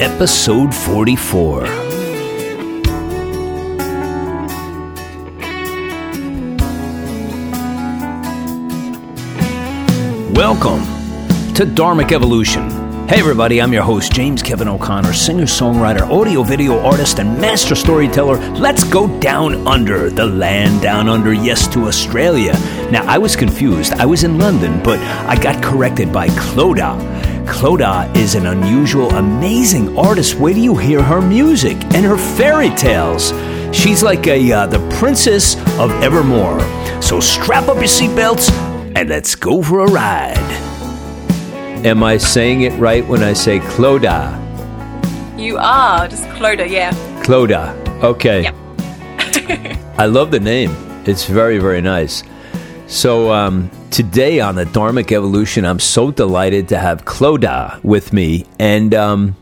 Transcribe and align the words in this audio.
episode 0.00 0.74
44. 0.74 1.60
Welcome 10.32 10.84
to 11.52 11.66
Dharmic 11.66 12.12
Evolution. 12.12 12.70
Hey, 13.10 13.18
everybody, 13.18 13.60
I'm 13.60 13.74
your 13.74 13.82
host, 13.82 14.12
James 14.12 14.42
Kevin 14.42 14.68
O'Connor, 14.68 15.12
singer 15.12 15.44
songwriter, 15.44 16.08
audio 16.08 16.42
video 16.42 16.78
artist, 16.78 17.18
and 17.18 17.38
master 17.38 17.74
storyteller. 17.74 18.38
Let's 18.52 18.84
go 18.84 19.06
down 19.20 19.66
under 19.66 20.08
the 20.08 20.24
land 20.24 20.80
down 20.80 21.10
under, 21.10 21.34
yes, 21.34 21.68
to 21.74 21.88
Australia. 21.88 22.52
Now, 22.90 23.04
I 23.06 23.18
was 23.18 23.36
confused. 23.36 23.92
I 23.94 24.06
was 24.06 24.24
in 24.24 24.38
London, 24.38 24.82
but 24.82 24.98
I 25.28 25.34
got 25.42 25.62
corrected 25.62 26.10
by 26.10 26.28
Clodagh. 26.28 27.19
Clodagh 27.50 28.16
is 28.16 28.36
an 28.36 28.46
unusual, 28.46 29.10
amazing 29.10 29.98
artist. 29.98 30.36
Where 30.36 30.54
do 30.54 30.60
you 30.60 30.76
hear 30.76 31.02
her 31.02 31.20
music 31.20 31.76
and 31.94 32.06
her 32.06 32.16
fairy 32.16 32.70
tales? 32.70 33.32
She's 33.76 34.02
like 34.02 34.26
a 34.28 34.52
uh, 34.52 34.66
the 34.66 34.78
princess 34.98 35.56
of 35.78 35.90
Evermore. 36.02 36.60
So 37.02 37.20
strap 37.20 37.68
up 37.68 37.76
your 37.76 37.84
seatbelts 37.84 38.50
and 38.96 39.08
let's 39.08 39.34
go 39.34 39.62
for 39.62 39.80
a 39.80 39.90
ride. 39.90 40.38
Am 41.84 42.02
I 42.02 42.16
saying 42.16 42.62
it 42.62 42.72
right 42.78 43.06
when 43.06 43.22
I 43.22 43.34
say 43.34 43.58
Clodagh? 43.58 44.38
You 45.38 45.58
are 45.58 46.08
just 46.08 46.24
Clodagh, 46.28 46.70
yeah. 46.70 46.92
Clodagh. 47.24 47.74
Okay. 48.02 48.44
Yep. 48.44 49.78
I 49.98 50.06
love 50.06 50.30
the 50.30 50.40
name. 50.40 50.74
It's 51.04 51.26
very, 51.26 51.58
very 51.58 51.82
nice. 51.82 52.22
So, 52.86 53.32
um, 53.32 53.70
today 53.90 54.40
on 54.40 54.54
the 54.54 54.64
Dharmic 54.64 55.10
Evolution, 55.10 55.64
I'm 55.64 55.80
so 55.80 56.10
delighted 56.10 56.68
to 56.68 56.78
have 56.78 57.04
Clodagh 57.04 57.82
with 57.82 58.12
me. 58.12 58.46
And 58.58 58.94
um, 58.94 59.36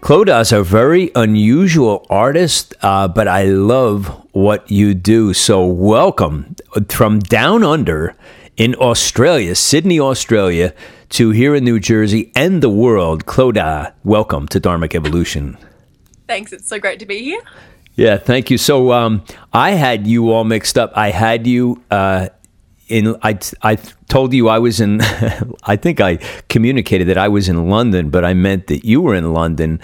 Clodagh's 0.00 0.52
a 0.52 0.62
very 0.62 1.10
unusual 1.14 2.06
artist, 2.08 2.74
uh, 2.82 3.06
but 3.08 3.28
I 3.28 3.44
love 3.44 4.06
what 4.32 4.70
you 4.70 4.94
do. 4.94 5.34
So, 5.34 5.66
welcome 5.66 6.56
from 6.88 7.18
down 7.18 7.62
under 7.62 8.16
in 8.56 8.74
Australia, 8.76 9.54
Sydney, 9.54 10.00
Australia, 10.00 10.74
to 11.10 11.30
here 11.30 11.54
in 11.54 11.64
New 11.64 11.78
Jersey 11.78 12.32
and 12.34 12.62
the 12.62 12.70
world. 12.70 13.26
Clodagh, 13.26 13.92
welcome 14.04 14.48
to 14.48 14.60
Dharmic 14.60 14.94
Evolution. 14.94 15.58
Thanks, 16.26 16.52
it's 16.52 16.68
so 16.68 16.78
great 16.78 16.98
to 17.00 17.06
be 17.06 17.22
here. 17.22 17.40
Yeah, 17.96 18.16
thank 18.16 18.50
you. 18.50 18.56
So 18.56 18.92
um, 18.92 19.24
I 19.52 19.72
had 19.72 20.06
you 20.06 20.32
all 20.32 20.44
mixed 20.44 20.78
up. 20.78 20.92
I 20.94 21.10
had 21.10 21.46
you 21.46 21.82
uh, 21.90 22.28
in. 22.90 23.16
I 23.22 23.38
I 23.62 23.76
told 24.08 24.32
you 24.32 24.48
I 24.48 24.58
was 24.58 24.80
in. 24.80 25.00
I 25.64 25.76
think 25.76 26.00
I 26.00 26.16
communicated 26.48 27.06
that 27.08 27.16
I 27.18 27.28
was 27.28 27.48
in 27.48 27.68
London, 27.70 28.10
but 28.10 28.24
I 28.24 28.34
meant 28.34 28.66
that 28.66 28.84
you 28.84 29.00
were 29.00 29.14
in 29.14 29.32
London. 29.32 29.80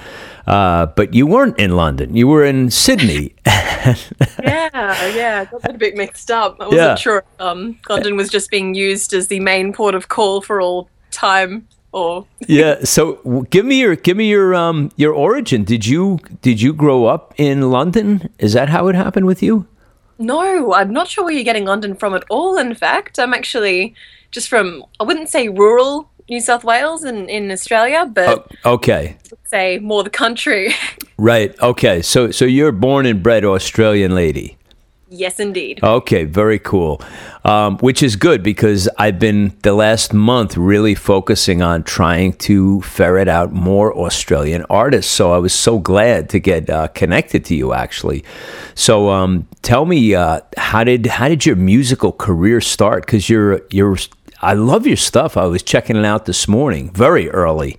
Uh, 0.46 0.86
but 0.86 1.12
you 1.14 1.26
weren't 1.26 1.58
in 1.58 1.74
London. 1.76 2.14
You 2.16 2.28
were 2.28 2.44
in 2.44 2.70
Sydney. 2.70 3.34
yeah, 3.46 3.96
yeah, 4.42 5.40
I 5.40 5.44
got 5.50 5.62
that 5.62 5.74
a 5.74 5.78
bit 5.78 5.96
mixed 5.96 6.30
up. 6.30 6.56
I 6.60 6.64
wasn't 6.64 6.80
Yeah. 6.80 6.94
sure 6.96 7.24
um, 7.40 7.78
London 7.88 8.16
was 8.16 8.28
just 8.28 8.50
being 8.50 8.74
used 8.74 9.12
as 9.12 9.28
the 9.28 9.40
main 9.40 9.72
port 9.72 9.94
of 9.94 10.08
call 10.08 10.40
for 10.40 10.60
all 10.60 10.88
time 11.10 11.66
or 11.92 12.26
yeah. 12.46 12.84
So 12.84 13.46
give 13.50 13.64
me 13.64 13.80
your 13.80 13.96
give 13.96 14.16
me 14.16 14.28
your 14.28 14.54
um 14.54 14.90
your 14.96 15.12
origin. 15.14 15.64
Did 15.64 15.86
you 15.86 16.18
did 16.42 16.60
you 16.60 16.72
grow 16.72 17.06
up 17.06 17.34
in 17.38 17.70
London? 17.70 18.28
Is 18.38 18.52
that 18.52 18.68
how 18.68 18.88
it 18.88 18.94
happened 18.94 19.26
with 19.26 19.42
you? 19.42 19.66
No, 20.18 20.72
I'm 20.72 20.92
not 20.92 21.08
sure 21.08 21.24
where 21.24 21.32
you're 21.34 21.44
getting 21.44 21.64
London 21.66 21.94
from 21.94 22.14
at 22.14 22.24
all, 22.30 22.56
in 22.58 22.74
fact. 22.74 23.18
I'm 23.18 23.34
actually 23.34 23.94
just 24.30 24.48
from, 24.48 24.84
I 25.00 25.04
wouldn't 25.04 25.28
say 25.28 25.48
rural 25.48 26.08
New 26.28 26.40
South 26.40 26.64
Wales 26.64 27.04
in, 27.04 27.28
in 27.28 27.50
Australia, 27.50 28.06
but 28.12 28.46
Oh, 28.64 28.74
okay. 28.74 29.16
say 29.44 29.78
more 29.78 30.02
the 30.02 30.10
country. 30.10 30.74
Right. 31.18 31.58
Okay. 31.62 32.02
So 32.02 32.30
so 32.30 32.44
you're 32.44 32.72
born 32.72 33.06
and 33.06 33.22
bred 33.22 33.42
Australian 33.42 34.14
lady. 34.14 34.58
Yes, 35.08 35.40
indeed. 35.40 35.80
Okay, 35.82 36.24
very 36.24 36.58
cool. 36.58 37.00
Um, 37.44 37.78
which 37.78 38.02
is 38.02 38.16
good 38.16 38.42
because 38.42 38.88
I've 38.98 39.18
been 39.18 39.56
the 39.62 39.72
last 39.72 40.12
month 40.12 40.56
really 40.56 40.94
focusing 40.94 41.62
on 41.62 41.84
trying 41.84 42.32
to 42.34 42.82
ferret 42.82 43.28
out 43.28 43.52
more 43.52 43.96
Australian 43.96 44.64
artists. 44.68 45.12
So 45.12 45.32
I 45.32 45.38
was 45.38 45.52
so 45.52 45.78
glad 45.78 46.28
to 46.30 46.40
get 46.40 46.68
uh, 46.68 46.88
connected 46.88 47.44
to 47.46 47.54
you, 47.54 47.72
actually. 47.72 48.24
So 48.74 49.10
um, 49.10 49.46
tell 49.62 49.86
me, 49.86 50.14
uh, 50.14 50.40
how 50.56 50.84
did 50.84 51.06
how 51.06 51.28
did 51.28 51.46
your 51.46 51.56
musical 51.56 52.12
career 52.12 52.60
start? 52.60 53.06
Because 53.06 53.28
you're 53.28 53.62
you're 53.70 53.96
I 54.42 54.54
love 54.54 54.86
your 54.86 54.96
stuff. 54.96 55.36
I 55.36 55.46
was 55.46 55.62
checking 55.62 55.96
it 55.96 56.04
out 56.04 56.26
this 56.26 56.46
morning, 56.46 56.90
very 56.90 57.30
early, 57.30 57.78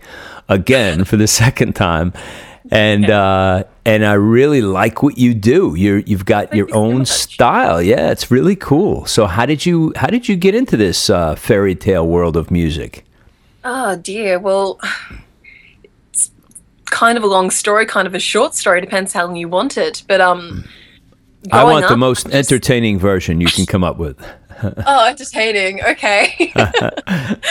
again 0.49 1.03
for 1.03 1.17
the 1.17 1.27
second 1.43 1.75
time. 1.75 2.13
And 2.71 3.09
uh, 3.09 3.63
and 3.85 4.05
I 4.05 4.13
really 4.13 4.61
like 4.61 5.01
what 5.03 5.17
you 5.17 5.33
do. 5.33 5.75
You're 5.75 5.99
you've 5.99 6.25
got 6.25 6.53
your 6.53 6.67
you 6.67 6.73
own 6.75 6.99
much. 6.99 7.07
style. 7.07 7.81
Yeah, 7.81 8.11
it's 8.11 8.29
really 8.29 8.55
cool. 8.55 9.05
So 9.05 9.25
how 9.27 9.45
did 9.45 9.65
you 9.65 9.93
how 9.95 10.07
did 10.07 10.27
you 10.27 10.35
get 10.35 10.55
into 10.55 10.77
this 10.77 11.09
uh, 11.09 11.35
fairy 11.35 11.75
tale 11.75 12.07
world 12.07 12.35
of 12.37 12.51
music? 12.51 13.05
Oh 13.63 13.95
dear. 13.97 14.39
Well, 14.39 14.79
it's 16.11 16.31
kind 16.85 17.17
of 17.17 17.23
a 17.23 17.27
long 17.27 17.49
story, 17.51 17.85
kind 17.85 18.07
of 18.07 18.15
a 18.15 18.19
short 18.19 18.53
story. 18.55 18.81
Depends 18.81 19.13
how 19.13 19.25
long 19.25 19.35
you 19.35 19.47
want 19.49 19.77
it. 19.77 20.03
But 20.07 20.21
um, 20.21 20.65
I 21.51 21.63
want 21.63 21.87
the 21.87 21.97
most 21.97 22.23
just- 22.23 22.35
entertaining 22.35 22.99
version 22.99 23.39
you 23.41 23.47
can 23.47 23.65
come 23.65 23.83
up 23.83 23.97
with. 23.97 24.17
Oh, 24.87 25.05
entertaining. 25.05 25.83
Okay, 25.83 26.51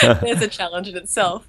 there's 0.03 0.43
a 0.43 0.49
challenge 0.49 0.89
in 0.89 0.97
itself. 0.97 1.47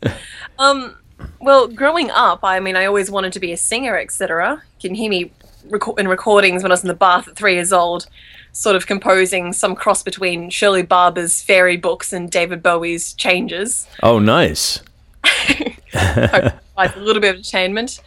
Um, 0.60 0.96
well, 1.40 1.68
growing 1.68 2.10
up, 2.12 2.40
I 2.44 2.60
mean, 2.60 2.76
I 2.76 2.86
always 2.86 3.12
wanted 3.12 3.34
to 3.34 3.40
be 3.40 3.52
a 3.52 3.58
singer, 3.58 3.98
etc. 3.98 4.62
You 4.80 4.90
can 4.90 4.96
hear 4.96 5.10
me 5.10 5.32
reco- 5.70 5.98
in 6.00 6.08
recordings 6.08 6.64
when 6.64 6.72
I 6.72 6.74
was 6.74 6.84
in 6.84 6.88
the 6.88 6.94
bath 6.94 7.28
at 7.28 7.36
three 7.36 7.56
years 7.56 7.72
old, 7.72 8.08
sort 8.52 8.76
of 8.76 8.88
composing 8.88 9.54
some 9.54 9.76
cross 9.76 10.04
between 10.04 10.50
Shirley 10.50 10.84
Barber's 10.84 11.42
fairy 11.42 11.78
books 11.78 12.14
and 12.14 12.30
David 12.30 12.64
Bowie's 12.64 13.14
Changes. 13.14 13.88
Oh, 14.04 14.20
nice. 14.20 14.82
a 15.94 16.54
little 16.96 17.22
bit 17.22 17.30
of 17.30 17.36
entertainment. 17.36 18.00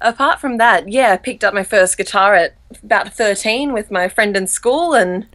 Apart 0.00 0.40
from 0.40 0.58
that, 0.58 0.88
yeah, 0.88 1.12
I 1.12 1.16
picked 1.16 1.42
up 1.42 1.54
my 1.54 1.64
first 1.64 1.96
guitar 1.96 2.34
at 2.34 2.54
about 2.82 3.12
13 3.12 3.72
with 3.72 3.90
my 3.90 4.08
friend 4.08 4.36
in 4.36 4.46
school 4.46 4.94
and 4.94 5.26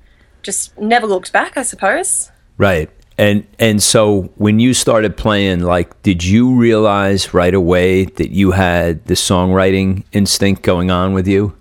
just 0.42 0.78
never 0.78 1.06
looked 1.06 1.34
back, 1.34 1.58
I 1.58 1.64
suppose. 1.64 2.32
Right. 2.58 2.90
And 3.18 3.46
and 3.60 3.82
so 3.82 4.32
when 4.36 4.60
you 4.60 4.74
started 4.74 5.16
playing, 5.16 5.60
like, 5.60 6.02
did 6.02 6.24
you 6.24 6.56
realize 6.56 7.34
right 7.34 7.54
away 7.54 8.06
that 8.06 8.32
you 8.32 8.52
had 8.52 9.06
the 9.06 9.14
songwriting 9.14 10.04
instinct 10.12 10.64
going 10.64 10.90
on 10.90 11.14
with 11.14 11.28
you? 11.28 11.56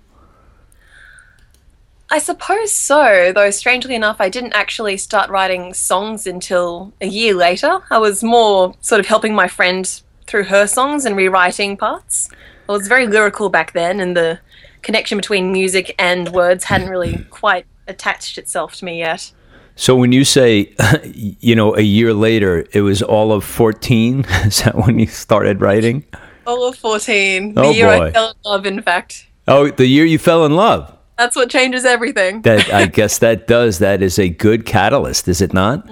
I 2.09 2.19
suppose 2.19 2.71
so, 2.71 3.31
though 3.33 3.49
strangely 3.49 3.95
enough, 3.95 4.17
I 4.19 4.29
didn't 4.29 4.53
actually 4.53 4.97
start 4.97 5.29
writing 5.31 5.73
songs 5.73 6.27
until 6.27 6.93
a 7.01 7.07
year 7.07 7.33
later. 7.33 7.79
I 7.89 7.97
was 7.97 8.23
more 8.23 8.75
sort 8.81 8.99
of 8.99 9.07
helping 9.07 9.33
my 9.33 9.47
friend 9.47 10.01
through 10.27 10.43
her 10.43 10.67
songs 10.67 11.05
and 11.05 11.15
rewriting 11.15 11.75
parts. 11.75 12.29
I 12.69 12.71
was 12.71 12.87
very 12.87 13.07
lyrical 13.07 13.49
back 13.49 13.73
then, 13.73 13.99
and 13.99 14.15
the 14.15 14.39
connection 14.83 15.17
between 15.17 15.51
music 15.51 15.95
and 15.97 16.29
words 16.29 16.65
hadn't 16.65 16.89
really 16.89 17.25
quite 17.29 17.65
attached 17.87 18.37
itself 18.37 18.75
to 18.75 18.85
me 18.85 18.99
yet. 18.99 19.31
So 19.75 19.95
when 19.95 20.11
you 20.11 20.23
say, 20.23 20.73
you 21.13 21.55
know, 21.55 21.75
a 21.75 21.81
year 21.81 22.13
later, 22.13 22.65
it 22.73 22.81
was 22.81 23.01
all 23.01 23.31
of 23.31 23.43
14, 23.43 24.25
is 24.45 24.63
that 24.63 24.75
when 24.75 24.99
you 24.99 25.07
started 25.07 25.61
writing? 25.61 26.05
All 26.45 26.67
of 26.67 26.75
14. 26.77 27.55
The 27.55 27.61
Oh, 27.61 27.71
year 27.71 27.87
boy. 27.87 28.05
I 28.05 28.11
fell 28.11 28.29
in 28.29 28.35
love, 28.45 28.65
in 28.65 28.81
fact. 28.81 29.27
Oh, 29.47 29.69
the 29.69 29.87
year 29.87 30.05
you 30.05 30.19
fell 30.19 30.45
in 30.45 30.55
love. 30.55 30.95
That's 31.17 31.35
what 31.35 31.49
changes 31.49 31.85
everything. 31.85 32.41
That 32.43 32.71
I 32.73 32.85
guess 32.99 33.17
that 33.19 33.47
does. 33.47 33.79
That 33.79 34.01
is 34.01 34.17
a 34.19 34.29
good 34.29 34.65
catalyst, 34.65 35.27
is 35.27 35.41
it 35.41 35.53
not? 35.53 35.87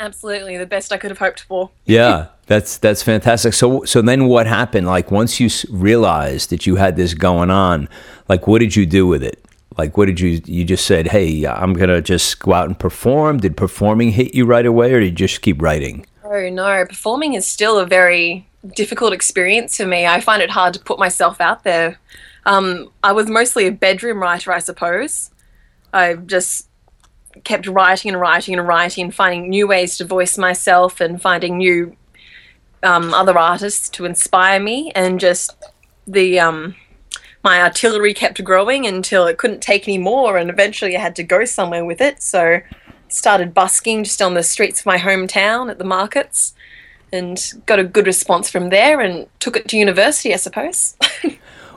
Absolutely, 0.00 0.56
the 0.56 0.66
best 0.66 0.92
I 0.92 0.96
could 0.96 1.10
have 1.10 1.18
hoped 1.18 1.40
for. 1.40 1.70
Yeah, 1.84 2.28
that's 2.46 2.78
that's 2.78 3.02
fantastic. 3.02 3.52
So 3.52 3.84
so 3.84 4.00
then 4.00 4.26
what 4.26 4.46
happened? 4.46 4.86
Like 4.86 5.10
once 5.10 5.40
you 5.40 5.48
realized 5.70 6.50
that 6.50 6.66
you 6.66 6.76
had 6.76 6.96
this 6.96 7.14
going 7.14 7.50
on, 7.50 7.88
like 8.28 8.46
what 8.46 8.60
did 8.60 8.76
you 8.76 8.86
do 8.86 9.06
with 9.06 9.22
it? 9.24 9.44
Like 9.76 9.96
what 9.96 10.06
did 10.06 10.20
you 10.20 10.40
you 10.46 10.64
just 10.64 10.86
said, 10.86 11.08
"Hey, 11.08 11.46
I'm 11.46 11.72
going 11.74 11.88
to 11.88 12.02
just 12.02 12.40
go 12.40 12.52
out 12.52 12.66
and 12.66 12.78
perform." 12.78 13.38
Did 13.38 13.56
performing 13.56 14.12
hit 14.12 14.34
you 14.34 14.44
right 14.44 14.66
away 14.66 14.92
or 14.92 15.00
did 15.00 15.20
you 15.20 15.26
just 15.26 15.42
keep 15.42 15.60
writing? 15.60 16.06
Oh 16.24 16.48
no, 16.48 16.84
performing 16.86 17.34
is 17.34 17.46
still 17.46 17.78
a 17.78 17.86
very 17.86 18.46
difficult 18.74 19.12
experience 19.12 19.76
for 19.76 19.86
me. 19.86 20.06
I 20.06 20.20
find 20.20 20.42
it 20.42 20.50
hard 20.50 20.74
to 20.74 20.80
put 20.80 20.98
myself 20.98 21.40
out 21.40 21.64
there. 21.64 21.98
Um, 22.44 22.90
I 23.02 23.12
was 23.12 23.28
mostly 23.28 23.66
a 23.66 23.72
bedroom 23.72 24.20
writer, 24.20 24.52
I 24.52 24.58
suppose. 24.58 25.30
I 25.92 26.14
just 26.14 26.68
kept 27.44 27.66
writing 27.66 28.10
and 28.10 28.20
writing 28.20 28.58
and 28.58 28.66
writing 28.66 29.04
and 29.04 29.14
finding 29.14 29.48
new 29.48 29.66
ways 29.68 29.96
to 29.98 30.04
voice 30.04 30.36
myself 30.36 31.00
and 31.00 31.20
finding 31.20 31.58
new 31.58 31.96
um, 32.82 33.12
other 33.14 33.38
artists 33.38 33.88
to 33.90 34.04
inspire 34.04 34.60
me 34.60 34.92
and 34.94 35.20
just 35.20 35.56
the 36.06 36.40
um, 36.40 36.74
my 37.48 37.62
artillery 37.62 38.12
kept 38.12 38.44
growing 38.44 38.86
until 38.86 39.26
it 39.26 39.38
couldn't 39.38 39.62
take 39.62 39.88
any 39.88 39.96
more 39.96 40.36
and 40.36 40.50
eventually 40.50 40.94
I 40.94 41.00
had 41.00 41.16
to 41.16 41.22
go 41.22 41.46
somewhere 41.46 41.82
with 41.82 41.98
it 41.98 42.22
so 42.22 42.60
started 43.08 43.54
busking 43.54 44.04
just 44.04 44.20
on 44.20 44.34
the 44.34 44.42
streets 44.42 44.80
of 44.80 44.86
my 44.86 44.98
hometown 44.98 45.70
at 45.70 45.78
the 45.78 45.84
markets 45.84 46.52
and 47.10 47.42
got 47.64 47.78
a 47.78 47.84
good 47.84 48.06
response 48.06 48.50
from 48.50 48.68
there 48.68 49.00
and 49.00 49.26
took 49.40 49.56
it 49.56 49.66
to 49.68 49.78
university, 49.78 50.34
I 50.34 50.36
suppose. 50.36 50.96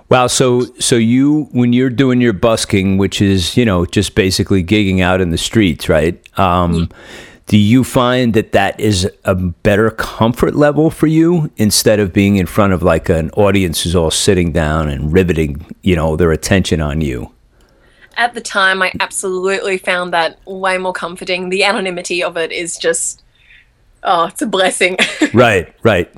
Wow. 0.09 0.27
So, 0.27 0.65
so 0.77 0.97
you, 0.97 1.47
when 1.53 1.71
you're 1.71 1.89
doing 1.89 2.19
your 2.19 2.33
busking, 2.33 2.97
which 2.97 3.21
is, 3.21 3.55
you 3.55 3.63
know, 3.63 3.85
just 3.85 4.13
basically 4.13 4.61
gigging 4.61 4.99
out 4.99 5.21
in 5.21 5.29
the 5.29 5.37
streets, 5.37 5.87
right? 5.87 6.19
Um, 6.37 6.73
yeah. 6.73 6.85
Do 7.47 7.57
you 7.57 7.83
find 7.83 8.33
that 8.33 8.53
that 8.53 8.79
is 8.79 9.09
a 9.25 9.35
better 9.35 9.91
comfort 9.91 10.55
level 10.55 10.89
for 10.89 11.07
you 11.07 11.51
instead 11.57 11.99
of 11.99 12.13
being 12.13 12.37
in 12.37 12.45
front 12.45 12.73
of 12.73 12.81
like 12.81 13.09
an 13.09 13.29
audience 13.31 13.83
who's 13.83 13.95
all 13.95 14.11
sitting 14.11 14.51
down 14.51 14.89
and 14.89 15.11
riveting, 15.11 15.65
you 15.81 15.95
know, 15.95 16.15
their 16.15 16.31
attention 16.31 16.79
on 16.81 17.01
you? 17.01 17.31
At 18.17 18.33
the 18.33 18.41
time, 18.41 18.81
I 18.81 18.91
absolutely 18.99 19.77
found 19.77 20.13
that 20.13 20.37
way 20.45 20.77
more 20.77 20.93
comforting. 20.93 21.49
The 21.49 21.63
anonymity 21.63 22.23
of 22.23 22.37
it 22.37 22.51
is 22.51 22.77
just, 22.77 23.23
oh, 24.03 24.25
it's 24.25 24.41
a 24.41 24.47
blessing. 24.47 24.97
right, 25.33 25.73
right 25.83 26.13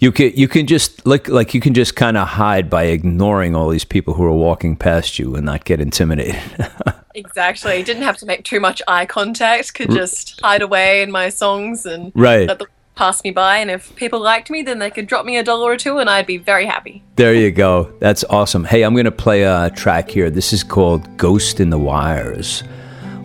you 0.00 0.10
can 0.10 0.32
you 0.34 0.48
can 0.48 0.66
just 0.66 1.06
like 1.06 1.28
like 1.28 1.54
you 1.54 1.60
can 1.60 1.74
just 1.74 1.94
kind 1.94 2.16
of 2.16 2.26
hide 2.26 2.68
by 2.68 2.84
ignoring 2.84 3.54
all 3.54 3.68
these 3.68 3.84
people 3.84 4.14
who 4.14 4.24
are 4.24 4.32
walking 4.32 4.74
past 4.74 5.18
you 5.18 5.36
and 5.36 5.44
not 5.44 5.64
get 5.64 5.80
intimidated. 5.80 6.40
exactly. 7.14 7.82
Didn't 7.82 8.02
have 8.02 8.16
to 8.18 8.26
make 8.26 8.44
too 8.44 8.60
much 8.60 8.82
eye 8.88 9.06
contact. 9.06 9.74
Could 9.74 9.90
just 9.90 10.40
hide 10.40 10.62
away 10.62 11.02
in 11.02 11.10
my 11.10 11.28
songs 11.28 11.86
and 11.86 12.12
right. 12.14 12.48
let 12.48 12.58
them 12.58 12.68
pass 12.94 13.24
me 13.24 13.30
by. 13.30 13.56
And 13.56 13.70
if 13.70 13.94
people 13.96 14.20
liked 14.20 14.50
me, 14.50 14.62
then 14.62 14.78
they 14.78 14.90
could 14.90 15.06
drop 15.06 15.24
me 15.24 15.38
a 15.38 15.42
dollar 15.42 15.72
or 15.72 15.76
two, 15.76 15.98
and 15.98 16.10
I'd 16.10 16.26
be 16.26 16.36
very 16.36 16.66
happy. 16.66 17.02
There 17.16 17.34
you 17.34 17.50
go. 17.50 17.92
That's 17.98 18.24
awesome. 18.24 18.64
Hey, 18.64 18.82
I'm 18.82 18.94
gonna 18.94 19.10
play 19.10 19.42
a 19.42 19.70
track 19.70 20.10
here. 20.10 20.28
This 20.30 20.52
is 20.52 20.62
called 20.62 21.16
"Ghost 21.16 21.60
in 21.60 21.70
the 21.70 21.78
Wires" 21.78 22.62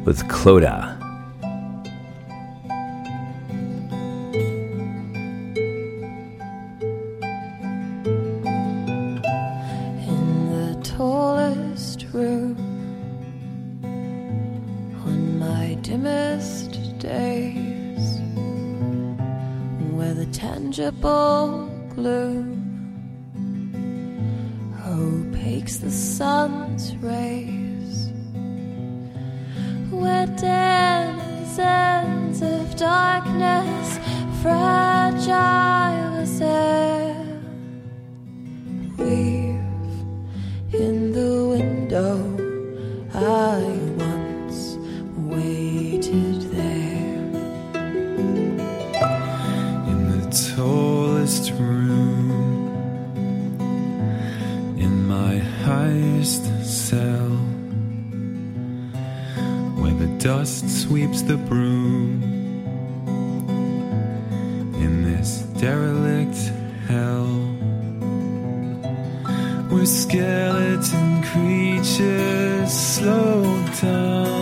with 0.06 0.24
Clodagh. 0.28 0.95
Tangible 20.46 21.68
glue. 21.96 22.46
Opaques 24.86 25.78
the 25.82 25.90
sun's 25.90 26.96
rays. 26.98 28.12
Where 29.90 30.28
denizens 30.28 31.58
of 32.42 32.76
darkness 32.76 33.88
fragile 34.42 36.14
as 36.26 36.42
air. 36.42 37.16
Weave 39.00 39.96
in 40.84 40.98
the 41.18 41.34
window 41.56 42.16
I 43.14 43.85
dust 60.26 60.68
sweeps 60.82 61.22
the 61.22 61.38
broom. 61.38 62.24
In 64.74 65.04
this 65.04 65.44
derelict 65.62 66.36
hell 66.88 67.28
where 69.70 69.86
skeleton 69.86 71.22
creatures 71.30 72.74
slow 72.74 73.44
dance 73.80 74.35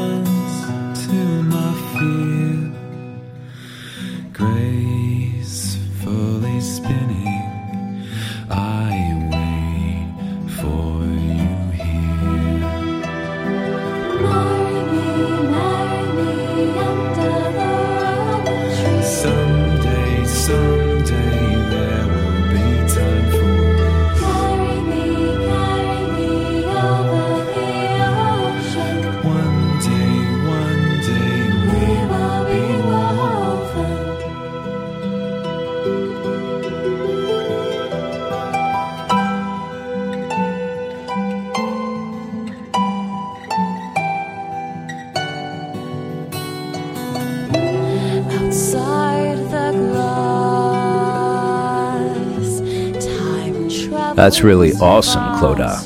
That's 54.23 54.41
really 54.41 54.71
awesome, 54.75 55.21
Clodagh. 55.35 55.81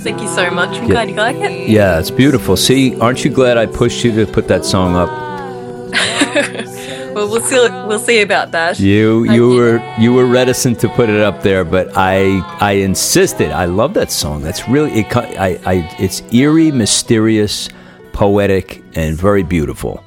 Thank 0.00 0.20
you 0.20 0.28
so 0.28 0.50
much. 0.50 0.76
I'm 0.76 0.82
yeah. 0.82 0.90
glad 0.90 1.08
you 1.08 1.16
like 1.16 1.36
it. 1.36 1.70
Yeah, 1.70 1.98
it's 1.98 2.10
beautiful. 2.10 2.58
See, 2.58 3.00
aren't 3.00 3.24
you 3.24 3.30
glad 3.30 3.56
I 3.56 3.64
pushed 3.64 4.04
you 4.04 4.12
to 4.16 4.30
put 4.30 4.48
that 4.48 4.66
song 4.66 4.94
up? 4.94 5.08
well, 7.14 7.30
we'll 7.30 7.40
see. 7.40 7.68
We'll 7.88 7.98
see 7.98 8.20
about 8.20 8.52
that. 8.52 8.78
You 8.78 9.24
you 9.32 9.48
were 9.48 9.96
you 9.98 10.12
were 10.12 10.26
reticent 10.26 10.78
to 10.80 10.90
put 10.90 11.08
it 11.08 11.22
up 11.22 11.42
there, 11.42 11.64
but 11.64 11.96
I 11.96 12.40
I 12.60 12.72
insisted. 12.72 13.50
I 13.50 13.64
love 13.64 13.94
that 13.94 14.12
song. 14.12 14.42
That's 14.42 14.68
really 14.68 15.00
it. 15.00 15.16
I, 15.16 15.58
I 15.64 15.96
it's 15.98 16.20
eerie, 16.34 16.70
mysterious, 16.70 17.70
poetic, 18.12 18.84
and 18.94 19.16
very 19.16 19.42
beautiful. 19.42 20.04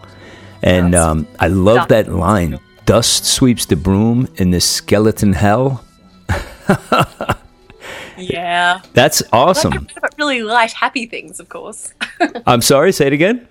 And 0.61 0.93
um, 0.93 1.27
I 1.39 1.47
love 1.47 1.87
that 1.87 2.07
line. 2.07 2.59
Dust 2.85 3.25
sweeps 3.25 3.65
the 3.65 3.77
broom 3.77 4.27
in 4.35 4.51
this 4.51 4.69
skeleton 4.69 5.33
hell 5.33 5.83
yeah. 8.17 8.81
That's 8.93 9.23
awesome. 9.31 9.87
But 10.01 10.13
really 10.17 10.43
light, 10.43 10.71
happy 10.71 11.05
things, 11.05 11.39
of 11.39 11.49
course. 11.49 11.93
I'm 12.47 12.61
sorry, 12.61 12.91
say 12.91 13.07
it 13.07 13.13
again. 13.13 13.47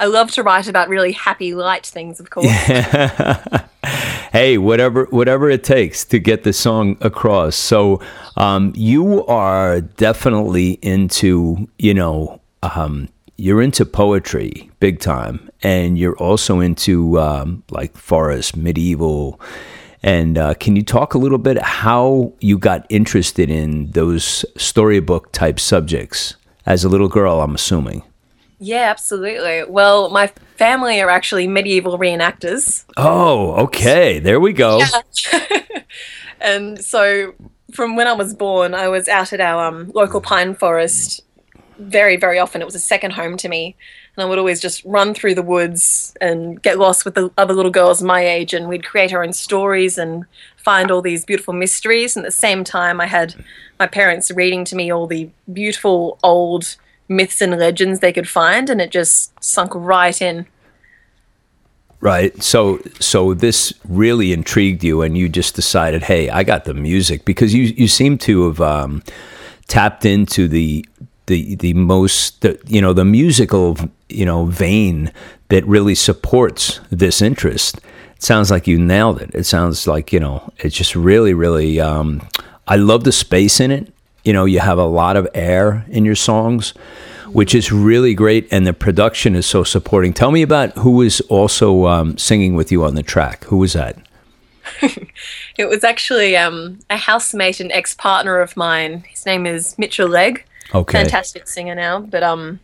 I 0.00 0.06
love 0.06 0.30
to 0.32 0.44
write 0.44 0.68
about 0.68 0.88
really 0.88 1.12
happy, 1.12 1.54
light 1.54 1.84
things, 1.84 2.20
of 2.20 2.30
course. 2.30 2.46
Yeah. 2.46 3.66
hey, 4.32 4.56
whatever, 4.56 5.06
whatever 5.10 5.50
it 5.50 5.64
takes 5.64 6.04
to 6.06 6.20
get 6.20 6.44
the 6.44 6.52
song 6.52 6.96
across. 7.00 7.56
So, 7.56 8.00
um, 8.36 8.72
you 8.76 9.26
are 9.26 9.80
definitely 9.80 10.78
into, 10.82 11.68
you 11.78 11.94
know, 11.94 12.40
um, 12.62 13.08
you're 13.36 13.60
into 13.60 13.84
poetry 13.84 14.70
big 14.78 15.00
time, 15.00 15.50
and 15.62 15.98
you're 15.98 16.16
also 16.16 16.60
into 16.60 17.18
um, 17.18 17.62
like 17.70 17.96
forest, 17.96 18.56
medieval 18.56 19.40
and 20.02 20.38
uh, 20.38 20.54
can 20.54 20.76
you 20.76 20.82
talk 20.82 21.14
a 21.14 21.18
little 21.18 21.38
bit 21.38 21.60
how 21.60 22.32
you 22.40 22.58
got 22.58 22.86
interested 22.88 23.50
in 23.50 23.90
those 23.92 24.44
storybook 24.56 25.32
type 25.32 25.58
subjects 25.58 26.36
as 26.66 26.84
a 26.84 26.88
little 26.88 27.08
girl? 27.08 27.40
I'm 27.40 27.54
assuming. 27.54 28.02
Yeah, 28.60 28.90
absolutely. 28.90 29.64
Well, 29.70 30.10
my 30.10 30.28
family 30.56 31.00
are 31.00 31.10
actually 31.10 31.46
medieval 31.46 31.98
reenactors. 31.98 32.84
Oh, 32.96 33.52
okay. 33.64 34.18
There 34.18 34.40
we 34.40 34.52
go. 34.52 34.80
Yeah. 34.80 35.52
and 36.40 36.84
so 36.84 37.34
from 37.72 37.94
when 37.94 38.08
I 38.08 38.12
was 38.12 38.34
born, 38.34 38.74
I 38.74 38.88
was 38.88 39.08
out 39.08 39.32
at 39.32 39.40
our 39.40 39.68
um, 39.68 39.92
local 39.94 40.20
pine 40.20 40.54
forest 40.54 41.22
very, 41.78 42.16
very 42.16 42.38
often. 42.38 42.60
It 42.60 42.64
was 42.64 42.74
a 42.74 42.80
second 42.80 43.12
home 43.12 43.36
to 43.38 43.48
me 43.48 43.76
and 44.18 44.26
I 44.26 44.28
would 44.28 44.38
always 44.40 44.60
just 44.60 44.84
run 44.84 45.14
through 45.14 45.36
the 45.36 45.42
woods 45.42 46.12
and 46.20 46.60
get 46.60 46.76
lost 46.76 47.04
with 47.04 47.14
the 47.14 47.30
other 47.38 47.54
little 47.54 47.70
girls 47.70 48.02
my 48.02 48.26
age, 48.26 48.52
and 48.52 48.68
we'd 48.68 48.84
create 48.84 49.12
our 49.12 49.22
own 49.22 49.32
stories 49.32 49.96
and 49.96 50.24
find 50.56 50.90
all 50.90 51.00
these 51.00 51.24
beautiful 51.24 51.54
mysteries. 51.54 52.16
And 52.16 52.26
at 52.26 52.28
the 52.28 52.32
same 52.32 52.64
time, 52.64 53.00
I 53.00 53.06
had 53.06 53.36
my 53.78 53.86
parents 53.86 54.32
reading 54.32 54.64
to 54.64 54.74
me 54.74 54.92
all 54.92 55.06
the 55.06 55.30
beautiful 55.52 56.18
old 56.24 56.76
myths 57.06 57.40
and 57.40 57.56
legends 57.56 58.00
they 58.00 58.12
could 58.12 58.28
find, 58.28 58.68
and 58.68 58.80
it 58.80 58.90
just 58.90 59.32
sunk 59.42 59.70
right 59.72 60.20
in. 60.20 60.46
Right. 62.00 62.42
So 62.42 62.80
so 62.98 63.34
this 63.34 63.72
really 63.88 64.32
intrigued 64.32 64.82
you, 64.82 65.02
and 65.02 65.16
you 65.16 65.28
just 65.28 65.54
decided, 65.54 66.02
hey, 66.02 66.28
I 66.28 66.42
got 66.42 66.64
the 66.64 66.74
music 66.74 67.24
because 67.24 67.54
you 67.54 67.62
you 67.62 67.86
seem 67.86 68.18
to 68.18 68.48
have 68.48 68.60
um, 68.60 69.04
tapped 69.68 70.04
into 70.04 70.48
the 70.48 70.84
the 71.28 71.54
the 71.54 71.72
most 71.74 72.42
the, 72.42 72.60
you 72.66 72.80
know 72.80 72.92
the 72.92 73.04
musical 73.04 73.76
you 74.08 74.26
know 74.26 74.44
vein 74.46 75.12
that 75.48 75.64
really 75.66 75.94
supports 75.94 76.80
this 76.90 77.22
interest 77.22 77.78
sounds 78.18 78.50
like 78.50 78.66
you 78.66 78.78
nailed 78.78 79.20
it. 79.20 79.30
It 79.34 79.44
sounds 79.44 79.86
like 79.86 80.12
you 80.12 80.20
know 80.20 80.52
it's 80.58 80.76
just 80.76 80.94
really, 80.94 81.34
really. 81.34 81.80
Um, 81.80 82.26
I 82.66 82.76
love 82.76 83.04
the 83.04 83.12
space 83.12 83.60
in 83.60 83.70
it. 83.70 83.92
You 84.24 84.32
know, 84.32 84.44
you 84.44 84.60
have 84.60 84.78
a 84.78 84.84
lot 84.84 85.16
of 85.16 85.26
air 85.32 85.86
in 85.88 86.04
your 86.04 86.16
songs, 86.16 86.70
which 87.28 87.54
is 87.54 87.72
really 87.72 88.14
great, 88.14 88.48
and 88.50 88.66
the 88.66 88.72
production 88.72 89.34
is 89.34 89.46
so 89.46 89.64
supporting. 89.64 90.12
Tell 90.12 90.30
me 90.30 90.42
about 90.42 90.76
who 90.78 90.92
was 90.92 91.20
also 91.22 91.86
um, 91.86 92.18
singing 92.18 92.54
with 92.54 92.70
you 92.70 92.84
on 92.84 92.94
the 92.94 93.02
track. 93.02 93.44
Who 93.44 93.58
was 93.58 93.72
that? 93.72 93.96
it 95.56 95.68
was 95.68 95.82
actually 95.82 96.36
um, 96.36 96.78
a 96.90 96.96
housemate 96.98 97.60
and 97.60 97.72
ex 97.72 97.94
partner 97.94 98.40
of 98.40 98.56
mine. 98.56 99.04
His 99.08 99.24
name 99.24 99.46
is 99.46 99.78
Mitchell 99.78 100.08
Legg. 100.08 100.44
Okay. 100.74 100.98
Fantastic 100.98 101.48
singer 101.48 101.74
now, 101.74 102.00
but 102.00 102.22
um, 102.22 102.60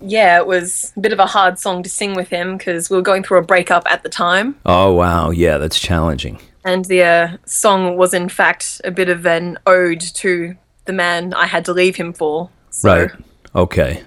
yeah, 0.00 0.38
it 0.38 0.46
was 0.46 0.92
a 0.96 1.00
bit 1.00 1.12
of 1.12 1.18
a 1.18 1.26
hard 1.26 1.58
song 1.58 1.82
to 1.82 1.88
sing 1.88 2.14
with 2.14 2.28
him 2.28 2.56
because 2.56 2.90
we 2.90 2.96
were 2.96 3.02
going 3.02 3.22
through 3.22 3.38
a 3.38 3.42
breakup 3.42 3.84
at 3.90 4.02
the 4.02 4.08
time. 4.08 4.56
Oh 4.64 4.92
wow, 4.92 5.30
yeah, 5.30 5.58
that's 5.58 5.78
challenging. 5.78 6.40
And 6.64 6.84
the 6.86 7.02
uh, 7.02 7.36
song 7.44 7.96
was 7.96 8.14
in 8.14 8.28
fact 8.28 8.80
a 8.84 8.90
bit 8.90 9.08
of 9.08 9.26
an 9.26 9.58
ode 9.66 10.00
to 10.00 10.56
the 10.84 10.92
man 10.92 11.34
I 11.34 11.46
had 11.46 11.64
to 11.66 11.72
leave 11.72 11.96
him 11.96 12.12
for. 12.12 12.50
So 12.70 12.94
Right. 12.94 13.10
Okay. 13.54 14.02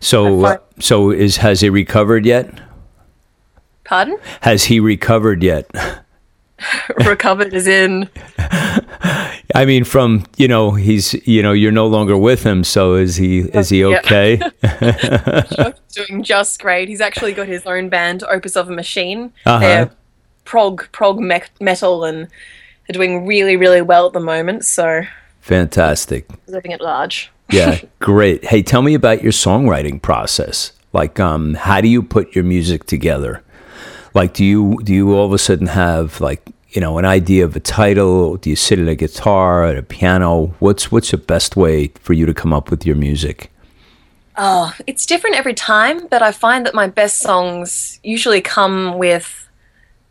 So 0.00 0.44
I 0.44 0.54
uh, 0.54 0.58
so 0.78 1.10
is 1.10 1.38
has 1.38 1.60
he 1.60 1.70
recovered 1.70 2.24
yet? 2.24 2.60
Pardon? 3.84 4.18
Has 4.42 4.64
he 4.64 4.80
recovered 4.80 5.42
yet? 5.42 5.70
Recovered 7.04 7.54
as 7.54 7.66
in 7.66 8.08
I 9.54 9.64
mean, 9.64 9.84
from 9.84 10.24
you 10.36 10.48
know, 10.48 10.72
he's 10.72 11.14
you 11.26 11.42
know, 11.42 11.52
you're 11.52 11.72
no 11.72 11.86
longer 11.86 12.16
with 12.16 12.42
him. 12.42 12.64
So 12.64 12.94
is 12.94 13.16
he 13.16 13.40
is 13.40 13.68
he 13.68 13.80
Yeah. 13.80 13.98
okay? 13.98 14.40
doing 15.94 16.22
just 16.22 16.60
great. 16.60 16.88
He's 16.88 17.00
actually 17.00 17.32
got 17.32 17.46
his 17.46 17.64
own 17.66 17.88
band, 17.88 18.22
Opus 18.24 18.56
of 18.56 18.68
a 18.68 18.72
Machine. 18.72 19.32
Uh-huh. 19.44 19.58
They're 19.60 19.90
prog 20.44 20.90
prog 20.92 21.18
me- 21.20 21.42
metal 21.60 22.04
and 22.04 22.28
they're 22.86 22.94
doing 22.94 23.26
really 23.26 23.56
really 23.56 23.82
well 23.82 24.06
at 24.06 24.12
the 24.12 24.20
moment. 24.20 24.64
So 24.64 25.02
Fantastic. 25.40 26.26
living 26.48 26.72
at 26.72 26.80
large. 26.80 27.30
Yeah, 27.50 27.78
great. 28.00 28.44
Hey, 28.46 28.62
tell 28.62 28.82
me 28.82 28.94
about 28.94 29.22
your 29.22 29.30
songwriting 29.32 30.02
process. 30.02 30.72
Like, 30.92 31.20
um, 31.20 31.54
how 31.54 31.80
do 31.80 31.86
you 31.88 32.02
put 32.02 32.34
your 32.34 32.42
music 32.44 32.84
together? 32.86 33.42
Like, 34.12 34.34
do 34.34 34.44
you 34.44 34.80
do 34.82 34.92
you 34.92 35.14
all 35.14 35.26
of 35.26 35.32
a 35.32 35.38
sudden 35.38 35.68
have 35.68 36.20
like 36.20 36.42
you 36.76 36.80
know 36.80 36.98
an 36.98 37.06
idea 37.06 37.42
of 37.42 37.56
a 37.56 37.60
title? 37.60 38.36
Do 38.36 38.50
you 38.50 38.54
sit 38.54 38.78
at 38.78 38.86
a 38.86 38.94
guitar 38.94 39.64
at 39.64 39.78
a 39.78 39.82
piano? 39.82 40.54
What's 40.58 40.92
what's 40.92 41.10
the 41.10 41.16
best 41.16 41.56
way 41.56 41.88
for 42.00 42.12
you 42.12 42.26
to 42.26 42.34
come 42.34 42.52
up 42.52 42.70
with 42.70 42.84
your 42.84 42.96
music? 42.96 43.50
Oh, 44.36 44.74
it's 44.86 45.06
different 45.06 45.36
every 45.36 45.54
time, 45.54 46.06
but 46.08 46.20
I 46.20 46.32
find 46.32 46.66
that 46.66 46.74
my 46.74 46.86
best 46.86 47.20
songs 47.20 47.98
usually 48.02 48.42
come 48.42 48.98
with 48.98 49.48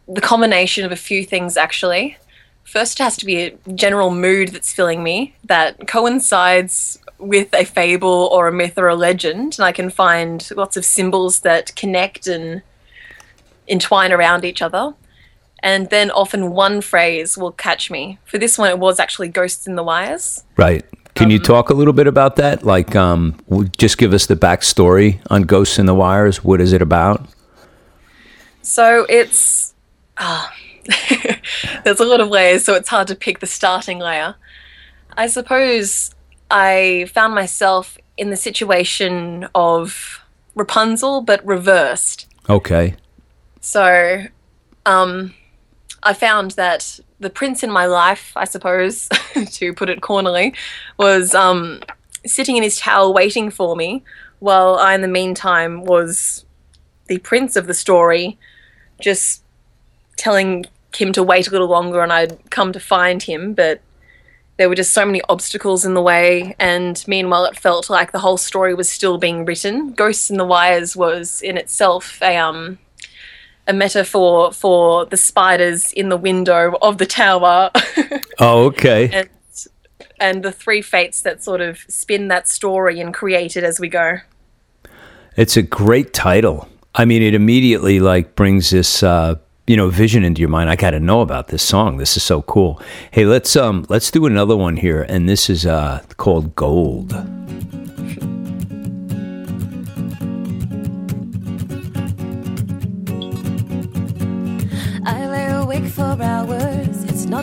the 0.07 0.22
combination 0.22 0.84
of 0.84 0.91
a 0.91 0.95
few 0.95 1.24
things 1.24 1.55
actually. 1.55 2.17
First, 2.63 3.00
it 3.00 3.03
has 3.03 3.15
to 3.17 3.27
be 3.27 3.38
a 3.43 3.57
general 3.75 4.10
mood 4.10 4.50
that's 4.50 4.74
filling 4.74 5.03
me 5.03 5.36
that 5.43 5.88
coincides 5.88 6.98
with 7.19 7.53
a 7.53 7.63
fable 7.63 8.27
or 8.31 8.48
a 8.48 8.51
myth 8.51 8.79
or 8.79 8.88
a 8.88 8.95
legend, 8.95 9.60
and 9.60 9.65
I 9.65 9.72
can 9.72 9.91
find 9.91 10.50
lots 10.55 10.75
of 10.75 10.84
symbols 10.84 11.41
that 11.41 11.75
connect 11.75 12.25
and 12.25 12.63
entwine 13.67 14.12
around 14.12 14.45
each 14.45 14.63
other. 14.63 14.95
And 15.65 15.89
then 15.89 16.12
often 16.12 16.51
one 16.51 16.79
phrase 16.79 17.39
will 17.39 17.51
catch 17.51 17.89
me. 17.89 18.19
For 18.25 18.38
this 18.38 18.55
one, 18.55 18.69
it 18.69 18.77
was 18.77 19.00
actually 19.00 19.29
Ghosts 19.29 19.65
in 19.65 19.75
the 19.75 19.81
Wires. 19.81 20.43
Right. 20.57 20.86
Can 21.15 21.31
you 21.31 21.39
talk 21.39 21.72
a 21.72 21.74
little 21.74 21.91
bit 21.91 22.05
about 22.05 22.36
that? 22.36 22.63
Like, 22.63 22.95
um, 22.95 23.36
just 23.75 23.98
give 23.98 24.13
us 24.13 24.27
the 24.27 24.36
backstory 24.36 25.22
on 25.31 25.41
Ghosts 25.41 25.79
in 25.79 25.88
the 25.88 25.95
Wires. 25.95 26.43
What 26.43 26.62
is 26.62 26.72
it 26.72 26.84
about? 26.84 27.27
So 28.62 29.07
it's 29.10 29.74
ah, 30.17 30.53
there's 31.84 32.00
a 32.00 32.05
lot 32.05 32.22
of 32.22 32.29
layers, 32.29 32.63
so 32.63 32.75
it's 32.75 32.89
hard 32.89 33.07
to 33.07 33.15
pick 33.15 33.39
the 33.39 33.48
starting 33.48 33.98
layer. 33.98 34.36
I 35.17 35.25
suppose 35.25 36.13
I 36.51 37.10
found 37.12 37.34
myself 37.34 37.98
in 38.17 38.29
the 38.29 38.38
situation 38.38 39.48
of 39.55 40.22
Rapunzel, 40.53 41.22
but 41.22 41.43
reversed. 41.43 42.27
Okay. 42.50 42.95
So, 43.62 44.25
um, 44.86 45.34
I 46.06 46.14
found 46.14 46.52
that 46.52 47.00
the 47.20 47.30
prince 47.30 47.64
in 47.64 47.72
my 47.72 47.88
life, 47.88 48.32
I 48.36 48.46
suppose, 48.46 49.10
to 49.54 49.74
put 49.74 49.90
it 49.90 50.02
cornily, 50.02 50.54
was 50.98 51.34
um, 51.34 51.82
sitting 52.26 52.58
in 52.58 52.64
his 52.64 52.80
tower 52.80 53.12
waiting 53.12 53.50
for 53.50 53.76
me, 53.76 54.04
while 54.40 54.76
I, 54.76 54.94
in 54.94 55.02
the 55.02 55.08
meantime, 55.08 55.84
was 55.84 56.46
the 57.08 57.18
prince 57.18 57.56
of 57.56 57.66
the 57.66 57.74
story, 57.74 58.38
just 59.02 59.44
telling 60.16 60.66
him 60.96 61.12
to 61.14 61.24
wait 61.24 61.48
a 61.48 61.52
little 61.52 61.68
longer 61.68 62.02
and 62.02 62.14
I'd 62.14 62.52
come 62.52 62.72
to 62.72 62.80
find 62.80 63.22
him, 63.22 63.54
but 63.54 63.82
there 64.58 64.70
were 64.70 64.76
just 64.76 64.94
so 64.94 65.06
many 65.06 65.22
obstacles 65.28 65.84
in 65.84 65.96
the 65.96 66.02
way, 66.02 66.56
and 66.60 67.04
meanwhile, 67.08 67.44
it 67.46 67.58
felt 67.58 67.90
like 67.90 68.12
the 68.12 68.20
whole 68.20 68.38
story 68.38 68.74
was 68.74 68.90
still 68.90 69.18
being 69.18 69.44
written. 69.44 69.92
Ghosts 69.92 70.30
in 70.30 70.38
the 70.38 70.46
Wires 70.46 70.96
was 70.96 71.42
in 71.42 71.58
itself 71.58 72.22
a 72.22 72.38
um 72.38 72.78
a 73.67 73.74
metaphor 73.74 74.51
for 74.51 75.05
the 75.05 75.17
spiders 75.17 75.91
in 75.93 76.10
the 76.10 76.17
window 76.17 76.75
of 76.81 76.98
the 76.98 77.05
tower 77.05 77.72
Oh, 78.39 78.65
okay. 78.65 79.10
and 79.12 79.29
and 80.19 80.43
the 80.43 80.51
three 80.51 80.81
fates 80.81 81.22
that 81.24 81.43
sort 81.43 81.62
of 81.62 81.79
spin 81.89 82.27
that 82.29 82.48
story 82.48 83.00
and 83.01 83.13
create 83.13 83.57
it 83.57 83.63
as 83.63 83.79
we 83.79 83.89
go. 83.89 84.17
It's 85.36 85.57
a 85.57 85.62
great 85.62 86.13
title. 86.13 86.69
I 86.93 87.03
mean, 87.05 87.22
it 87.22 87.34
immediately 87.34 88.00
like 88.00 88.36
brings 88.36 88.69
this 88.69 89.03
uh, 89.03 89.36
you 89.67 89.75
know 89.75 89.89
vision 89.89 90.24
into 90.24 90.39
your 90.39 90.50
mind. 90.50 90.69
I 90.69 90.75
got 90.75 90.91
to 90.91 91.00
know 91.00 91.22
about 91.22 91.48
this 91.50 91.63
song. 91.63 91.98
This 91.98 92.15
is 92.15 92.24
so 92.24 92.41
cool. 92.43 92.81
Hey, 93.12 93.25
let's 93.25 93.55
um 93.55 93.86
let's 93.89 94.12
do 94.12 94.25
another 94.25 94.55
one 94.55 94.77
here, 94.77 95.01
and 95.01 95.27
this 95.27 95.50
is 95.50 95.65
uh 95.65 96.01
called 96.17 96.55
Gold. 96.55 97.12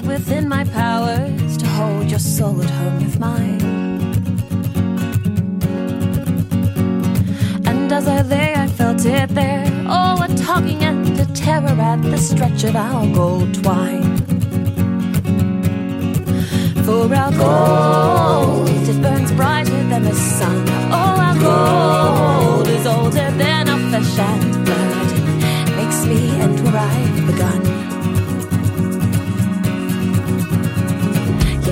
Not 0.02 0.08
within 0.08 0.48
my 0.48 0.64
powers 0.64 1.56
to 1.56 1.66
hold 1.66 2.10
your 2.10 2.18
soul 2.18 2.62
at 2.62 2.70
home 2.70 3.04
with 3.04 3.18
mine. 3.18 3.60
And 7.66 7.92
as 7.92 8.06
I 8.06 8.22
lay, 8.22 8.54
I 8.54 8.66
felt 8.66 9.04
it 9.04 9.28
there. 9.30 9.64
Oh, 9.86 10.22
a 10.22 10.28
talking 10.36 10.82
and 10.84 11.18
a 11.18 11.26
terror 11.34 11.80
at 11.80 12.02
the 12.02 12.18
stretch 12.18 12.64
of 12.64 12.76
our 12.76 13.06
gold 13.14 13.54
twine. 13.62 14.16
For 16.84 17.14
our 17.14 17.32
gold, 17.32 18.68
it 18.68 19.02
burns 19.02 19.32
brighter 19.32 19.82
than 19.88 20.04
the 20.04 20.14
sun. 20.14 20.64
Oh, 20.90 21.16
our 21.26 21.36
gold 21.38 22.68
is 22.68 22.86
older 22.86 23.30
than 23.32 23.68
our 23.68 23.78
flesh 23.90 24.18
and 24.18 24.64
blood. 24.64 25.76
Makes 25.76 26.06
me 26.06 26.30
end 26.40 26.60
where 26.64 26.76
I've 26.76 27.26
begun. 27.26 27.91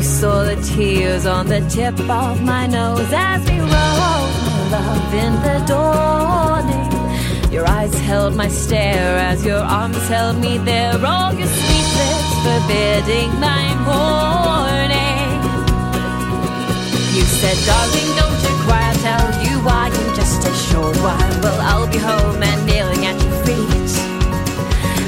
You 0.00 0.07
saw 0.07 0.45
the 0.45 0.57
tears 0.62 1.26
on 1.26 1.47
the 1.47 1.61
tip 1.69 1.92
of 2.09 2.40
my 2.40 2.66
nose 2.66 3.12
as 3.12 3.42
we 3.50 3.61
rode, 3.61 4.35
my 4.47 4.69
love, 4.73 5.12
in 5.12 5.33
the 5.45 5.62
dawning. 5.69 7.52
Your 7.52 7.69
eyes 7.69 7.92
held 8.09 8.35
my 8.35 8.49
stare 8.49 9.19
as 9.19 9.45
your 9.45 9.59
arms 9.59 10.09
held 10.09 10.38
me 10.38 10.57
there. 10.57 10.95
All 11.04 11.35
your 11.35 11.47
sweet 11.47 11.88
lips 12.00 12.33
forbidding 12.47 13.30
my 13.40 13.66
morning. 13.90 15.28
You 17.14 17.25
said, 17.38 17.59
darling, 17.69 18.11
don't 18.16 18.40
you 18.47 18.54
cry. 18.64 18.80
I'll 18.88 19.00
tell 19.04 19.28
you 19.45 19.59
why 19.66 19.88
in 19.88 20.14
just 20.14 20.49
a 20.49 20.54
short 20.73 20.97
while. 21.04 21.40
Well, 21.42 21.61
I'll 21.61 21.92
be 21.92 21.99
home 21.99 22.42
and 22.42 22.64
kneeling 22.64 23.04
at 23.04 23.23
your 23.23 23.37
feet. 23.45 23.92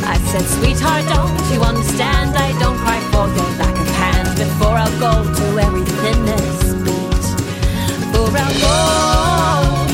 I 0.04 0.18
said, 0.28 0.44
sweetheart, 0.56 1.06
don't 1.08 1.50
you 1.50 1.62
understand? 1.62 2.36
I 2.36 2.52
don't 2.60 2.76
cry 2.76 3.00
for 3.10 3.26
your 3.28 3.52
hand 3.56 3.71
before 4.44 4.76
I'll 4.76 4.98
go 4.98 5.22
to 5.22 5.44
where 5.54 5.70
we 5.70 5.82
this 6.26 6.74
beat. 6.84 7.24
For 8.12 8.28
I'll 8.44 8.56
go, 8.66 8.76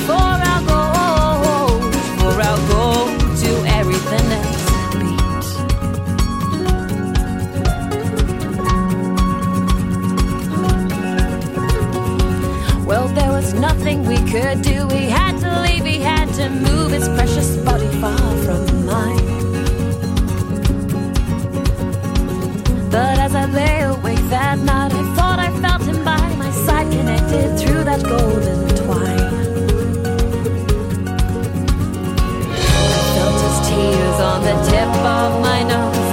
for 0.08 0.28
I 0.54 0.58
go, 0.72 0.82
for 2.18 2.34
I 2.40 2.52
go 2.72 2.84
to 3.42 3.50
everything 3.78 4.24
that's 4.32 4.64
beat. 5.00 5.48
Well, 12.86 13.06
there 13.08 13.32
was 13.32 13.52
nothing 13.52 14.06
we 14.06 14.16
could 14.32 14.62
do. 14.62 14.86
We 14.86 15.10
had 15.18 15.36
to 15.40 15.50
leave, 15.60 15.82
we 15.84 15.98
had 16.00 16.32
to 16.40 16.48
move 16.48 16.92
his 16.92 17.06
precious 17.08 17.56
body 17.58 17.88
far 18.00 18.18
from 18.44 18.86
mine. 18.86 19.26
But 22.90 23.18
as 23.18 23.34
I 23.34 23.44
lay 23.44 23.77
that 24.28 24.58
night 24.58 24.92
I 24.92 25.14
thought 25.14 25.38
I 25.38 25.50
felt 25.61 25.82
him 25.82 26.04
by 26.04 26.20
my 26.37 26.50
side, 26.50 26.90
connected 26.92 27.58
through 27.58 27.85
that 27.85 28.02
golden 28.02 28.68
twine. 28.76 29.18
I 32.92 33.02
felt 33.14 33.38
his 33.47 33.58
tears 33.68 34.20
on 34.20 34.42
the 34.42 34.56
tip 34.68 34.92
of 35.18 35.40
my 35.40 35.62
nose. 35.62 36.07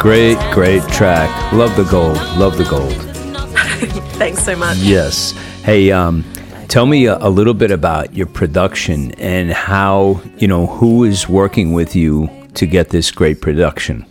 Great, 0.00 0.38
great 0.54 0.82
track. 0.84 1.52
Love 1.52 1.76
the 1.76 1.84
gold. 1.84 2.16
Love 2.38 2.56
the 2.56 2.64
gold. 2.64 2.90
Thanks 4.14 4.42
so 4.42 4.56
much. 4.56 4.78
Yes. 4.78 5.32
Hey, 5.62 5.92
um, 5.92 6.24
tell 6.68 6.86
me 6.86 7.04
a, 7.04 7.18
a 7.18 7.28
little 7.28 7.52
bit 7.52 7.70
about 7.70 8.14
your 8.14 8.26
production 8.26 9.12
and 9.16 9.52
how 9.52 10.22
you 10.38 10.48
know 10.48 10.66
who 10.66 11.04
is 11.04 11.28
working 11.28 11.74
with 11.74 11.94
you 11.94 12.30
to 12.54 12.64
get 12.64 12.88
this 12.88 13.10
great 13.10 13.42
production. 13.42 14.06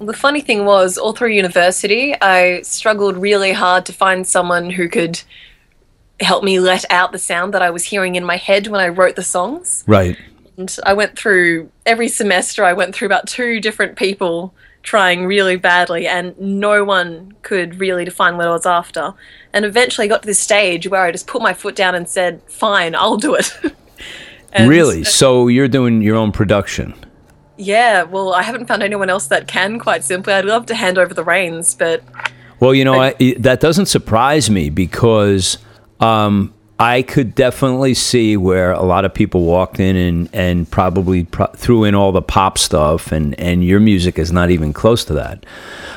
The 0.00 0.12
funny 0.12 0.40
thing 0.40 0.64
was, 0.64 0.98
all 0.98 1.12
through 1.12 1.30
university, 1.30 2.14
I 2.22 2.62
struggled 2.62 3.16
really 3.16 3.52
hard 3.52 3.86
to 3.86 3.92
find 3.92 4.24
someone 4.24 4.70
who 4.70 4.88
could 4.88 5.20
help 6.20 6.44
me 6.44 6.60
let 6.60 6.84
out 6.92 7.10
the 7.10 7.18
sound 7.18 7.52
that 7.54 7.60
I 7.60 7.70
was 7.70 7.82
hearing 7.82 8.14
in 8.14 8.22
my 8.22 8.36
head 8.36 8.68
when 8.68 8.80
I 8.80 8.86
wrote 8.86 9.16
the 9.16 9.24
songs. 9.24 9.82
Right. 9.88 10.16
And 10.56 10.74
I 10.86 10.92
went 10.92 11.18
through 11.18 11.72
every 11.84 12.06
semester, 12.06 12.64
I 12.64 12.72
went 12.72 12.94
through 12.94 13.06
about 13.06 13.26
two 13.26 13.60
different 13.60 13.96
people 13.96 14.54
trying 14.86 15.26
really 15.26 15.56
badly, 15.56 16.06
and 16.06 16.38
no 16.38 16.84
one 16.84 17.34
could 17.42 17.78
really 17.80 18.04
define 18.04 18.36
what 18.36 18.46
I 18.46 18.52
was 18.52 18.64
after. 18.64 19.12
And 19.52 19.64
eventually 19.64 20.06
I 20.06 20.08
got 20.08 20.22
to 20.22 20.26
this 20.26 20.38
stage 20.38 20.88
where 20.88 21.02
I 21.02 21.10
just 21.10 21.26
put 21.26 21.42
my 21.42 21.52
foot 21.52 21.76
down 21.76 21.94
and 21.94 22.08
said, 22.08 22.40
Fine, 22.46 22.94
I'll 22.94 23.18
do 23.18 23.34
it. 23.34 23.52
Really? 24.58 25.04
So 25.04 25.48
you're 25.48 25.68
doing 25.68 26.00
your 26.00 26.16
own 26.16 26.32
production. 26.32 26.94
Yeah, 27.58 28.04
well, 28.04 28.32
I 28.32 28.40
haven't 28.40 28.68
found 28.68 28.82
anyone 28.82 29.10
else 29.10 29.26
that 29.26 29.46
can, 29.46 29.78
quite 29.78 30.02
simply. 30.02 30.32
I'd 30.32 30.46
love 30.46 30.64
to 30.66 30.74
hand 30.74 30.96
over 30.96 31.12
the 31.12 31.24
reins, 31.24 31.74
but 31.74 32.02
Well, 32.58 32.74
you 32.74 32.82
know, 32.82 32.98
I, 32.98 33.34
that 33.38 33.60
doesn't 33.60 33.84
surprise 33.86 34.48
me 34.48 34.70
because 34.70 35.58
um, 36.00 36.54
I 36.78 37.02
could 37.02 37.34
definitely 37.34 37.94
see 37.94 38.36
where 38.36 38.72
a 38.72 38.82
lot 38.82 39.06
of 39.06 39.14
people 39.14 39.44
walked 39.44 39.80
in 39.80 39.96
and, 39.96 40.28
and 40.34 40.70
probably 40.70 41.24
pro- 41.24 41.46
threw 41.46 41.84
in 41.84 41.94
all 41.94 42.12
the 42.12 42.20
pop 42.20 42.58
stuff, 42.58 43.12
and, 43.12 43.38
and 43.40 43.64
your 43.64 43.80
music 43.80 44.18
is 44.18 44.30
not 44.30 44.50
even 44.50 44.74
close 44.74 45.02
to 45.06 45.14
that. 45.14 45.46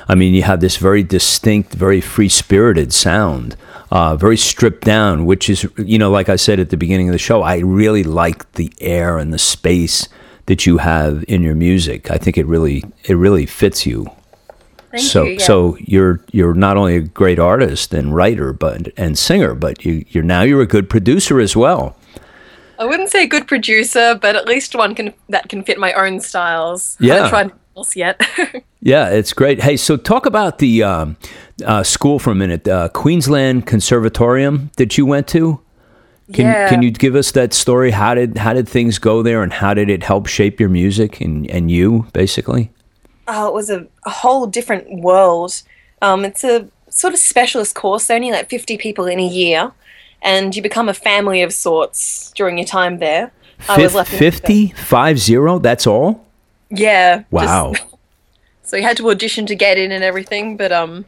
I 0.07 0.15
mean, 0.15 0.33
you 0.33 0.43
have 0.43 0.62
this 0.62 0.77
very 0.77 1.03
distinct, 1.03 1.74
very 1.74 2.00
free 2.00 2.29
spirited 2.29 2.93
sound, 2.93 3.57
uh, 3.91 4.15
very 4.15 4.38
stripped 4.38 4.86
down, 4.86 5.25
which 5.25 5.50
is, 5.50 5.67
you 5.77 5.98
know, 5.98 6.12
like 6.12 6.29
I 6.29 6.38
said 6.38 6.62
at 6.62 6.69
the 6.69 6.77
beginning 6.77 7.09
of 7.09 7.13
the 7.13 7.19
show, 7.19 7.41
I 7.41 7.57
really 7.57 8.03
like 8.03 8.50
the 8.53 8.71
air 8.79 9.17
and 9.17 9.33
the 9.33 9.39
space 9.39 10.07
that 10.45 10.65
you 10.65 10.77
have 10.77 11.25
in 11.27 11.43
your 11.43 11.55
music. 11.55 12.09
I 12.09 12.17
think 12.17 12.38
it 12.38 12.45
really 12.45 12.83
it 13.03 13.15
really 13.15 13.45
fits 13.45 13.86
you 13.86 14.09
thank 14.91 15.03
so 15.03 15.24
you. 15.24 15.31
yeah. 15.34 15.38
so 15.46 15.77
you're 15.79 16.19
you're 16.31 16.53
not 16.53 16.77
only 16.77 16.96
a 16.96 17.01
great 17.01 17.39
artist 17.39 17.93
and 17.93 18.15
writer 18.15 18.53
but 18.53 18.89
and 18.98 19.17
singer 19.17 19.53
but 19.53 19.84
you 19.86 20.03
you're 20.10 20.24
now 20.24 20.41
you're 20.41 20.62
a 20.62 20.67
good 20.67 20.89
producer 20.89 21.39
as 21.39 21.55
well 21.55 21.96
I 22.77 22.86
wouldn't 22.86 23.10
say 23.10 23.24
a 23.24 23.27
good 23.27 23.46
producer, 23.46 24.17
but 24.22 24.38
at 24.38 24.48
least 24.48 24.74
one 24.74 24.96
can 24.96 25.13
that 25.27 25.50
can 25.50 25.63
fit 25.63 25.77
my 25.77 25.91
own 25.91 26.22
styles. 26.22 26.96
I 27.01 27.05
Yeah. 27.05 27.13
haven't 27.15 27.29
tried 27.29 27.51
else 27.75 27.96
yet. 27.98 28.22
yeah 28.81 29.10
it's 29.10 29.34
great 29.34 29.62
hey 29.62 29.75
so 29.75 29.98
talk 29.98 30.25
about 30.25 30.60
the 30.60 30.81
um, 30.83 31.18
uh, 31.66 31.83
school 31.83 32.20
for 32.20 32.31
a 32.31 32.35
minute 32.35 32.66
uh, 32.70 32.87
queensland 32.90 33.66
conservatorium 33.68 34.72
that 34.77 34.98
you 34.98 35.05
went 35.05 35.27
to 35.27 35.59
can, 36.31 36.46
Yeah. 36.46 36.70
can 36.70 36.81
you 36.81 36.92
give 36.92 37.16
us 37.16 37.31
that 37.33 37.53
story 37.53 37.92
how 37.92 38.16
did 38.16 38.37
how 38.37 38.53
did 38.53 38.68
things 38.70 38.98
go 38.98 39.22
there 39.22 39.44
and 39.44 39.51
how 39.51 39.74
did 39.74 39.90
it 39.90 40.03
help 40.03 40.27
shape 40.27 40.59
your 40.61 40.70
music 40.70 41.20
and, 41.20 41.50
and 41.51 41.70
you 41.70 42.07
basically 42.13 42.72
oh, 43.29 43.48
it 43.48 43.53
was 43.53 43.70
a, 43.70 43.87
a 44.05 44.09
whole 44.09 44.48
different 44.48 45.01
world. 45.01 45.61
Um, 46.01 46.25
it's 46.25 46.44
a 46.44 46.68
sort 46.89 47.13
of 47.13 47.20
specialist 47.20 47.75
course, 47.75 48.09
only 48.09 48.31
like 48.31 48.50
50 48.50 48.77
people 48.77 49.05
in 49.05 49.20
a 49.20 49.27
year, 49.27 49.72
and 50.22 50.55
you 50.55 50.61
become 50.61 50.89
a 50.89 50.94
family 50.94 51.42
of 51.42 51.53
sorts 51.53 52.31
during 52.35 52.57
your 52.57 52.65
time 52.68 52.98
there. 53.00 53.31
I 53.68 53.77
was 53.81 53.94
lucky. 53.96 54.18
50 54.18 54.68
five 54.70 55.20
zero 55.20 55.59
that's 55.59 55.85
all 55.85 56.25
Yeah. 56.70 57.18
just- 57.20 57.31
wow 57.31 57.74
so 58.63 58.77
you 58.77 58.83
had 58.83 58.96
to 58.98 59.09
audition 59.09 59.46
to 59.48 59.55
get 59.55 59.77
in 59.77 59.92
and 59.92 60.03
everything, 60.03 60.55
but 60.57 60.72
um, 60.72 61.05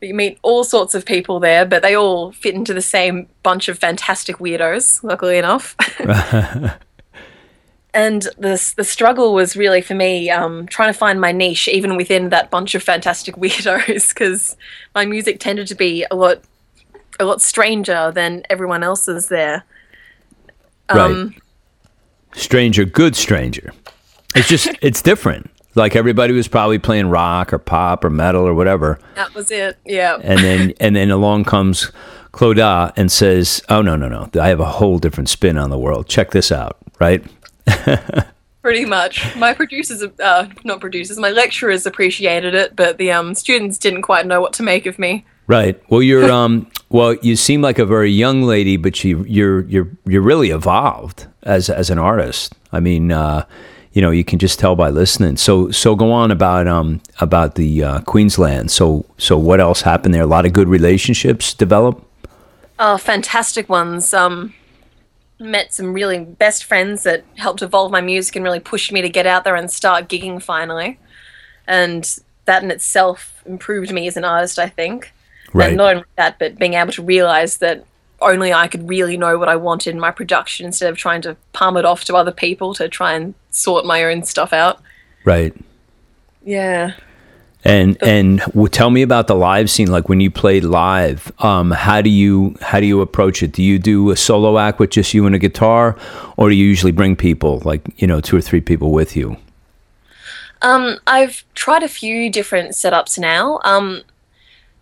but 0.00 0.08
you 0.08 0.14
meet 0.14 0.38
all 0.42 0.62
sorts 0.64 0.94
of 0.94 1.06
people 1.06 1.40
there, 1.40 1.64
but 1.64 1.80
they 1.82 1.96
all 1.96 2.32
fit 2.32 2.54
into 2.54 2.74
the 2.74 2.82
same 2.82 3.28
bunch 3.42 3.68
of 3.68 3.78
fantastic 3.78 4.36
weirdos. 4.38 5.02
Luckily 5.02 5.38
enough. 5.38 5.74
and 7.94 8.22
the 8.38 8.72
the 8.76 8.84
struggle 8.84 9.32
was 9.32 9.56
really 9.56 9.80
for 9.80 9.94
me 9.94 10.28
um, 10.30 10.66
trying 10.66 10.92
to 10.92 10.98
find 10.98 11.20
my 11.20 11.32
niche, 11.32 11.68
even 11.68 11.96
within 11.96 12.28
that 12.30 12.50
bunch 12.50 12.74
of 12.74 12.82
fantastic 12.82 13.36
weirdos, 13.42 14.08
because 14.10 14.56
my 14.94 15.06
music 15.06 15.40
tended 15.40 15.66
to 15.68 15.74
be 15.74 16.04
a 16.10 16.14
lot 16.14 16.40
a 17.20 17.24
lot 17.24 17.40
stranger 17.40 18.10
than 18.12 18.42
everyone 18.50 18.82
else's 18.82 19.28
there. 19.28 19.64
Um, 20.90 21.28
right 21.30 21.40
stranger 22.36 22.84
good 22.84 23.14
stranger 23.14 23.72
it's 24.34 24.48
just 24.48 24.68
it's 24.82 25.00
different 25.00 25.48
like 25.76 25.94
everybody 25.94 26.34
was 26.34 26.48
probably 26.48 26.80
playing 26.80 27.06
rock 27.08 27.52
or 27.52 27.58
pop 27.58 28.04
or 28.04 28.10
metal 28.10 28.42
or 28.46 28.52
whatever 28.54 28.98
That 29.14 29.32
was 29.34 29.50
it. 29.52 29.78
Yeah. 29.86 30.18
and 30.20 30.40
then 30.40 30.74
and 30.80 30.96
then 30.96 31.10
along 31.12 31.44
comes 31.44 31.92
Clodagh 32.32 32.92
and 32.96 33.10
says 33.12 33.62
oh 33.68 33.82
no 33.82 33.94
no 33.94 34.08
no 34.08 34.28
i 34.42 34.48
have 34.48 34.58
a 34.58 34.64
whole 34.66 34.98
different 34.98 35.28
spin 35.28 35.56
on 35.56 35.70
the 35.70 35.78
world 35.78 36.08
check 36.08 36.32
this 36.32 36.50
out 36.50 36.76
right 36.98 37.24
Pretty 38.62 38.86
much. 38.86 39.36
My 39.36 39.52
producers, 39.52 40.02
uh, 40.20 40.48
not 40.64 40.80
producers, 40.80 41.18
my 41.18 41.30
lecturers 41.30 41.84
appreciated 41.84 42.54
it, 42.54 42.74
but 42.74 42.96
the 42.96 43.12
um, 43.12 43.34
students 43.34 43.76
didn't 43.76 44.02
quite 44.02 44.26
know 44.26 44.40
what 44.40 44.54
to 44.54 44.62
make 44.62 44.86
of 44.86 44.98
me. 44.98 45.26
right 45.46 45.78
well 45.90 46.00
you're 46.02 46.30
um 46.40 46.66
well 46.88 47.14
you 47.20 47.36
seem 47.36 47.60
like 47.60 47.78
a 47.78 47.84
very 47.84 48.10
young 48.10 48.40
lady 48.42 48.78
but 48.78 49.04
you 49.04 49.22
you're 49.28 49.60
you're 49.66 49.88
you're 50.06 50.22
really 50.22 50.48
evolved 50.48 51.26
as 51.42 51.68
as 51.68 51.90
an 51.90 51.98
artist 51.98 52.54
i 52.72 52.80
mean 52.80 53.12
uh 53.12 53.44
you 53.92 54.00
know 54.00 54.10
you 54.10 54.24
can 54.24 54.38
just 54.38 54.58
tell 54.58 54.74
by 54.74 54.88
listening 54.88 55.36
so 55.36 55.70
so 55.70 55.94
go 55.94 56.10
on 56.12 56.30
about 56.30 56.66
um 56.66 56.98
about 57.20 57.56
the 57.56 57.84
uh, 57.84 58.00
queensland 58.12 58.70
so 58.70 59.04
so 59.18 59.36
what 59.36 59.60
else 59.60 59.82
happened 59.82 60.14
there 60.14 60.22
a 60.22 60.26
lot 60.26 60.46
of 60.46 60.54
good 60.54 60.68
relationships 60.68 61.52
develop 61.52 62.02
Oh, 62.78 62.96
fantastic 62.98 63.68
ones. 63.68 64.12
Um, 64.12 64.52
met 65.38 65.72
some 65.72 65.92
really 65.92 66.24
best 66.24 66.64
friends 66.64 67.02
that 67.02 67.24
helped 67.36 67.62
evolve 67.62 67.90
my 67.90 68.00
music 68.00 68.36
and 68.36 68.44
really 68.44 68.60
pushed 68.60 68.92
me 68.92 69.02
to 69.02 69.08
get 69.08 69.26
out 69.26 69.44
there 69.44 69.56
and 69.56 69.70
start 69.70 70.08
gigging 70.08 70.42
finally. 70.42 70.98
And 71.66 72.18
that 72.44 72.62
in 72.62 72.70
itself 72.70 73.42
improved 73.46 73.92
me 73.92 74.06
as 74.06 74.16
an 74.16 74.24
artist, 74.24 74.58
I 74.58 74.68
think. 74.68 75.12
Right. 75.52 75.68
And 75.68 75.76
not 75.76 75.94
only 75.94 76.04
that, 76.16 76.38
but 76.38 76.58
being 76.58 76.74
able 76.74 76.92
to 76.92 77.02
realize 77.02 77.58
that 77.58 77.84
only 78.20 78.52
I 78.52 78.68
could 78.68 78.88
really 78.88 79.16
know 79.16 79.38
what 79.38 79.48
I 79.48 79.56
wanted 79.56 79.94
in 79.94 80.00
my 80.00 80.10
production 80.10 80.66
instead 80.66 80.90
of 80.90 80.96
trying 80.96 81.22
to 81.22 81.36
palm 81.52 81.76
it 81.76 81.84
off 81.84 82.04
to 82.04 82.16
other 82.16 82.32
people 82.32 82.74
to 82.74 82.88
try 82.88 83.14
and 83.14 83.34
sort 83.50 83.84
my 83.84 84.04
own 84.04 84.24
stuff 84.24 84.52
out. 84.52 84.80
right 85.24 85.54
Yeah. 86.44 86.94
And 87.64 87.96
and 88.02 88.40
w- 88.40 88.68
tell 88.68 88.90
me 88.90 89.02
about 89.02 89.26
the 89.26 89.34
live 89.34 89.70
scene 89.70 89.90
like 89.90 90.08
when 90.08 90.20
you 90.20 90.30
played 90.30 90.64
live 90.64 91.32
um 91.38 91.70
how 91.70 92.00
do 92.02 92.10
you 92.10 92.54
how 92.60 92.78
do 92.78 92.86
you 92.86 93.00
approach 93.00 93.42
it 93.42 93.52
do 93.52 93.62
you 93.62 93.78
do 93.78 94.10
a 94.10 94.16
solo 94.16 94.58
act 94.58 94.78
with 94.78 94.90
just 94.90 95.14
you 95.14 95.26
and 95.26 95.34
a 95.34 95.38
guitar 95.38 95.96
or 96.36 96.50
do 96.50 96.54
you 96.54 96.66
usually 96.66 96.92
bring 96.92 97.16
people 97.16 97.60
like 97.64 97.82
you 97.96 98.06
know 98.06 98.20
two 98.20 98.36
or 98.36 98.40
three 98.40 98.60
people 98.60 98.92
with 98.92 99.16
you 99.16 99.36
Um, 100.62 100.98
I've 101.06 101.44
tried 101.54 101.82
a 101.82 101.88
few 101.88 102.30
different 102.30 102.70
setups 102.72 103.18
now. 103.18 103.60
Um, 103.64 104.00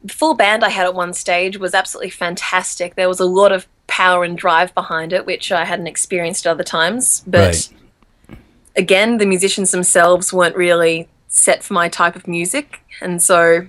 the 0.05 0.13
full 0.13 0.35
band 0.35 0.63
I 0.63 0.69
had 0.69 0.87
at 0.87 0.95
one 0.95 1.13
stage 1.13 1.59
was 1.59 1.75
absolutely 1.75 2.11
fantastic. 2.11 2.95
There 2.95 3.09
was 3.09 3.19
a 3.19 3.25
lot 3.25 3.51
of 3.51 3.67
power 3.89 4.23
and 4.23 4.39
drive 4.39 4.73
behind 4.75 5.13
it, 5.13 5.27
which 5.27 5.51
I 5.51 5.65
hadn't 5.65 5.89
experienced 5.89 6.47
at 6.47 6.51
other 6.51 6.63
times. 6.63 7.25
But 7.27 7.69
again, 8.77 9.19
the 9.19 9.27
musicians 9.27 9.71
themselves 9.73 10.33
weren't 10.33 10.57
really 10.57 11.09
set 11.35 11.63
for 11.65 11.73
my 11.75 11.89
type 11.89 12.15
of 12.15 12.29
music, 12.29 12.81
and 13.01 13.21
so 13.23 13.67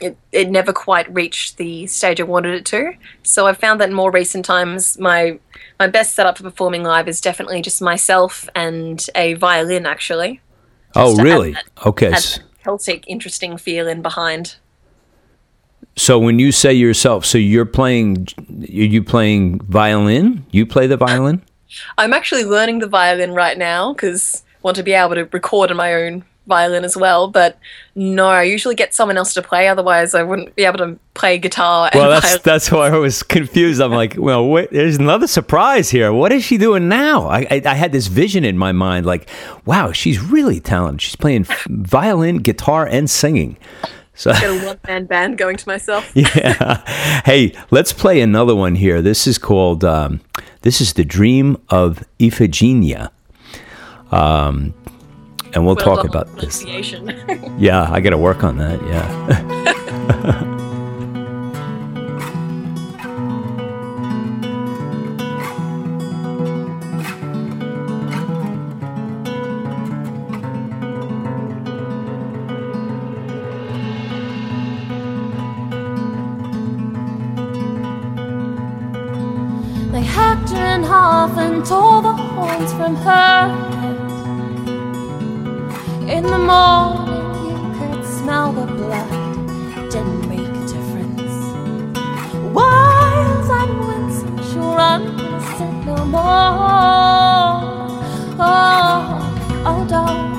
it, 0.00 0.16
it 0.30 0.48
never 0.50 0.72
quite 0.72 1.12
reached 1.12 1.56
the 1.56 1.86
stage 1.88 2.20
I 2.20 2.24
wanted 2.24 2.54
it 2.54 2.64
to. 2.66 2.92
So 3.24 3.46
I've 3.48 3.58
found 3.58 3.80
that 3.80 3.88
in 3.88 3.94
more 3.94 4.10
recent 4.12 4.44
times, 4.44 4.96
my 4.98 5.38
my 5.80 5.86
best 5.88 6.14
setup 6.14 6.36
for 6.38 6.44
performing 6.44 6.84
live 6.84 7.08
is 7.08 7.20
definitely 7.20 7.62
just 7.62 7.82
myself 7.82 8.48
and 8.54 9.04
a 9.16 9.34
violin, 9.34 9.86
actually. 9.86 10.40
oh 10.94 11.16
really 11.16 11.52
that- 11.54 11.64
okay 11.86 12.06
Had 12.10 12.14
s- 12.16 12.36
that 12.38 12.44
Celtic 12.62 13.04
interesting 13.08 13.56
feel 13.58 13.88
in 13.88 14.02
behind. 14.02 14.56
so 15.96 16.18
when 16.18 16.38
you 16.38 16.52
say 16.52 16.72
yourself 16.72 17.24
so 17.24 17.38
you're 17.38 17.64
playing 17.66 18.28
are 18.48 18.90
you 18.94 19.02
playing 19.02 19.58
violin 19.60 20.44
you 20.50 20.64
play 20.66 20.86
the 20.86 20.96
violin 20.96 21.42
I'm 21.98 22.12
actually 22.14 22.44
learning 22.44 22.78
the 22.78 22.86
violin 22.86 23.32
right 23.34 23.58
now 23.58 23.92
because 23.92 24.42
I 24.56 24.58
want 24.62 24.76
to 24.76 24.82
be 24.82 24.92
able 24.92 25.14
to 25.16 25.24
record 25.26 25.70
on 25.70 25.76
my 25.76 25.92
own 25.94 26.24
violin 26.48 26.84
as 26.84 26.96
well. 26.96 27.28
But 27.28 27.58
no, 27.94 28.26
I 28.26 28.42
usually 28.42 28.74
get 28.74 28.94
someone 28.94 29.16
else 29.16 29.34
to 29.34 29.42
play. 29.42 29.68
Otherwise, 29.68 30.14
I 30.14 30.24
wouldn't 30.24 30.56
be 30.56 30.64
able 30.64 30.78
to 30.78 30.98
play 31.14 31.38
guitar. 31.38 31.90
And 31.92 32.00
well 32.00 32.10
that's 32.10 32.26
violin. 32.26 32.42
that's 32.44 32.70
why 32.70 32.86
i 32.86 32.96
was 32.96 33.24
confused 33.24 33.80
i'm 33.80 33.90
like 33.90 34.14
well 34.16 34.46
wait, 34.46 34.70
there's 34.70 34.98
another 34.98 35.26
surprise 35.26 35.90
here 35.90 36.12
what 36.12 36.30
is 36.32 36.44
she 36.44 36.56
doing 36.58 36.88
now 36.88 37.26
I, 37.26 37.40
I 37.50 37.62
i 37.64 37.74
had 37.74 37.90
this 37.90 38.06
vision 38.06 38.44
in 38.44 38.56
my 38.56 38.70
mind 38.70 39.04
like 39.04 39.28
wow 39.64 39.90
she's 39.90 40.20
really 40.20 40.60
talented 40.60 41.02
she's 41.02 41.16
playing 41.16 41.44
violin 41.68 42.36
guitar 42.36 42.86
and 42.86 43.10
singing 43.10 43.56
so 44.18 44.32
Get 44.32 44.50
a 44.50 44.66
one 44.66 44.80
man 44.88 45.04
band 45.06 45.38
going 45.38 45.56
to 45.56 45.68
myself. 45.68 46.10
yeah. 46.16 46.82
Hey, 47.24 47.54
let's 47.70 47.92
play 47.92 48.20
another 48.20 48.52
one 48.52 48.74
here. 48.74 49.00
This 49.00 49.28
is 49.28 49.38
called 49.38 49.84
um, 49.84 50.20
"This 50.62 50.80
is 50.80 50.94
the 50.94 51.04
Dream 51.04 51.56
of 51.68 52.02
Iphigenia." 52.18 53.10
Um, 54.10 54.74
and 55.54 55.64
we'll, 55.64 55.74
Well 55.76 55.84
talk 55.84 55.98
done 55.98 56.06
about 56.06 56.36
this. 56.36 56.64
Yeah, 57.58 57.90
I 57.90 58.00
got 58.00 58.10
to 58.10 58.18
work 58.18 58.44
on 58.44 58.56
that. 58.58 58.80
Yeah. 58.82 60.54
They 79.92 80.02
hacked 80.02 80.50
her 80.50 80.66
in 80.76 80.82
half 80.82 81.36
and 81.38 81.64
tore 81.64 82.02
the 82.02 82.12
horns 82.12 82.72
from 82.74 82.94
her 82.96 83.48
head. 83.48 83.77
In 86.18 86.24
the 86.24 86.36
morning, 86.36 87.30
you 87.46 87.56
could 87.78 88.02
smell 88.04 88.48
the 88.52 88.66
blood. 88.66 89.08
Didn't 89.88 90.28
make 90.28 90.40
a 90.40 90.66
difference. 90.66 91.36
Wild 92.52 93.50
and 93.60 93.72
winsome, 93.86 94.38
she'll 94.48 94.74
run 94.74 95.02
innocent 95.20 95.86
no 95.86 95.96
more. 96.06 96.50
Oh, 98.36 98.50
oh, 99.64 99.86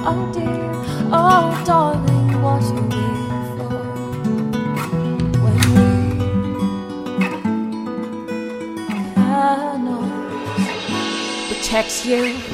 oh 0.10 0.22
dear, 0.34 0.70
oh 1.14 1.64
darling, 1.66 2.30
what 2.42 2.64
are 2.76 2.88
we 2.92 3.06
for? 3.56 3.80
When 5.44 5.60
we 5.76 5.92
cannot 9.16 10.12
protect. 11.48 11.92
You 12.06 12.49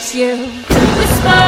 protect 0.00 0.14
you. 0.14 0.36
Whisper, 0.96 1.40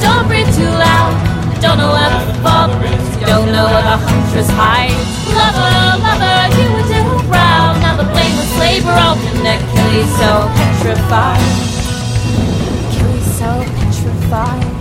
don't 0.00 0.26
breathe 0.26 0.52
too 0.54 0.68
loud. 0.68 1.14
Don't 1.60 1.78
know 1.78 1.92
where 1.92 2.10
the 2.26 2.34
father 2.42 2.84
is. 2.84 3.16
Don't 3.26 3.52
know 3.52 3.66
where 3.66 3.82
the 3.82 3.96
huntress 3.96 4.48
hides. 4.50 4.94
Lover, 5.30 5.98
lover, 6.02 6.48
you 6.56 6.66
were 6.72 6.86
too 6.88 7.28
proud. 7.28 7.78
Now 7.80 7.96
the 7.96 8.04
blame 8.10 8.36
was 8.36 8.58
labor 8.58 8.90
on 8.90 9.18
your 9.22 9.42
neck. 9.42 9.60
Kill 9.72 9.92
you 9.94 10.04
so 10.18 10.48
petrified. 10.56 11.40
Kill 12.92 13.20
so 13.38 13.50
petrified. 13.76 14.76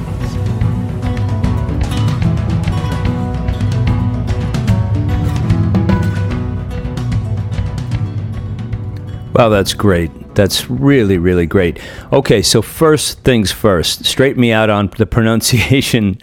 Wow, 9.34 9.50
that's 9.50 9.74
great. 9.74 10.19
That's 10.36 10.70
really, 10.70 11.18
really 11.18 11.46
great. 11.46 11.80
Okay, 12.14 12.42
so 12.42 12.62
first 12.62 13.24
things 13.24 13.52
first, 13.52 14.06
straighten 14.06 14.42
me 14.42 14.52
out 14.52 14.70
on 14.70 14.92
the 14.98 15.06
pronunciation. 15.06 16.18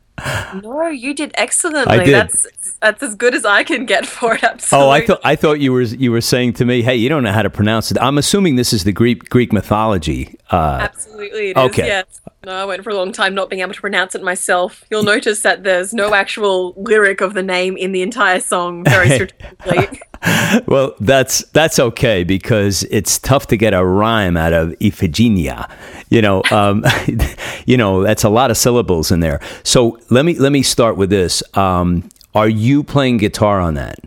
no, 0.62 0.88
you 0.88 1.14
did 1.14 1.32
excellently. 1.36 1.98
I 1.98 2.04
did. 2.04 2.14
That's 2.14 2.46
that's 2.86 3.02
as 3.02 3.14
good 3.16 3.34
as 3.34 3.44
I 3.44 3.64
can 3.64 3.84
get 3.84 4.06
for 4.06 4.34
it. 4.34 4.44
Absolutely. 4.44 4.86
Oh, 4.86 4.90
I 4.90 5.04
thought 5.04 5.20
I 5.24 5.36
thought 5.36 5.60
you 5.60 5.72
were 5.72 5.82
you 5.82 6.12
were 6.12 6.20
saying 6.20 6.54
to 6.54 6.64
me, 6.64 6.82
"Hey, 6.82 6.96
you 6.96 7.08
don't 7.08 7.22
know 7.24 7.32
how 7.32 7.42
to 7.42 7.50
pronounce 7.50 7.90
it." 7.90 7.98
I'm 8.00 8.18
assuming 8.18 8.56
this 8.56 8.72
is 8.72 8.84
the 8.84 8.92
Greek 8.92 9.28
Greek 9.28 9.52
mythology. 9.52 10.36
Uh, 10.50 10.78
Absolutely, 10.82 11.50
it 11.50 11.56
is. 11.56 11.62
Okay. 11.64 11.86
Yes. 11.86 12.20
No, 12.44 12.52
I 12.52 12.64
went 12.64 12.84
for 12.84 12.90
a 12.90 12.94
long 12.94 13.10
time 13.10 13.34
not 13.34 13.50
being 13.50 13.62
able 13.62 13.74
to 13.74 13.80
pronounce 13.80 14.14
it 14.14 14.22
myself. 14.22 14.84
You'll 14.88 15.02
notice 15.02 15.42
that 15.42 15.64
there's 15.64 15.92
no 15.92 16.14
actual 16.14 16.74
lyric 16.76 17.20
of 17.20 17.34
the 17.34 17.42
name 17.42 17.76
in 17.76 17.90
the 17.90 18.02
entire 18.02 18.38
song, 18.38 18.84
very 18.84 19.10
strategically. 19.16 20.00
well, 20.66 20.94
that's 21.00 21.44
that's 21.46 21.78
okay 21.78 22.22
because 22.24 22.84
it's 22.84 23.18
tough 23.18 23.48
to 23.48 23.56
get 23.56 23.74
a 23.74 23.84
rhyme 23.84 24.36
out 24.36 24.52
of 24.52 24.70
Iphigenia. 24.78 25.68
You 26.08 26.22
know, 26.22 26.42
um, 26.52 26.84
you 27.66 27.76
know 27.76 28.02
that's 28.02 28.22
a 28.22 28.28
lot 28.28 28.50
of 28.50 28.56
syllables 28.56 29.10
in 29.10 29.20
there. 29.20 29.40
So 29.64 29.98
let 30.10 30.24
me 30.24 30.38
let 30.38 30.52
me 30.52 30.62
start 30.62 30.96
with 30.96 31.10
this. 31.10 31.42
Um, 31.56 32.08
are 32.36 32.48
you 32.48 32.84
playing 32.84 33.16
guitar 33.16 33.60
on 33.60 33.74
that? 33.74 33.98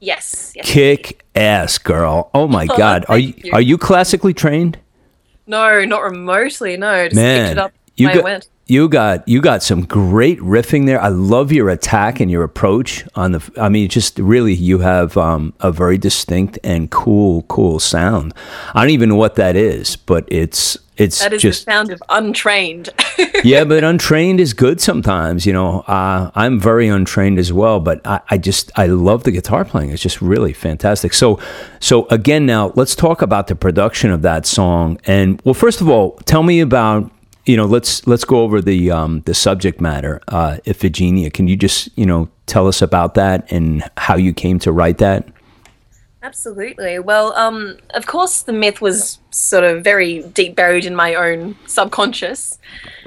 yes. 0.00 0.52
yes. 0.54 0.66
Kick 0.66 1.24
ass, 1.34 1.78
girl! 1.78 2.30
Oh 2.34 2.48
my 2.48 2.66
oh, 2.68 2.76
God, 2.76 3.04
are 3.08 3.18
you, 3.18 3.34
you. 3.36 3.52
are 3.52 3.60
you 3.60 3.78
classically 3.78 4.34
trained? 4.34 4.78
No, 5.46 5.84
not 5.84 6.02
remotely. 6.02 6.76
No, 6.76 7.06
just 7.06 7.16
Man, 7.16 7.46
picked 7.46 7.52
it 7.52 7.58
up 7.58 7.72
you 7.96 8.06
when 8.06 8.12
I 8.12 8.14
got 8.16 8.24
went. 8.24 8.48
You 8.70 8.88
got 8.88 9.26
you 9.26 9.40
got 9.40 9.62
some 9.62 9.84
great 9.84 10.38
riffing 10.38 10.86
there. 10.86 11.00
I 11.00 11.08
love 11.08 11.50
your 11.50 11.68
attack 11.68 12.20
and 12.20 12.30
your 12.30 12.44
approach 12.44 13.04
on 13.16 13.32
the. 13.32 13.52
I 13.60 13.68
mean, 13.68 13.88
just 13.88 14.18
really, 14.18 14.54
you 14.54 14.78
have 14.78 15.16
um, 15.16 15.52
a 15.60 15.72
very 15.72 15.98
distinct 15.98 16.58
and 16.62 16.88
cool, 16.90 17.42
cool 17.42 17.80
sound. 17.80 18.32
I 18.72 18.82
don't 18.82 18.90
even 18.90 19.08
know 19.08 19.16
what 19.16 19.34
that 19.34 19.56
is, 19.56 19.96
but 19.96 20.24
it's 20.28 20.78
it's 20.96 21.18
That 21.18 21.32
is 21.32 21.42
just 21.42 21.66
the 21.66 21.72
sound 21.72 21.90
of 21.90 22.00
untrained. 22.10 22.90
yeah. 23.44 23.64
But 23.64 23.82
untrained 23.82 24.38
is 24.38 24.54
good 24.54 24.80
sometimes. 24.80 25.46
You 25.46 25.52
know, 25.52 25.80
uh, 25.80 26.30
I'm 26.36 26.60
very 26.60 26.86
untrained 26.86 27.40
as 27.40 27.52
well, 27.52 27.80
but 27.80 28.06
I, 28.06 28.20
I 28.30 28.38
just 28.38 28.70
I 28.76 28.86
love 28.86 29.24
the 29.24 29.32
guitar 29.32 29.64
playing. 29.64 29.90
It's 29.90 30.02
just 30.02 30.22
really 30.22 30.52
fantastic. 30.52 31.12
So 31.12 31.40
so 31.80 32.06
again, 32.06 32.46
now 32.46 32.72
let's 32.76 32.94
talk 32.94 33.20
about 33.20 33.48
the 33.48 33.56
production 33.56 34.12
of 34.12 34.22
that 34.22 34.46
song. 34.46 35.00
And 35.06 35.42
well, 35.44 35.54
first 35.54 35.80
of 35.80 35.88
all, 35.88 36.12
tell 36.24 36.44
me 36.44 36.60
about 36.60 37.10
you 37.46 37.56
know 37.56 37.66
let's 37.66 38.06
let's 38.06 38.24
go 38.24 38.42
over 38.42 38.60
the 38.60 38.90
um, 38.90 39.22
the 39.22 39.34
subject 39.34 39.80
matter, 39.80 40.20
uh, 40.28 40.58
Iphigenia. 40.66 41.32
Can 41.32 41.48
you 41.48 41.56
just 41.56 41.88
you 41.96 42.06
know 42.06 42.28
tell 42.46 42.66
us 42.66 42.82
about 42.82 43.14
that 43.14 43.50
and 43.50 43.88
how 43.96 44.16
you 44.16 44.32
came 44.32 44.58
to 44.60 44.72
write 44.72 44.98
that? 44.98 45.28
Absolutely. 46.22 46.98
Well, 46.98 47.32
um, 47.34 47.78
of 47.94 48.06
course, 48.06 48.42
the 48.42 48.52
myth 48.52 48.82
was 48.82 49.18
sort 49.30 49.64
of 49.64 49.82
very 49.82 50.22
deep 50.22 50.54
buried 50.54 50.84
in 50.84 50.94
my 50.94 51.14
own 51.14 51.56
subconscious. 51.66 52.58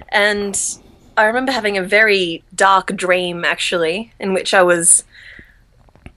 And 0.10 0.60
I 1.16 1.26
remember 1.26 1.52
having 1.52 1.78
a 1.78 1.84
very 1.84 2.44
dark 2.56 2.96
dream, 2.96 3.46
actually, 3.46 4.12
in 4.20 4.34
which 4.34 4.54
I 4.54 4.64
was 4.64 5.04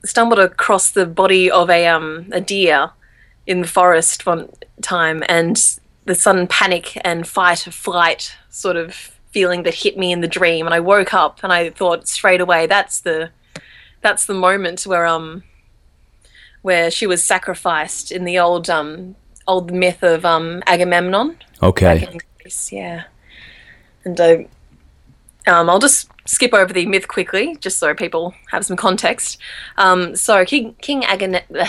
stumbled 0.03 0.39
across 0.39 0.89
the 0.91 1.05
body 1.05 1.51
of 1.51 1.69
a, 1.69 1.85
um, 1.85 2.29
a 2.31 2.41
deer 2.41 2.89
in 3.45 3.61
the 3.61 3.67
forest 3.67 4.25
one 4.25 4.49
time, 4.81 5.23
and 5.29 5.79
the 6.07 6.15
sudden 6.15 6.47
panic 6.47 6.99
and 7.03 7.27
fight 7.27 7.67
or 7.67 7.71
flight 7.71 8.35
sort 8.49 8.77
of 8.77 8.93
feeling 9.31 9.63
that 9.63 9.75
hit 9.75 9.97
me 9.97 10.11
in 10.11 10.21
the 10.21 10.27
dream. 10.27 10.65
And 10.65 10.73
I 10.73 10.79
woke 10.79 11.13
up 11.13 11.43
and 11.43 11.53
I 11.53 11.69
thought 11.69 12.07
straight 12.07 12.41
away, 12.41 12.65
that's 12.65 13.01
the 13.01 13.29
that's 14.01 14.25
the 14.25 14.33
moment 14.33 14.87
where 14.87 15.05
um 15.05 15.43
where 16.61 16.89
she 16.89 17.05
was 17.05 17.23
sacrificed 17.23 18.11
in 18.11 18.23
the 18.23 18.39
old 18.39 18.69
um 18.69 19.15
old 19.47 19.71
myth 19.71 20.01
of 20.01 20.25
um 20.25 20.63
Agamemnon. 20.65 21.37
Okay. 21.61 22.17
Greece, 22.41 22.71
yeah. 22.71 23.03
And 24.05 24.19
uh, 24.19 24.37
um, 25.45 25.69
I'll 25.69 25.79
just 25.79 26.09
skip 26.25 26.53
over 26.53 26.71
the 26.71 26.85
myth 26.85 27.07
quickly, 27.07 27.57
just 27.59 27.79
so 27.79 27.93
people 27.93 28.33
have 28.51 28.65
some 28.65 28.77
context. 28.77 29.37
Um, 29.77 30.15
so 30.15 30.45
King 30.45 30.75
King 30.81 31.03
Agamemnon, 31.03 31.67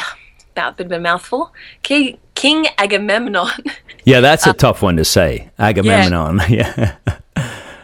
about 0.52 0.72
a 0.72 0.76
bit 0.76 0.86
of 0.86 0.92
a 0.92 1.00
mouthful. 1.00 1.52
King 1.82 2.18
King 2.38 2.68
Agamemnon 2.78 3.48
Yeah, 4.04 4.20
that's 4.20 4.46
a 4.46 4.52
tough 4.52 4.80
one 4.80 4.96
to 4.96 5.04
say. 5.04 5.50
Agamemnon. 5.58 6.40
Yeah. 6.48 6.94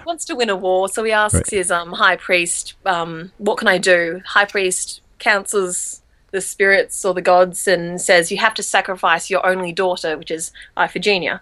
wants 0.06 0.24
to 0.26 0.34
win 0.36 0.48
a 0.48 0.56
war, 0.56 0.88
so 0.88 1.02
he 1.02 1.10
asks 1.12 1.34
Right. 1.34 1.50
his 1.50 1.70
um, 1.70 1.92
high 1.92 2.16
priest, 2.16 2.74
um, 2.86 3.32
"What 3.38 3.58
can 3.58 3.68
I 3.68 3.78
do?" 3.78 4.22
High 4.24 4.44
priest 4.44 5.00
counsels 5.18 6.02
the 6.30 6.40
spirits 6.40 7.04
or 7.04 7.14
the 7.14 7.20
gods 7.22 7.66
and 7.66 8.00
says, 8.00 8.30
"You 8.30 8.38
have 8.38 8.54
to 8.54 8.62
sacrifice 8.62 9.28
your 9.28 9.44
only 9.44 9.72
daughter, 9.72 10.16
which 10.16 10.30
is 10.30 10.52
Iphigenia." 10.76 11.40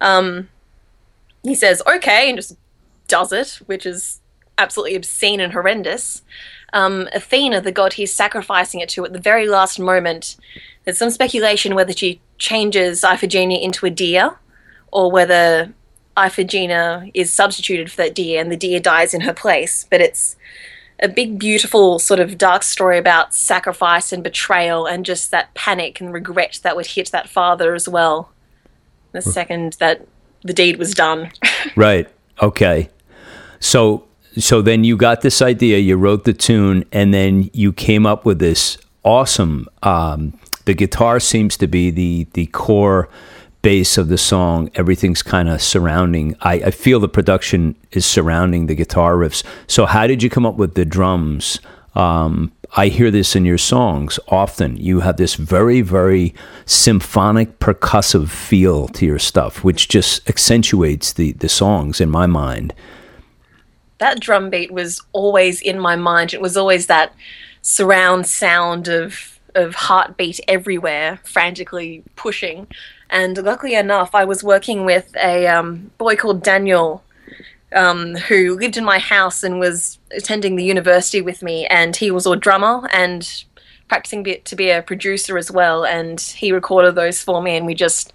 Um, 0.00 0.48
he 1.44 1.54
says, 1.54 1.80
"Okay," 1.86 2.28
and 2.28 2.38
just 2.38 2.56
does 3.06 3.32
it, 3.32 3.60
which 3.66 3.86
is 3.86 4.20
absolutely 4.58 4.96
obscene 4.96 5.40
and 5.40 5.52
horrendous. 5.52 6.22
Um, 6.72 7.08
Athena, 7.14 7.60
the 7.62 7.72
god 7.72 7.94
he's 7.94 8.12
sacrificing 8.12 8.80
it 8.80 8.88
to, 8.90 9.04
at 9.04 9.12
the 9.12 9.20
very 9.20 9.46
last 9.48 9.78
moment, 9.78 10.36
there's 10.84 10.98
some 10.98 11.10
speculation 11.10 11.74
whether 11.76 11.92
she 11.92 12.20
changes 12.38 13.02
Iphigenia 13.02 13.60
into 13.60 13.86
a 13.86 13.90
deer, 13.90 14.36
or 14.92 15.10
whether 15.10 15.72
Iphigenia 16.16 17.10
is 17.14 17.32
substituted 17.32 17.90
for 17.90 17.98
that 17.98 18.14
deer 18.14 18.40
and 18.40 18.50
the 18.50 18.56
deer 18.56 18.80
dies 18.80 19.14
in 19.14 19.20
her 19.22 19.32
place. 19.32 19.86
But 19.90 20.00
it's 20.00 20.36
a 21.00 21.08
big, 21.08 21.38
beautiful, 21.38 21.98
sort 21.98 22.20
of 22.20 22.38
dark 22.38 22.62
story 22.62 22.98
about 22.98 23.34
sacrifice 23.34 24.12
and 24.12 24.24
betrayal 24.24 24.86
and 24.86 25.06
just 25.06 25.30
that 25.30 25.54
panic 25.54 26.00
and 26.00 26.12
regret 26.12 26.58
that 26.62 26.74
would 26.74 26.86
hit 26.86 27.10
that 27.12 27.28
father 27.28 27.74
as 27.74 27.88
well. 27.88 28.32
The 29.12 29.22
second 29.22 29.74
that 29.74 30.06
the 30.42 30.52
deed 30.52 30.76
was 30.76 30.94
done. 30.94 31.32
Right. 31.76 32.08
Okay. 32.40 32.88
So 33.58 34.04
so 34.38 34.62
then 34.62 34.84
you 34.84 34.96
got 34.96 35.22
this 35.22 35.42
idea, 35.42 35.78
you 35.78 35.96
wrote 35.96 36.24
the 36.24 36.32
tune, 36.32 36.84
and 36.92 37.12
then 37.12 37.50
you 37.52 37.72
came 37.72 38.06
up 38.06 38.24
with 38.24 38.38
this 38.38 38.78
awesome. 39.02 39.66
Um, 39.82 40.38
the 40.68 40.74
guitar 40.74 41.18
seems 41.18 41.56
to 41.56 41.66
be 41.66 41.90
the 41.90 42.26
the 42.34 42.46
core 42.46 43.08
base 43.62 43.96
of 43.96 44.08
the 44.08 44.18
song. 44.18 44.70
Everything's 44.74 45.22
kind 45.22 45.48
of 45.48 45.62
surrounding. 45.62 46.36
I, 46.42 46.54
I 46.68 46.70
feel 46.70 47.00
the 47.00 47.08
production 47.08 47.74
is 47.92 48.04
surrounding 48.06 48.66
the 48.66 48.74
guitar 48.74 49.14
riffs. 49.16 49.42
So 49.66 49.86
how 49.86 50.06
did 50.06 50.22
you 50.22 50.30
come 50.30 50.46
up 50.46 50.56
with 50.56 50.74
the 50.74 50.84
drums? 50.84 51.58
Um, 51.94 52.52
I 52.76 52.88
hear 52.88 53.10
this 53.10 53.34
in 53.34 53.46
your 53.46 53.58
songs 53.58 54.20
often. 54.28 54.76
You 54.76 55.00
have 55.00 55.16
this 55.16 55.34
very, 55.36 55.80
very 55.80 56.34
symphonic, 56.66 57.58
percussive 57.60 58.28
feel 58.28 58.88
to 58.88 59.06
your 59.06 59.18
stuff, 59.18 59.64
which 59.64 59.88
just 59.88 60.28
accentuates 60.28 61.14
the, 61.14 61.32
the 61.32 61.48
songs 61.48 61.98
in 62.00 62.10
my 62.10 62.26
mind. 62.26 62.74
that 63.98 64.20
drum 64.20 64.50
beat 64.50 64.70
was 64.70 65.00
always 65.12 65.62
in 65.62 65.80
my 65.80 65.96
mind. 65.96 66.34
It 66.34 66.40
was 66.42 66.56
always 66.56 66.86
that 66.86 67.14
surround 67.62 68.26
sound 68.26 68.86
of 68.88 69.37
of 69.58 69.74
heartbeat 69.74 70.40
everywhere, 70.48 71.20
frantically 71.24 72.02
pushing. 72.16 72.66
And 73.10 73.36
luckily 73.38 73.74
enough, 73.74 74.14
I 74.14 74.24
was 74.24 74.44
working 74.44 74.84
with 74.84 75.14
a 75.16 75.46
um, 75.46 75.90
boy 75.98 76.16
called 76.16 76.42
Daniel, 76.42 77.02
um, 77.74 78.14
who 78.14 78.56
lived 78.58 78.76
in 78.76 78.84
my 78.84 78.98
house 78.98 79.42
and 79.42 79.60
was 79.60 79.98
attending 80.12 80.56
the 80.56 80.64
university 80.64 81.20
with 81.20 81.42
me. 81.42 81.66
And 81.66 81.96
he 81.96 82.10
was 82.10 82.26
a 82.26 82.36
drummer 82.36 82.88
and 82.92 83.44
practicing 83.88 84.24
to 84.44 84.56
be 84.56 84.70
a 84.70 84.82
producer 84.82 85.38
as 85.38 85.50
well. 85.50 85.84
And 85.84 86.20
he 86.20 86.52
recorded 86.52 86.94
those 86.94 87.22
for 87.22 87.42
me, 87.42 87.56
and 87.56 87.66
we 87.66 87.74
just 87.74 88.12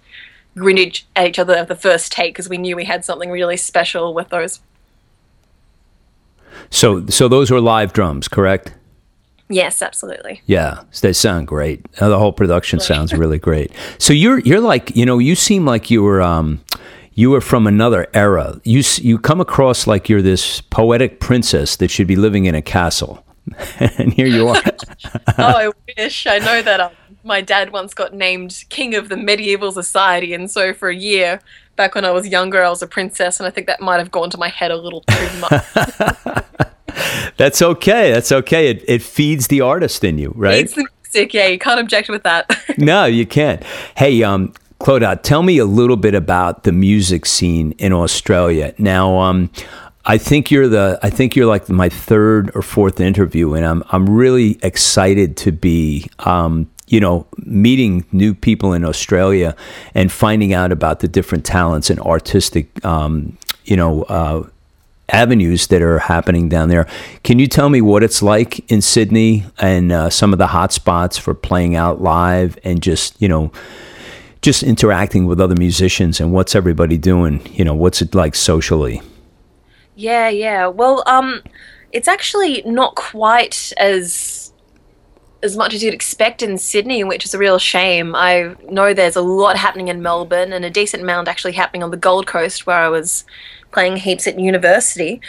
grinned 0.56 1.02
at 1.16 1.26
each 1.26 1.38
other 1.38 1.54
at 1.54 1.68
the 1.68 1.74
first 1.74 2.12
take 2.12 2.34
because 2.34 2.48
we 2.48 2.58
knew 2.58 2.76
we 2.76 2.84
had 2.84 3.04
something 3.04 3.30
really 3.30 3.56
special 3.56 4.14
with 4.14 4.28
those 4.28 4.60
So 6.70 7.06
so 7.06 7.28
those 7.28 7.50
were 7.50 7.60
live 7.60 7.92
drums, 7.92 8.28
correct? 8.28 8.72
Yes, 9.54 9.82
absolutely. 9.82 10.42
Yeah, 10.46 10.82
they 11.00 11.12
sound 11.12 11.46
great. 11.46 11.86
Uh, 12.00 12.08
The 12.08 12.18
whole 12.18 12.32
production 12.32 12.80
sounds 12.80 13.12
really 13.12 13.38
great. 13.48 13.70
So 13.98 14.12
you're 14.12 14.40
you're 14.40 14.60
like 14.60 14.96
you 14.96 15.06
know 15.06 15.18
you 15.18 15.34
seem 15.36 15.64
like 15.64 15.90
you 15.90 16.02
were 16.02 16.20
um, 16.20 16.60
you 17.12 17.30
were 17.30 17.40
from 17.40 17.66
another 17.66 18.08
era. 18.14 18.60
You 18.64 18.82
you 18.96 19.18
come 19.18 19.40
across 19.40 19.86
like 19.86 20.08
you're 20.08 20.22
this 20.22 20.60
poetic 20.60 21.20
princess 21.20 21.76
that 21.76 21.90
should 21.90 22.08
be 22.08 22.16
living 22.16 22.46
in 22.46 22.54
a 22.56 22.62
castle, 22.62 23.24
and 23.78 24.12
here 24.12 24.26
you 24.26 24.48
are. 24.48 24.62
oh, 25.38 25.56
I 25.66 25.70
wish. 25.96 26.26
I 26.26 26.38
know 26.38 26.60
that 26.62 26.80
um, 26.80 26.92
my 27.22 27.40
dad 27.40 27.70
once 27.70 27.94
got 27.94 28.12
named 28.12 28.64
king 28.70 28.96
of 28.96 29.08
the 29.08 29.16
medieval 29.16 29.70
society, 29.70 30.34
and 30.34 30.50
so 30.50 30.74
for 30.74 30.88
a 30.88 30.96
year, 30.96 31.40
back 31.76 31.94
when 31.94 32.04
I 32.04 32.10
was 32.10 32.26
younger, 32.26 32.62
I 32.64 32.68
was 32.70 32.82
a 32.82 32.88
princess, 32.88 33.38
and 33.38 33.46
I 33.46 33.50
think 33.50 33.68
that 33.68 33.80
might 33.80 33.98
have 33.98 34.10
gone 34.10 34.30
to 34.30 34.38
my 34.38 34.48
head 34.48 34.72
a 34.72 34.76
little 34.76 35.02
too 35.02 35.28
much. 35.38 36.73
That's 37.36 37.62
okay. 37.62 38.12
That's 38.12 38.32
okay. 38.32 38.68
It 38.68 38.84
it 38.86 39.02
feeds 39.02 39.48
the 39.48 39.60
artist 39.60 40.04
in 40.04 40.18
you, 40.18 40.32
right? 40.36 40.58
it's 40.58 40.74
the 40.74 40.86
music, 41.04 41.34
yeah. 41.34 41.46
You 41.46 41.58
can't 41.58 41.80
object 41.80 42.08
with 42.08 42.22
that. 42.24 42.50
no, 42.78 43.04
you 43.04 43.26
can't. 43.26 43.62
Hey, 43.96 44.22
um, 44.22 44.52
Claude, 44.78 45.22
tell 45.22 45.42
me 45.42 45.58
a 45.58 45.64
little 45.64 45.96
bit 45.96 46.14
about 46.14 46.64
the 46.64 46.72
music 46.72 47.26
scene 47.26 47.72
in 47.72 47.92
Australia. 47.92 48.74
Now, 48.78 49.18
um, 49.18 49.50
I 50.06 50.18
think 50.18 50.50
you're 50.50 50.68
the 50.68 50.98
I 51.02 51.10
think 51.10 51.34
you're 51.34 51.46
like 51.46 51.68
my 51.68 51.88
third 51.88 52.50
or 52.54 52.62
fourth 52.62 53.00
interview, 53.00 53.54
and 53.54 53.64
I'm 53.64 53.82
I'm 53.90 54.08
really 54.08 54.58
excited 54.62 55.36
to 55.38 55.52
be 55.52 56.10
um, 56.20 56.70
you 56.86 57.00
know 57.00 57.26
meeting 57.38 58.04
new 58.12 58.34
people 58.34 58.74
in 58.74 58.84
Australia 58.84 59.56
and 59.94 60.12
finding 60.12 60.52
out 60.52 60.72
about 60.72 61.00
the 61.00 61.08
different 61.08 61.44
talents 61.44 61.88
and 61.88 61.98
artistic 62.00 62.84
um, 62.84 63.38
you 63.64 63.76
know. 63.76 64.02
Uh, 64.04 64.48
avenues 65.08 65.66
that 65.68 65.82
are 65.82 65.98
happening 65.98 66.48
down 66.48 66.68
there. 66.68 66.86
Can 67.22 67.38
you 67.38 67.46
tell 67.46 67.68
me 67.68 67.80
what 67.80 68.02
it's 68.02 68.22
like 68.22 68.70
in 68.70 68.80
Sydney 68.80 69.44
and 69.58 69.92
uh, 69.92 70.10
some 70.10 70.32
of 70.32 70.38
the 70.38 70.48
hot 70.48 70.72
spots 70.72 71.18
for 71.18 71.34
playing 71.34 71.76
out 71.76 72.00
live 72.00 72.58
and 72.64 72.82
just, 72.82 73.20
you 73.20 73.28
know, 73.28 73.52
just 74.40 74.62
interacting 74.62 75.26
with 75.26 75.40
other 75.40 75.54
musicians 75.56 76.20
and 76.20 76.32
what's 76.32 76.54
everybody 76.54 76.98
doing? 76.98 77.46
You 77.52 77.64
know, 77.64 77.74
what's 77.74 78.02
it 78.02 78.14
like 78.14 78.34
socially? 78.34 79.02
Yeah, 79.94 80.28
yeah. 80.28 80.66
Well, 80.66 81.02
um, 81.06 81.42
it's 81.92 82.08
actually 82.08 82.62
not 82.66 82.94
quite 82.94 83.72
as 83.78 84.52
as 85.42 85.58
much 85.58 85.74
as 85.74 85.82
you'd 85.82 85.92
expect 85.92 86.42
in 86.42 86.56
Sydney, 86.56 87.04
which 87.04 87.26
is 87.26 87.34
a 87.34 87.38
real 87.38 87.58
shame. 87.58 88.14
I 88.14 88.56
know 88.70 88.94
there's 88.94 89.14
a 89.14 89.20
lot 89.20 89.58
happening 89.58 89.88
in 89.88 90.00
Melbourne 90.00 90.54
and 90.54 90.64
a 90.64 90.70
decent 90.70 91.02
amount 91.02 91.28
actually 91.28 91.52
happening 91.52 91.82
on 91.82 91.90
the 91.90 91.98
Gold 91.98 92.26
Coast, 92.26 92.66
where 92.66 92.78
I 92.78 92.88
was 92.88 93.24
playing 93.74 93.98
heaps 93.98 94.26
at 94.26 94.38
university. 94.38 95.20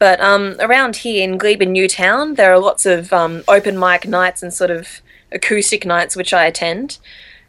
But 0.00 0.20
um, 0.20 0.56
around 0.58 0.96
here 0.96 1.22
in 1.22 1.36
Glebe 1.36 1.60
and 1.60 1.72
Newtown, 1.74 2.34
there 2.34 2.52
are 2.52 2.58
lots 2.58 2.86
of 2.86 3.12
um, 3.12 3.44
open 3.46 3.78
mic 3.78 4.08
nights 4.08 4.42
and 4.42 4.52
sort 4.52 4.70
of 4.70 5.02
acoustic 5.30 5.84
nights, 5.84 6.16
which 6.16 6.32
I 6.32 6.46
attend. 6.46 6.98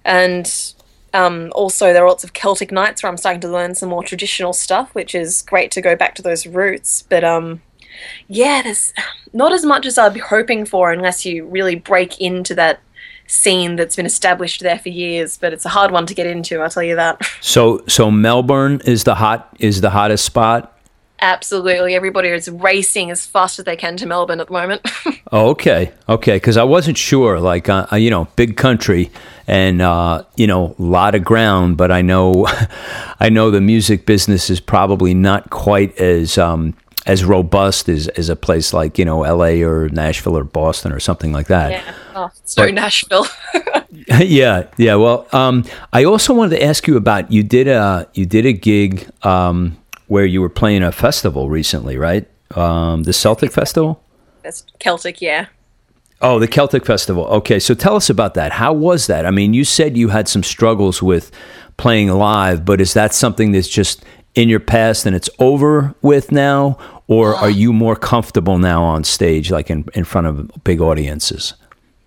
And 0.03 0.53
um, 1.13 1.51
also, 1.55 1.93
there 1.93 2.03
are 2.03 2.09
lots 2.09 2.25
of 2.25 2.33
Celtic 2.33 2.71
nights 2.71 3.01
where 3.01 3.09
I'm 3.09 3.17
starting 3.17 3.41
to 3.41 3.49
learn 3.49 3.75
some 3.75 3.89
more 3.89 4.03
traditional 4.03 4.53
stuff, 4.53 4.93
which 4.93 5.15
is 5.15 5.41
great 5.43 5.71
to 5.71 5.81
go 5.81 5.95
back 5.95 6.13
to 6.15 6.21
those 6.21 6.45
roots. 6.45 7.03
But 7.03 7.23
um, 7.23 7.61
yeah, 8.27 8.61
there's 8.61 8.93
not 9.33 9.53
as 9.53 9.65
much 9.65 9.85
as 9.85 9.97
I'd 9.97 10.13
be 10.13 10.19
hoping 10.19 10.65
for 10.65 10.91
unless 10.91 11.25
you 11.25 11.45
really 11.45 11.75
break 11.75 12.19
into 12.19 12.53
that 12.55 12.81
scene 13.31 13.77
that's 13.77 13.95
been 13.95 14.05
established 14.05 14.61
there 14.61 14.77
for 14.77 14.89
years. 14.89 15.37
But 15.37 15.53
it's 15.53 15.65
a 15.65 15.69
hard 15.69 15.91
one 15.91 16.05
to 16.05 16.13
get 16.13 16.27
into, 16.27 16.59
I'll 16.59 16.69
tell 16.69 16.83
you 16.83 16.95
that. 16.95 17.21
So, 17.41 17.83
so 17.87 18.11
Melbourne 18.11 18.81
is 18.85 19.03
the 19.03 19.15
hot 19.15 19.55
is 19.59 19.81
the 19.81 19.89
hottest 19.89 20.23
spot. 20.23 20.77
Absolutely, 21.19 21.95
everybody 21.95 22.29
is 22.29 22.49
racing 22.49 23.11
as 23.11 23.25
fast 23.25 23.59
as 23.59 23.65
they 23.65 23.75
can 23.75 23.97
to 23.97 24.05
Melbourne 24.05 24.39
at 24.39 24.47
the 24.47 24.53
moment. 24.53 24.81
Oh, 25.33 25.51
okay, 25.51 25.93
okay, 26.09 26.35
because 26.35 26.57
I 26.57 26.65
wasn't 26.65 26.97
sure. 26.97 27.39
Like, 27.39 27.69
uh, 27.69 27.87
you 27.93 28.09
know, 28.09 28.25
big 28.35 28.57
country 28.57 29.11
and 29.47 29.81
uh, 29.81 30.25
you 30.35 30.45
know, 30.45 30.75
a 30.77 30.81
lot 30.81 31.15
of 31.15 31.23
ground. 31.23 31.77
But 31.77 31.89
I 31.89 32.01
know, 32.01 32.47
I 33.19 33.29
know 33.29 33.49
the 33.49 33.61
music 33.61 34.05
business 34.05 34.49
is 34.49 34.59
probably 34.59 35.13
not 35.13 35.49
quite 35.49 35.97
as 35.97 36.37
um, 36.37 36.73
as 37.05 37.25
robust 37.25 37.89
as, 37.89 38.07
as 38.09 38.29
a 38.29 38.35
place 38.35 38.73
like 38.73 38.97
you 38.97 39.05
know, 39.05 39.23
L.A. 39.23 39.63
or 39.63 39.89
Nashville 39.89 40.37
or 40.37 40.43
Boston 40.43 40.91
or 40.91 40.99
something 40.99 41.31
like 41.31 41.47
that. 41.47 41.71
yeah, 41.71 41.93
oh, 42.15 42.29
so 42.45 42.67
Nashville. 42.69 43.25
yeah, 44.19 44.67
yeah. 44.77 44.95
Well, 44.95 45.27
um, 45.31 45.65
I 45.93 46.03
also 46.03 46.33
wanted 46.33 46.57
to 46.57 46.63
ask 46.63 46.87
you 46.87 46.97
about 46.97 47.31
you 47.31 47.43
did 47.43 47.67
a 47.67 48.07
you 48.13 48.25
did 48.25 48.45
a 48.45 48.53
gig 48.53 49.09
um, 49.23 49.77
where 50.07 50.25
you 50.25 50.41
were 50.41 50.49
playing 50.49 50.83
a 50.83 50.91
festival 50.91 51.49
recently, 51.49 51.97
right? 51.97 52.27
Um, 52.55 53.03
the 53.03 53.13
Celtic 53.13 53.51
Festival. 53.51 54.03
that's 54.43 54.65
Celtic, 54.79 55.21
yeah. 55.21 55.47
Oh, 56.21 56.37
the 56.37 56.47
Celtic 56.47 56.85
Festival. 56.85 57.25
Okay, 57.25 57.59
so 57.59 57.73
tell 57.73 57.95
us 57.95 58.09
about 58.09 58.35
that. 58.35 58.51
How 58.51 58.73
was 58.73 59.07
that? 59.07 59.25
I 59.25 59.31
mean, 59.31 59.53
you 59.53 59.63
said 59.63 59.97
you 59.97 60.09
had 60.09 60.27
some 60.27 60.43
struggles 60.43 61.01
with 61.01 61.31
playing 61.77 62.09
live, 62.09 62.63
but 62.63 62.79
is 62.79 62.93
that 62.93 63.13
something 63.13 63.53
that's 63.53 63.67
just 63.67 64.03
in 64.35 64.49
your 64.49 64.59
past 64.59 65.05
and 65.05 65.15
it's 65.15 65.29
over 65.39 65.93
with 66.01 66.31
now, 66.31 66.77
or 67.07 67.35
are 67.35 67.49
you 67.49 67.73
more 67.73 67.95
comfortable 67.95 68.57
now 68.57 68.83
on 68.83 69.03
stage, 69.03 69.51
like 69.51 69.69
in 69.69 69.85
in 69.93 70.03
front 70.03 70.27
of 70.27 70.63
big 70.63 70.81
audiences? 70.81 71.53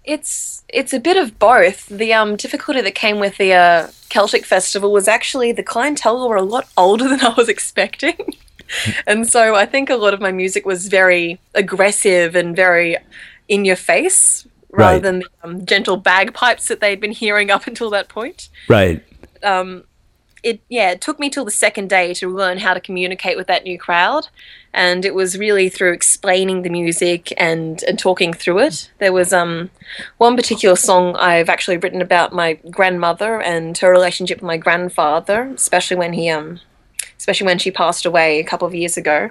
It's 0.04 0.62
it's 0.68 0.92
a 0.92 1.00
bit 1.00 1.16
of 1.16 1.38
both. 1.38 1.87
The 1.87 2.12
um, 2.12 2.37
difficulty 2.37 2.80
that 2.80 2.94
came 2.94 3.18
with 3.20 3.37
the 3.38 3.52
uh, 3.52 3.88
Celtic 4.08 4.44
festival 4.44 4.92
was 4.92 5.08
actually 5.08 5.52
the 5.52 5.62
clientele 5.62 6.28
were 6.28 6.37
a 6.37 6.42
lot 6.42 6.68
older 6.76 7.08
than 7.12 7.20
I 7.20 7.34
was 7.37 7.48
expecting, 7.48 8.34
and 9.06 9.28
so 9.28 9.54
I 9.54 9.66
think 9.66 9.90
a 9.90 9.96
lot 9.96 10.14
of 10.14 10.20
my 10.20 10.32
music 10.32 10.66
was 10.66 10.88
very 10.88 11.38
aggressive 11.54 12.34
and 12.34 12.56
very 12.56 12.96
in 13.48 13.64
your 13.64 13.76
face 13.76 14.46
rather 14.70 14.94
Right. 14.94 15.02
than 15.02 15.18
the 15.20 15.26
um, 15.44 15.66
gentle 15.66 15.96
bagpipes 15.96 16.66
that 16.68 16.80
they'd 16.80 17.00
been 17.00 17.12
hearing 17.12 17.50
up 17.50 17.66
until 17.68 17.90
that 17.90 18.08
point. 18.08 18.48
Right. 18.68 19.04
It 20.44 20.61
yeah 20.68 20.90
it 20.90 21.00
took 21.00 21.18
me 21.18 21.30
till 21.30 21.44
the 21.44 21.50
second 21.50 21.88
day 21.88 22.14
to 22.14 22.28
learn 22.28 22.59
how 22.59 22.74
to 22.74 22.80
communicate 22.80 23.37
with 23.37 23.46
that 23.48 23.64
new 23.64 23.78
crowd. 23.78 24.28
And 24.72 25.04
it 25.04 25.14
was 25.14 25.38
really 25.38 25.68
through 25.68 25.92
explaining 25.92 26.62
the 26.62 26.70
music 26.70 27.33
and 27.37 27.83
and 27.85 27.98
talking 27.98 28.33
through 28.33 28.61
it. 28.61 28.90
There 28.98 29.12
was 29.12 29.33
um 29.33 29.70
one 30.18 30.37
particular 30.37 30.76
song 30.76 31.16
i've 31.16 31.48
actually 31.48 31.78
written 31.78 32.02
about 32.02 32.33
my 32.33 32.54
grandmother 32.70 33.40
and 33.40 33.76
her 33.78 33.90
relationship 33.90 34.38
with 34.38 34.46
my 34.46 34.57
grandfather 34.57 35.50
especially 35.54 35.96
when 35.96 36.12
he 36.12 36.28
um 36.28 36.61
especially 37.16 37.46
when 37.46 37.59
she 37.59 37.70
passed 37.70 38.04
away 38.04 38.38
a 38.38 38.44
couple 38.44 38.68
of 38.68 38.74
years 38.74 38.96
ago. 38.96 39.30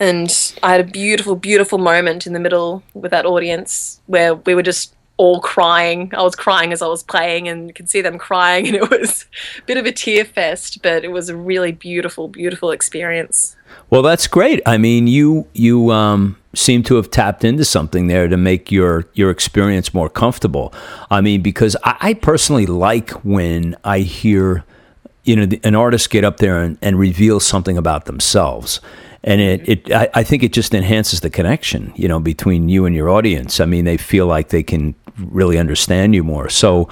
And 0.00 0.30
i 0.62 0.72
had 0.72 0.80
a 0.80 0.90
beautiful 1.02 1.36
beautiful 1.36 1.78
moment 1.78 2.26
in 2.26 2.32
the 2.32 2.40
middle 2.40 2.82
with 2.94 3.12
that 3.12 3.26
audience 3.26 4.00
where 4.06 4.34
we 4.34 4.54
were 4.54 4.62
just 4.62 4.94
all 5.16 5.40
crying. 5.40 6.10
I 6.14 6.22
was 6.22 6.34
crying 6.34 6.72
as 6.72 6.82
I 6.82 6.86
was 6.86 7.02
playing, 7.02 7.48
and 7.48 7.68
you 7.68 7.74
could 7.74 7.88
see 7.88 8.00
them 8.00 8.18
crying, 8.18 8.66
and 8.68 8.76
it 8.76 8.90
was 8.90 9.26
a 9.58 9.62
bit 9.62 9.76
of 9.76 9.86
a 9.86 9.92
tear 9.92 10.24
fest, 10.24 10.82
but 10.82 11.04
it 11.04 11.12
was 11.12 11.28
a 11.28 11.36
really 11.36 11.72
beautiful, 11.72 12.28
beautiful 12.28 12.70
experience. 12.70 13.56
Well, 13.90 14.02
that's 14.02 14.26
great. 14.26 14.60
I 14.66 14.78
mean, 14.78 15.06
you 15.06 15.46
you 15.52 15.90
um, 15.90 16.36
seem 16.54 16.82
to 16.84 16.96
have 16.96 17.10
tapped 17.10 17.44
into 17.44 17.64
something 17.64 18.06
there 18.06 18.28
to 18.28 18.36
make 18.36 18.70
your 18.72 19.06
your 19.14 19.30
experience 19.30 19.94
more 19.94 20.08
comfortable. 20.08 20.72
I 21.10 21.20
mean, 21.20 21.42
because 21.42 21.76
I, 21.84 21.96
I 22.00 22.14
personally 22.14 22.66
like 22.66 23.10
when 23.24 23.76
I 23.84 24.00
hear 24.00 24.64
you 25.24 25.36
know 25.36 25.56
an 25.62 25.74
artist 25.74 26.10
get 26.10 26.24
up 26.24 26.38
there 26.38 26.60
and, 26.60 26.78
and 26.82 26.98
reveal 26.98 27.40
something 27.40 27.78
about 27.78 28.04
themselves 28.04 28.80
and 29.24 29.40
it, 29.40 29.68
it 29.68 29.92
I, 29.92 30.08
I, 30.14 30.22
think 30.22 30.42
it 30.42 30.52
just 30.52 30.74
enhances 30.74 31.20
the 31.20 31.30
connection 31.30 31.92
you 31.96 32.06
know 32.06 32.20
between 32.20 32.68
you 32.68 32.86
and 32.86 32.94
your 32.94 33.10
audience. 33.10 33.60
I 33.60 33.64
mean 33.64 33.84
they 33.84 33.96
feel 33.96 34.26
like 34.26 34.50
they 34.50 34.62
can 34.62 34.94
really 35.18 35.58
understand 35.58 36.14
you 36.14 36.22
more. 36.22 36.48
So 36.48 36.88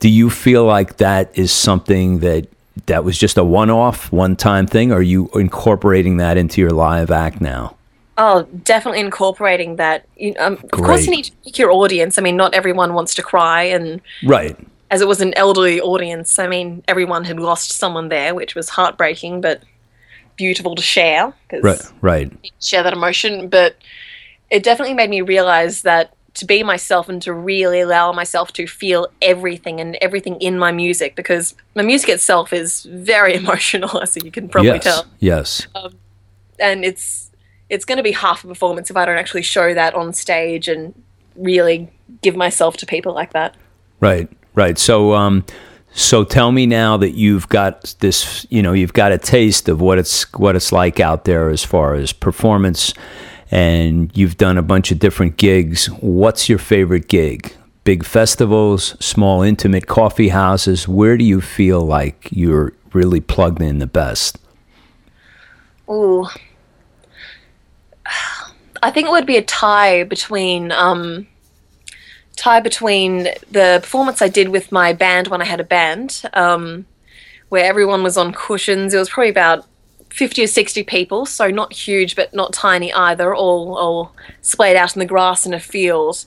do 0.00 0.08
you 0.08 0.28
feel 0.30 0.64
like 0.64 0.98
that 0.98 1.30
is 1.38 1.52
something 1.52 2.18
that 2.20 2.48
that 2.86 3.04
was 3.04 3.16
just 3.16 3.38
a 3.38 3.44
one-off 3.44 4.12
one-time 4.12 4.66
thing? 4.66 4.92
Or 4.92 4.96
are 4.96 5.02
you 5.02 5.30
incorporating 5.34 6.18
that 6.18 6.36
into 6.36 6.60
your 6.60 6.70
live 6.70 7.10
act 7.10 7.40
now? 7.40 7.76
Oh, 8.18 8.42
definitely 8.64 9.00
incorporating 9.00 9.76
that. 9.76 10.06
You, 10.16 10.34
um, 10.38 10.54
of 10.54 10.70
course, 10.70 11.04
you 11.04 11.10
need 11.10 11.24
to 11.24 11.32
pick 11.44 11.58
your 11.58 11.70
audience. 11.70 12.18
I 12.18 12.22
mean, 12.22 12.36
not 12.36 12.54
everyone 12.54 12.94
wants 12.94 13.14
to 13.14 13.22
cry, 13.22 13.64
and 13.64 14.00
right. 14.24 14.58
as 14.90 15.02
it 15.02 15.08
was 15.08 15.20
an 15.20 15.34
elderly 15.34 15.80
audience, 15.80 16.38
I 16.38 16.46
mean, 16.46 16.82
everyone 16.88 17.24
had 17.24 17.38
lost 17.38 17.72
someone 17.72 18.08
there, 18.08 18.34
which 18.34 18.54
was 18.54 18.70
heartbreaking, 18.70 19.42
but 19.42 19.62
beautiful 20.36 20.74
to 20.74 20.82
share. 20.82 21.32
Right, 21.52 21.80
right. 22.00 22.52
Share 22.60 22.82
that 22.82 22.92
emotion, 22.92 23.48
but 23.48 23.76
it 24.50 24.62
definitely 24.62 24.94
made 24.94 25.10
me 25.10 25.22
realize 25.22 25.82
that 25.82 26.14
to 26.34 26.44
be 26.44 26.62
myself 26.62 27.08
and 27.08 27.20
to 27.22 27.32
really 27.32 27.80
allow 27.80 28.12
myself 28.12 28.52
to 28.52 28.66
feel 28.66 29.08
everything 29.22 29.80
and 29.80 29.96
everything 30.02 30.38
in 30.40 30.58
my 30.58 30.70
music, 30.70 31.16
because 31.16 31.54
my 31.74 31.82
music 31.82 32.10
itself 32.10 32.52
is 32.52 32.82
very 32.84 33.34
emotional, 33.42 34.00
as 34.00 34.16
you 34.16 34.30
can 34.30 34.48
probably 34.48 34.72
yes, 34.72 34.84
tell. 34.84 35.06
Yes. 35.18 35.66
Um, 35.74 35.94
and 36.58 36.84
it's 36.84 37.30
it's 37.68 37.84
going 37.84 37.96
to 37.96 38.02
be 38.02 38.12
half 38.12 38.44
a 38.44 38.46
performance 38.46 38.90
if 38.90 38.96
I 38.96 39.04
don't 39.04 39.18
actually 39.18 39.42
show 39.42 39.74
that 39.74 39.94
on 39.94 40.12
stage 40.12 40.68
and 40.68 40.94
really 41.34 41.90
give 42.22 42.36
myself 42.36 42.76
to 42.78 42.86
people 42.86 43.12
like 43.12 43.32
that. 43.32 43.56
Right. 44.00 44.28
Right. 44.54 44.78
So, 44.78 45.14
um, 45.14 45.44
so 45.96 46.24
tell 46.24 46.52
me 46.52 46.66
now 46.66 46.98
that 46.98 47.12
you've 47.12 47.48
got 47.48 47.94
this, 48.00 48.46
you 48.50 48.62
know, 48.62 48.74
you've 48.74 48.92
got 48.92 49.12
a 49.12 49.18
taste 49.18 49.66
of 49.66 49.80
what 49.80 49.98
it's 49.98 50.30
what 50.34 50.54
it's 50.54 50.70
like 50.70 51.00
out 51.00 51.24
there 51.24 51.48
as 51.48 51.64
far 51.64 51.94
as 51.94 52.12
performance, 52.12 52.92
and 53.50 54.14
you've 54.14 54.36
done 54.36 54.58
a 54.58 54.62
bunch 54.62 54.92
of 54.92 54.98
different 54.98 55.38
gigs. 55.38 55.86
What's 55.86 56.50
your 56.50 56.58
favorite 56.58 57.08
gig? 57.08 57.56
Big 57.84 58.04
festivals, 58.04 58.94
small 59.02 59.40
intimate 59.40 59.86
coffee 59.86 60.28
houses. 60.28 60.86
Where 60.86 61.16
do 61.16 61.24
you 61.24 61.40
feel 61.40 61.80
like 61.80 62.28
you're 62.30 62.74
really 62.92 63.20
plugged 63.20 63.62
in 63.62 63.78
the 63.78 63.86
best? 63.86 64.38
Ooh, 65.88 66.26
I 68.82 68.90
think 68.90 69.08
it 69.08 69.12
would 69.12 69.24
be 69.24 69.38
a 69.38 69.42
tie 69.42 70.04
between. 70.04 70.72
Um, 70.72 71.26
tie 72.36 72.60
between 72.60 73.24
the 73.50 73.80
performance 73.82 74.22
I 74.22 74.28
did 74.28 74.50
with 74.50 74.70
my 74.70 74.92
band 74.92 75.28
when 75.28 75.42
I 75.42 75.46
had 75.46 75.60
a 75.60 75.64
band, 75.64 76.22
um, 76.34 76.86
where 77.48 77.64
everyone 77.64 78.02
was 78.02 78.16
on 78.16 78.32
cushions. 78.32 78.94
It 78.94 78.98
was 78.98 79.08
probably 79.08 79.30
about 79.30 79.66
50 80.10 80.44
or 80.44 80.46
60 80.46 80.82
people, 80.84 81.26
so 81.26 81.48
not 81.48 81.72
huge 81.72 82.14
but 82.14 82.32
not 82.32 82.52
tiny 82.52 82.92
either, 82.92 83.34
all, 83.34 83.76
all 83.76 84.14
splayed 84.42 84.76
out 84.76 84.94
in 84.94 85.00
the 85.00 85.06
grass 85.06 85.46
in 85.46 85.54
a 85.54 85.60
field. 85.60 86.26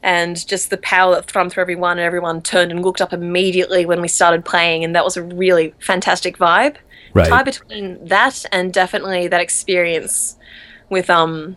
And 0.00 0.46
just 0.46 0.70
the 0.70 0.76
power 0.76 1.16
that 1.16 1.26
thrummed 1.26 1.50
through 1.50 1.62
everyone, 1.62 1.98
and 1.98 2.06
everyone 2.06 2.40
turned 2.40 2.70
and 2.70 2.84
looked 2.84 3.00
up 3.00 3.12
immediately 3.12 3.84
when 3.84 4.00
we 4.00 4.06
started 4.06 4.44
playing, 4.44 4.84
and 4.84 4.94
that 4.94 5.04
was 5.04 5.16
a 5.16 5.22
really 5.22 5.74
fantastic 5.80 6.38
vibe. 6.38 6.76
Right. 7.14 7.28
Tie 7.28 7.42
between 7.42 8.04
that 8.06 8.44
and 8.52 8.72
definitely 8.72 9.26
that 9.26 9.40
experience 9.40 10.36
with 10.88 11.10
um 11.10 11.56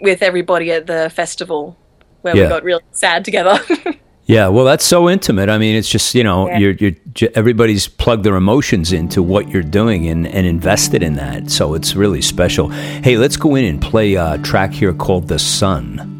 with 0.00 0.22
everybody 0.22 0.70
at 0.70 0.86
the 0.86 1.10
festival 1.10 1.76
where 2.24 2.34
yeah. 2.34 2.44
we 2.44 2.48
got 2.48 2.64
real 2.64 2.80
sad 2.92 3.22
together. 3.22 3.60
yeah, 4.26 4.48
well, 4.48 4.64
that's 4.64 4.84
so 4.84 5.10
intimate. 5.10 5.50
I 5.50 5.58
mean, 5.58 5.76
it's 5.76 5.90
just 5.90 6.14
you 6.14 6.24
know, 6.24 6.48
yeah. 6.48 6.58
you're, 6.58 6.72
you're 6.72 7.30
everybody's 7.34 7.86
plugged 7.86 8.24
their 8.24 8.36
emotions 8.36 8.92
into 8.92 9.22
what 9.22 9.50
you're 9.50 9.62
doing 9.62 10.08
and, 10.08 10.26
and 10.26 10.46
invested 10.46 11.02
in 11.02 11.16
that, 11.16 11.50
so 11.50 11.74
it's 11.74 11.94
really 11.94 12.22
special. 12.22 12.68
Hey, 12.70 13.18
let's 13.18 13.36
go 13.36 13.54
in 13.56 13.66
and 13.66 13.80
play 13.80 14.14
a 14.14 14.38
track 14.38 14.72
here 14.72 14.94
called 14.94 15.28
"The 15.28 15.38
Sun." 15.38 16.12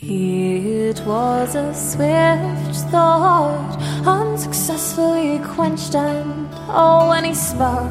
It 0.00 1.00
was 1.04 1.54
a 1.56 1.74
swift 1.74 2.90
thought, 2.90 3.76
unsuccessfully 4.06 5.40
quenched, 5.44 5.96
and 5.96 6.48
oh, 6.68 7.08
when 7.08 7.24
he 7.24 7.34
spoke, 7.34 7.90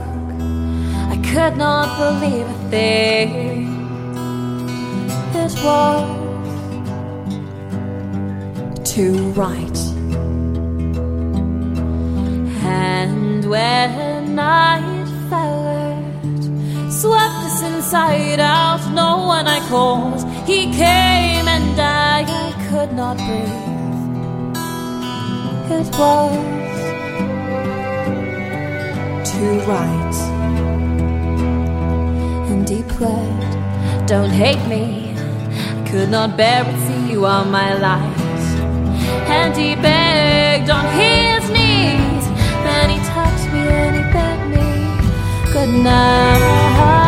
I 1.12 1.20
could 1.34 1.58
not 1.58 1.98
believe 1.98 2.48
a 2.48 2.70
thing 2.70 3.79
it 5.36 5.54
was 5.64 6.04
to 8.94 9.32
write. 9.32 9.80
And 12.64 13.46
when 13.50 14.36
night 14.36 15.08
fell, 15.30 16.04
swept 16.90 17.40
us 17.48 17.62
inside 17.64 18.40
out. 18.40 18.82
No 18.94 19.26
one 19.26 19.48
I 19.48 19.60
called, 19.70 20.24
he 20.46 20.72
came 20.74 21.48
and 21.48 21.80
I, 21.80 22.26
I 22.28 22.52
could 22.70 22.94
not 22.94 23.18
breathe. 23.18 23.68
It 25.72 25.90
was 25.98 26.36
to 29.32 29.46
write, 29.68 30.20
and 32.50 32.68
he 32.68 32.82
pled, 32.84 34.08
"Don't 34.08 34.32
hate 34.32 34.66
me." 34.68 35.09
Could 35.92 36.10
not 36.12 36.38
bear 36.38 36.64
it, 36.68 36.80
see 36.88 37.12
you 37.12 37.26
all 37.26 37.46
my 37.46 37.74
life. 37.74 38.20
And 39.28 39.56
he 39.58 39.76
begged 39.76 40.70
on 40.70 40.86
his 40.94 41.50
knees, 41.50 42.26
then 42.66 42.90
he 42.92 43.00
touched 43.14 43.48
me 43.52 43.60
and 43.60 43.96
he 43.96 44.04
begged 44.14 44.48
me 44.56 45.52
good 45.52 45.84
night. 45.84 47.00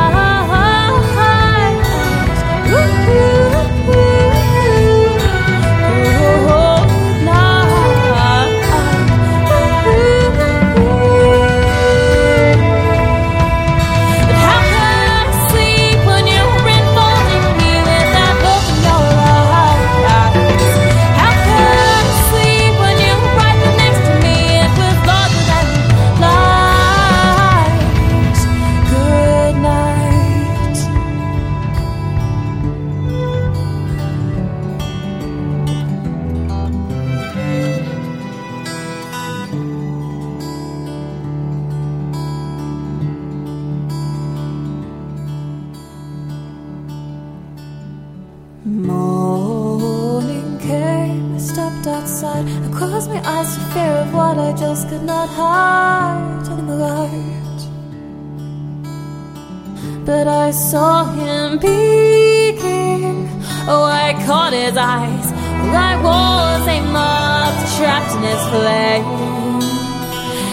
but 60.05 60.27
I 60.27 60.51
saw 60.51 61.05
him 61.05 61.59
peeking. 61.59 63.27
Oh, 63.67 63.83
I 63.83 64.13
caught 64.25 64.53
his 64.53 64.75
eyes. 64.75 65.31
I 65.73 65.95
was 66.01 66.67
a 66.67 66.81
moth 66.91 67.77
trapped 67.77 68.13
in 68.17 68.23
his 68.31 68.43
flame, 68.51 69.61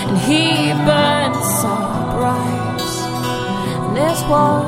and 0.09 0.19
he 0.29 0.73
burned 0.87 1.41
so 1.61 1.75
bright. 2.15 2.83
And 3.85 3.97
there's 3.97 4.23
was 4.25 4.63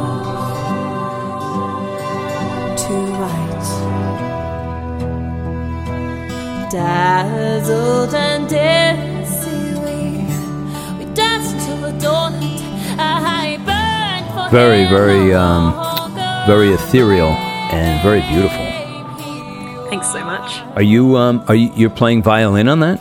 too 2.76 3.06
right, 3.24 3.66
dazzled. 6.70 8.29
Very, 14.50 14.84
very, 14.86 15.32
um, 15.32 15.72
very 16.46 16.72
ethereal 16.72 17.30
and 17.72 18.02
very 18.02 18.20
beautiful. 18.22 18.66
Thanks 19.88 20.12
so 20.12 20.24
much. 20.24 20.60
Are 20.76 20.82
you 20.82 21.16
um 21.16 21.44
are 21.48 21.54
you 21.54 21.72
you're 21.74 21.90
playing 21.90 22.22
violin 22.22 22.68
on 22.68 22.80
that? 22.80 23.00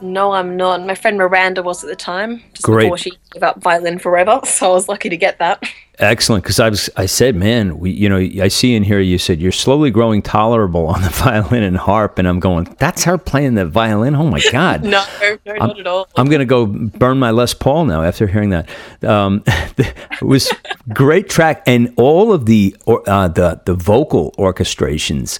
No, 0.00 0.32
I'm 0.32 0.56
not. 0.56 0.84
My 0.84 0.94
friend 0.94 1.16
Miranda 1.16 1.62
was 1.62 1.82
at 1.82 1.88
the 1.88 1.96
time, 1.96 2.42
just 2.52 2.64
Great. 2.64 2.84
before 2.84 2.98
she 2.98 3.12
gave 3.32 3.42
up 3.42 3.60
violin 3.60 3.98
forever. 3.98 4.40
So 4.46 4.70
I 4.70 4.74
was 4.74 4.88
lucky 4.88 5.08
to 5.08 5.16
get 5.16 5.38
that. 5.38 5.62
Excellent, 6.00 6.42
because 6.42 6.58
I 6.58 6.70
was 6.70 6.90
I 6.96 7.06
said, 7.06 7.36
man, 7.36 7.78
we 7.78 7.92
you 7.92 8.08
know 8.08 8.16
I 8.16 8.48
see 8.48 8.74
in 8.74 8.82
here 8.82 8.98
you 8.98 9.16
said 9.16 9.40
you're 9.40 9.52
slowly 9.52 9.92
growing 9.92 10.22
tolerable 10.22 10.86
on 10.88 11.02
the 11.02 11.08
violin 11.12 11.62
and 11.62 11.76
harp, 11.76 12.18
and 12.18 12.26
I'm 12.26 12.40
going, 12.40 12.64
that's 12.80 13.04
her 13.04 13.16
playing 13.16 13.54
the 13.54 13.64
violin. 13.64 14.16
Oh 14.16 14.26
my 14.26 14.40
god, 14.52 14.82
No, 14.82 15.04
no, 15.46 15.54
not 15.54 15.78
at 15.78 15.86
all. 15.86 16.08
I'm 16.16 16.26
gonna 16.28 16.44
go 16.46 16.66
burn 16.66 17.18
my 17.18 17.30
Les 17.30 17.54
Paul 17.54 17.84
now 17.84 18.02
after 18.02 18.26
hearing 18.26 18.50
that. 18.50 18.68
Um, 19.04 19.44
it 19.78 20.22
was 20.22 20.52
great 20.92 21.28
track, 21.28 21.62
and 21.64 21.94
all 21.96 22.32
of 22.32 22.46
the 22.46 22.76
or, 22.86 23.08
uh, 23.08 23.28
the 23.28 23.60
the 23.64 23.74
vocal 23.74 24.32
orchestrations, 24.36 25.38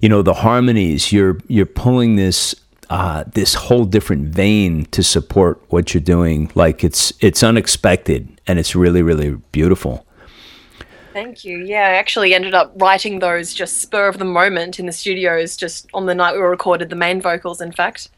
you 0.00 0.08
know, 0.08 0.22
the 0.22 0.34
harmonies. 0.34 1.12
You're 1.12 1.38
you're 1.46 1.66
pulling 1.66 2.16
this. 2.16 2.56
Uh, 2.90 3.24
this 3.32 3.54
whole 3.54 3.84
different 3.86 4.28
vein 4.34 4.84
to 4.86 5.02
support 5.02 5.62
what 5.68 5.94
you're 5.94 6.00
doing, 6.02 6.50
like 6.54 6.84
it's 6.84 7.12
it's 7.20 7.42
unexpected 7.42 8.28
and 8.46 8.58
it's 8.58 8.74
really 8.76 9.02
really 9.02 9.30
beautiful. 9.52 10.04
Thank 11.14 11.44
you. 11.44 11.58
Yeah, 11.58 11.88
I 11.88 11.94
actually 11.94 12.34
ended 12.34 12.54
up 12.54 12.72
writing 12.76 13.18
those 13.20 13.54
just 13.54 13.80
spur 13.80 14.08
of 14.08 14.18
the 14.18 14.24
moment 14.24 14.78
in 14.78 14.86
the 14.86 14.92
studios, 14.92 15.56
just 15.56 15.86
on 15.94 16.06
the 16.06 16.14
night 16.14 16.34
we 16.34 16.40
recorded 16.40 16.90
the 16.90 16.96
main 16.96 17.20
vocals. 17.20 17.60
In 17.60 17.72
fact, 17.72 18.08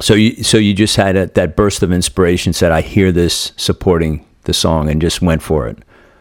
So 0.00 0.14
you 0.14 0.42
so 0.42 0.56
you 0.58 0.74
just 0.74 0.96
had 0.96 1.16
a, 1.16 1.26
that 1.28 1.54
burst 1.56 1.82
of 1.82 1.92
inspiration, 1.92 2.52
said, 2.52 2.72
"I 2.72 2.80
hear 2.80 3.12
this 3.12 3.52
supporting 3.56 4.24
the 4.44 4.52
song," 4.54 4.88
and 4.88 5.00
just 5.00 5.22
went 5.22 5.42
for 5.42 5.68
it. 5.68 5.78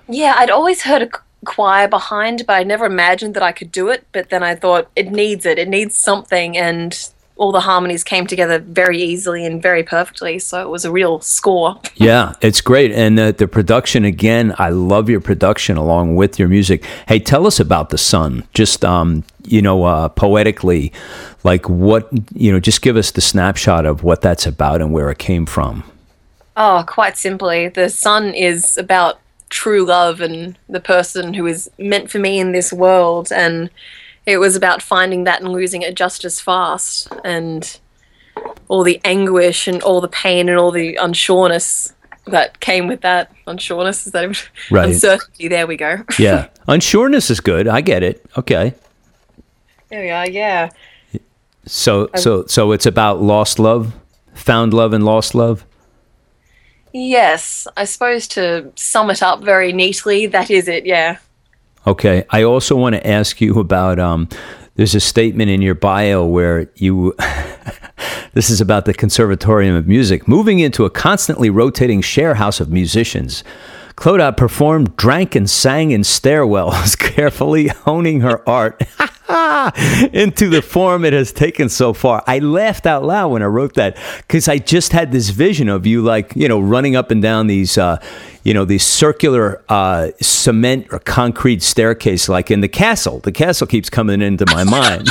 yeah, 0.08 0.36
I'd 0.38 0.52
always 0.52 0.84
heard 0.84 1.02
a 1.02 1.10
choir 1.46 1.88
behind, 1.88 2.46
but 2.48 2.54
I 2.54 2.64
never 2.64 2.86
imagined 2.86 3.34
that 3.36 3.44
I 3.44 3.52
could 3.52 3.72
do 3.72 3.90
it. 3.90 4.06
But 4.12 4.30
then 4.30 4.44
I 4.44 4.56
thought 4.56 4.90
it 4.96 5.12
needs 5.12 5.46
it. 5.46 5.58
It 5.60 5.70
needs 5.70 5.96
something, 5.96 6.58
and 6.58 6.94
all 7.36 7.52
the 7.52 7.62
harmonies 7.62 8.04
came 8.04 8.28
together 8.28 8.60
very 8.60 9.02
easily 9.02 9.46
and 9.46 9.62
very 9.62 9.84
perfectly. 9.84 10.38
So 10.40 10.62
it 10.62 10.70
was 10.70 10.86
a 10.86 10.92
real 10.92 11.20
score. 11.22 11.80
Yeah, 11.96 12.34
it's 12.42 12.62
great. 12.62 12.92
And 12.92 13.18
the, 13.18 13.34
the 13.36 13.48
production, 13.48 14.06
again, 14.06 14.54
I 14.60 14.70
love 14.70 15.10
your 15.10 15.20
production 15.20 15.76
along 15.76 16.16
with 16.16 16.38
your 16.38 16.48
music. 16.48 16.86
Hey, 17.08 17.20
tell 17.20 17.48
us 17.48 17.60
about 17.60 17.90
The 17.90 17.98
Sun. 17.98 18.44
Just, 18.54 18.86
um, 18.86 19.24
you 19.46 19.62
know, 19.62 19.84
uh, 19.84 20.10
poetically, 20.10 20.94
like 21.44 21.68
what, 21.68 22.08
you 22.34 22.52
know, 22.52 22.60
just 22.60 22.82
give 22.82 22.98
us 22.98 23.12
the 23.12 23.22
snapshot 23.22 23.86
of 23.86 24.04
what 24.04 24.22
that's 24.22 24.46
about 24.46 24.82
and 24.82 24.94
where 24.94 25.10
it 25.10 25.18
came 25.18 25.46
from. 25.46 25.84
Oh, 26.56 26.84
quite 26.88 27.18
simply, 27.18 27.68
the 27.68 27.90
sun 27.90 28.36
is 28.36 28.78
about 28.78 29.20
true 29.50 29.86
love 29.86 30.22
and 30.22 30.58
the 30.70 30.80
person 30.80 31.34
who 31.34 31.48
is 31.48 31.70
meant 31.80 32.12
for 32.12 32.20
me 32.20 32.40
in 32.40 32.52
this 32.52 32.72
world. 32.72 33.32
And 33.32 33.72
it 34.26 34.38
was 34.38 34.56
about 34.56 34.82
finding 34.82 35.26
that 35.26 35.42
and 35.42 35.52
losing 35.52 35.82
it 35.82 35.96
just 35.96 36.24
as 36.26 36.40
fast. 36.40 37.12
And 37.24 37.80
all 38.68 38.84
the 38.84 39.00
anguish 39.04 39.68
and 39.68 39.82
all 39.84 40.02
the 40.02 40.08
pain 40.08 40.50
and 40.50 40.58
all 40.58 40.72
the 40.72 40.96
unsureness 40.96 41.94
that 42.26 42.60
came 42.60 42.88
with 42.88 43.02
that. 43.02 43.32
Unsureness, 43.48 44.06
is 44.06 44.14
that? 44.14 44.50
Right. 44.72 44.90
Uncertainty. 44.90 45.48
There 45.48 45.68
we 45.68 45.78
go. 45.78 46.04
Yeah. 46.20 46.48
Unsureness 46.68 47.30
is 47.30 47.40
good. 47.40 47.68
I 47.68 47.82
get 47.82 48.04
it. 48.04 48.26
Okay. 48.38 48.74
there 49.90 50.02
we 50.02 50.10
are, 50.10 50.30
yeah. 50.30 50.70
So, 51.66 52.10
so, 52.16 52.46
so 52.46 52.72
it's 52.72 52.86
about 52.86 53.22
lost 53.22 53.60
love, 53.60 53.94
found 54.34 54.74
love 54.74 54.94
and 54.94 55.06
lost 55.06 55.36
love. 55.36 55.66
Yes, 56.94 57.68
I 57.76 57.86
suppose 57.86 58.28
to 58.30 58.72
sum 58.76 59.10
it 59.10 59.24
up 59.24 59.42
very 59.42 59.74
neatly, 59.74 60.28
that 60.28 60.52
is 60.52 60.68
it, 60.68 60.86
yeah. 60.86 61.18
Okay. 61.86 62.26
I 62.30 62.44
also 62.44 62.76
want 62.76 62.96
to 62.96 63.06
ask 63.06 63.42
you 63.42 63.60
about 63.60 64.00
um, 64.00 64.30
there's 64.76 64.96
a 64.96 65.00
statement 65.00 65.50
in 65.52 65.62
your 65.62 65.76
bio 65.76 66.26
where 66.26 66.70
you 66.76 67.16
this 68.34 68.50
is 68.50 68.62
about 68.62 68.86
the 68.86 68.94
Conservatorium 68.94 69.76
of 69.76 69.88
Music 69.88 70.28
moving 70.28 70.60
into 70.60 70.86
a 70.86 70.90
constantly 70.90 71.50
rotating 71.50 72.02
share 72.02 72.36
house 72.36 72.60
of 72.60 72.70
musicians. 72.70 73.44
Clodagh 73.96 74.36
performed, 74.36 74.96
drank, 74.96 75.36
and 75.36 75.48
sang 75.48 75.92
in 75.92 76.02
stairwells, 76.02 76.98
carefully 77.16 77.68
honing 77.68 78.22
her 78.22 78.48
art 78.50 78.82
into 80.14 80.50
the 80.50 80.62
form 80.64 81.06
it 81.06 81.14
has 81.14 81.32
taken 81.32 81.70
so 81.70 81.94
far. 81.94 82.24
I 82.26 82.40
laughed 82.40 82.88
out 82.88 83.04
loud 83.04 83.30
when 83.30 83.44
I 83.44 83.46
wrote 83.46 83.76
that 83.76 83.98
because 84.18 84.48
I 84.48 84.58
just 84.58 84.94
had 84.94 85.12
this 85.12 85.30
vision 85.30 85.70
of 85.70 85.86
you, 85.86 86.02
like, 86.02 86.34
you 86.36 86.48
know, 86.48 86.60
running 86.60 86.96
up 86.96 87.12
and 87.12 87.22
down 87.22 87.46
these, 87.46 87.78
uh, 87.78 88.02
you 88.44 88.54
know, 88.54 88.66
these 88.66 88.86
circular 88.86 89.62
uh, 89.70 90.10
cement 90.22 90.88
or 90.92 91.00
concrete 91.00 91.64
staircase, 91.64 92.28
like 92.28 92.52
in 92.52 92.60
the 92.62 92.68
castle. 92.68 93.20
The 93.20 93.32
castle 93.32 93.68
keeps 93.68 93.90
coming 93.90 94.22
into 94.22 94.46
my 94.48 94.64
mind, 94.80 95.10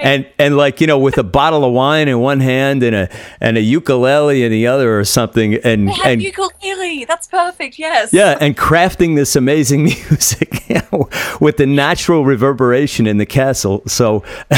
and 0.00 0.26
and 0.38 0.56
like 0.56 0.80
you 0.80 0.86
know, 0.86 0.98
with 0.98 1.18
a 1.18 1.22
bottle 1.22 1.64
of 1.64 1.72
wine 1.72 2.08
in 2.08 2.18
one 2.20 2.40
hand 2.40 2.82
and 2.82 2.96
a 2.96 3.08
and 3.40 3.56
a 3.58 3.60
ukulele 3.60 4.42
in 4.42 4.50
the 4.50 4.66
other 4.66 4.98
or 4.98 5.04
something, 5.04 5.54
and 5.64 5.90
and 6.04 6.22
ukulele. 6.22 7.04
That's 7.04 7.26
perfect. 7.26 7.78
Yes. 7.78 8.12
yeah, 8.12 8.38
and 8.40 8.56
crafting 8.56 9.16
this 9.16 9.36
amazing 9.36 9.84
music 10.10 10.68
you 10.68 10.80
know, 10.92 11.08
with 11.40 11.58
the 11.58 11.66
natural 11.66 12.24
reverberation 12.24 13.06
in 13.06 13.18
the 13.18 13.26
castle. 13.26 13.82
So 13.86 14.24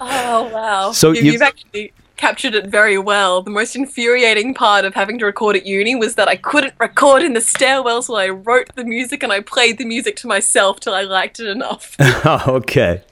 Oh 0.00 0.50
wow. 0.52 0.92
So 0.92 1.12
you, 1.12 1.22
you- 1.22 1.32
you've 1.32 1.42
actually 1.42 1.92
captured 2.16 2.54
it 2.54 2.66
very 2.66 2.98
well. 2.98 3.42
The 3.42 3.50
most 3.50 3.76
infuriating 3.76 4.54
part 4.54 4.84
of 4.84 4.94
having 4.94 5.18
to 5.18 5.26
record 5.26 5.56
at 5.56 5.66
uni 5.66 5.94
was 5.94 6.14
that 6.14 6.28
I 6.28 6.36
couldn't 6.36 6.74
record 6.78 7.22
in 7.22 7.34
the 7.34 7.40
stairwell, 7.40 8.02
so 8.02 8.16
I 8.16 8.28
wrote 8.28 8.74
the 8.74 8.84
music 8.84 9.22
and 9.22 9.32
I 9.32 9.40
played 9.40 9.78
the 9.78 9.84
music 9.84 10.16
to 10.16 10.26
myself 10.26 10.80
till 10.80 10.94
I 10.94 11.02
liked 11.02 11.40
it 11.40 11.46
enough. 11.46 11.96
Oh, 12.00 12.42
okay. 12.48 13.02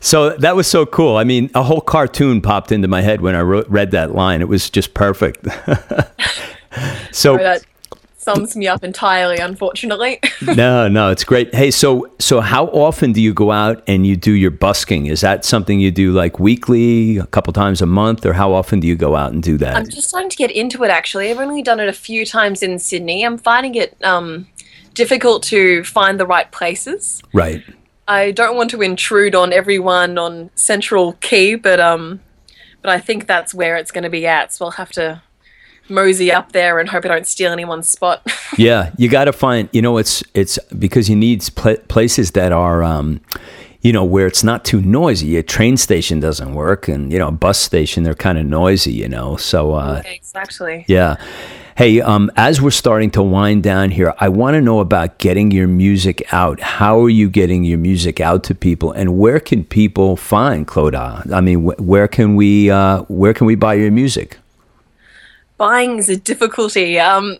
So 0.00 0.36
that 0.36 0.54
was 0.54 0.66
so 0.66 0.84
cool. 0.84 1.16
I 1.16 1.24
mean, 1.24 1.50
a 1.54 1.62
whole 1.62 1.80
cartoon 1.80 2.40
popped 2.40 2.72
into 2.72 2.88
my 2.88 3.00
head 3.00 3.20
when 3.20 3.34
I 3.34 3.40
wrote, 3.40 3.68
read 3.68 3.90
that 3.92 4.14
line. 4.14 4.42
It 4.42 4.48
was 4.48 4.68
just 4.68 4.92
perfect. 4.94 5.44
so 7.10 7.36
that 7.36 7.64
sums 8.20 8.54
me 8.54 8.68
up 8.68 8.84
entirely, 8.84 9.38
unfortunately. 9.38 10.20
no, 10.42 10.88
no, 10.88 11.10
it's 11.10 11.24
great. 11.24 11.54
Hey, 11.54 11.70
so 11.70 12.10
so 12.18 12.40
how 12.40 12.66
often 12.66 13.12
do 13.12 13.20
you 13.20 13.32
go 13.32 13.50
out 13.50 13.82
and 13.86 14.06
you 14.06 14.14
do 14.14 14.32
your 14.32 14.50
busking? 14.50 15.06
Is 15.06 15.22
that 15.22 15.44
something 15.44 15.80
you 15.80 15.90
do 15.90 16.12
like 16.12 16.38
weekly, 16.38 17.16
a 17.16 17.26
couple 17.26 17.52
times 17.52 17.80
a 17.80 17.86
month, 17.86 18.26
or 18.26 18.34
how 18.34 18.52
often 18.52 18.78
do 18.78 18.86
you 18.86 18.94
go 18.94 19.16
out 19.16 19.32
and 19.32 19.42
do 19.42 19.56
that? 19.58 19.76
I'm 19.76 19.88
just 19.88 20.10
starting 20.10 20.30
to 20.30 20.36
get 20.36 20.50
into 20.50 20.84
it 20.84 20.90
actually. 20.90 21.30
I've 21.30 21.38
only 21.38 21.62
done 21.62 21.80
it 21.80 21.88
a 21.88 21.94
few 21.94 22.26
times 22.26 22.62
in 22.62 22.78
Sydney. 22.78 23.24
I'm 23.24 23.38
finding 23.38 23.74
it 23.74 23.96
um, 24.04 24.46
difficult 24.94 25.42
to 25.44 25.82
find 25.84 26.20
the 26.20 26.26
right 26.26 26.50
places. 26.52 27.22
right. 27.32 27.62
I 28.06 28.32
don't 28.32 28.56
want 28.56 28.70
to 28.70 28.82
intrude 28.82 29.36
on 29.36 29.52
everyone 29.52 30.18
on 30.18 30.50
Central 30.56 31.12
Key, 31.20 31.54
but 31.54 31.78
um, 31.78 32.20
but 32.82 32.90
I 32.90 32.98
think 32.98 33.28
that's 33.28 33.54
where 33.54 33.76
it's 33.76 33.92
going 33.92 34.02
to 34.02 34.10
be 34.10 34.26
at. 34.26 34.52
So 34.52 34.64
I'll 34.64 34.72
have 34.72 34.90
to 34.92 35.22
mosey 35.90 36.30
up 36.32 36.52
there 36.52 36.78
and 36.78 36.88
hope 36.88 37.04
I 37.04 37.08
don't 37.08 37.26
steal 37.26 37.52
anyone's 37.52 37.88
spot. 37.88 38.22
Yeah, 38.58 38.90
you 38.98 39.08
got 39.08 39.24
to 39.24 39.32
find. 39.32 39.68
You 39.72 39.80
know, 39.80 39.96
it's 39.96 40.22
it's 40.34 40.58
because 40.78 41.08
you 41.08 41.16
need 41.16 41.48
pla 41.54 41.74
places 41.88 42.32
that 42.32 42.52
are, 42.52 42.82
um, 42.82 43.20
you 43.80 43.92
know, 43.92 44.04
where 44.04 44.26
it's 44.26 44.42
not 44.42 44.64
too 44.64 44.82
noisy. 44.82 45.36
A 45.36 45.42
train 45.42 45.76
station 45.76 46.18
doesn't 46.20 46.52
work, 46.54 46.88
and 46.88 47.12
you 47.12 47.18
know, 47.18 47.28
a 47.28 47.32
bus 47.32 47.58
station 47.58 48.02
they're 48.02 48.12
kind 48.14 48.38
of 48.38 48.44
noisy. 48.44 48.92
You 48.92 49.08
know, 49.08 49.36
so 49.36 49.72
uh, 49.74 50.02
exactly. 50.04 50.84
yeah. 50.88 51.16
Hey, 51.76 52.00
um, 52.02 52.30
as 52.36 52.60
we're 52.60 52.72
starting 52.72 53.10
to 53.12 53.22
wind 53.22 53.62
down 53.62 53.90
here, 53.92 54.12
I 54.18 54.28
want 54.28 54.54
to 54.54 54.60
know 54.60 54.80
about 54.80 55.16
getting 55.18 55.50
your 55.52 55.68
music 55.68 56.30
out. 56.30 56.60
How 56.60 57.00
are 57.00 57.08
you 57.08 57.30
getting 57.30 57.64
your 57.64 57.78
music 57.78 58.20
out 58.20 58.42
to 58.44 58.54
people, 58.54 58.92
and 58.92 59.16
where 59.16 59.40
can 59.40 59.64
people 59.64 60.16
find 60.16 60.66
Clodagh? 60.66 61.32
I 61.32 61.40
mean, 61.40 61.64
wh- 61.64 61.80
where 61.80 62.08
can 62.08 62.34
we 62.36 62.68
uh, 62.68 63.02
where 63.04 63.32
can 63.32 63.46
we 63.46 63.54
buy 63.54 63.74
your 63.74 63.92
music? 63.92 64.36
Buying 65.60 65.98
is 65.98 66.08
a 66.08 66.16
difficulty. 66.16 66.98
Um, 66.98 67.36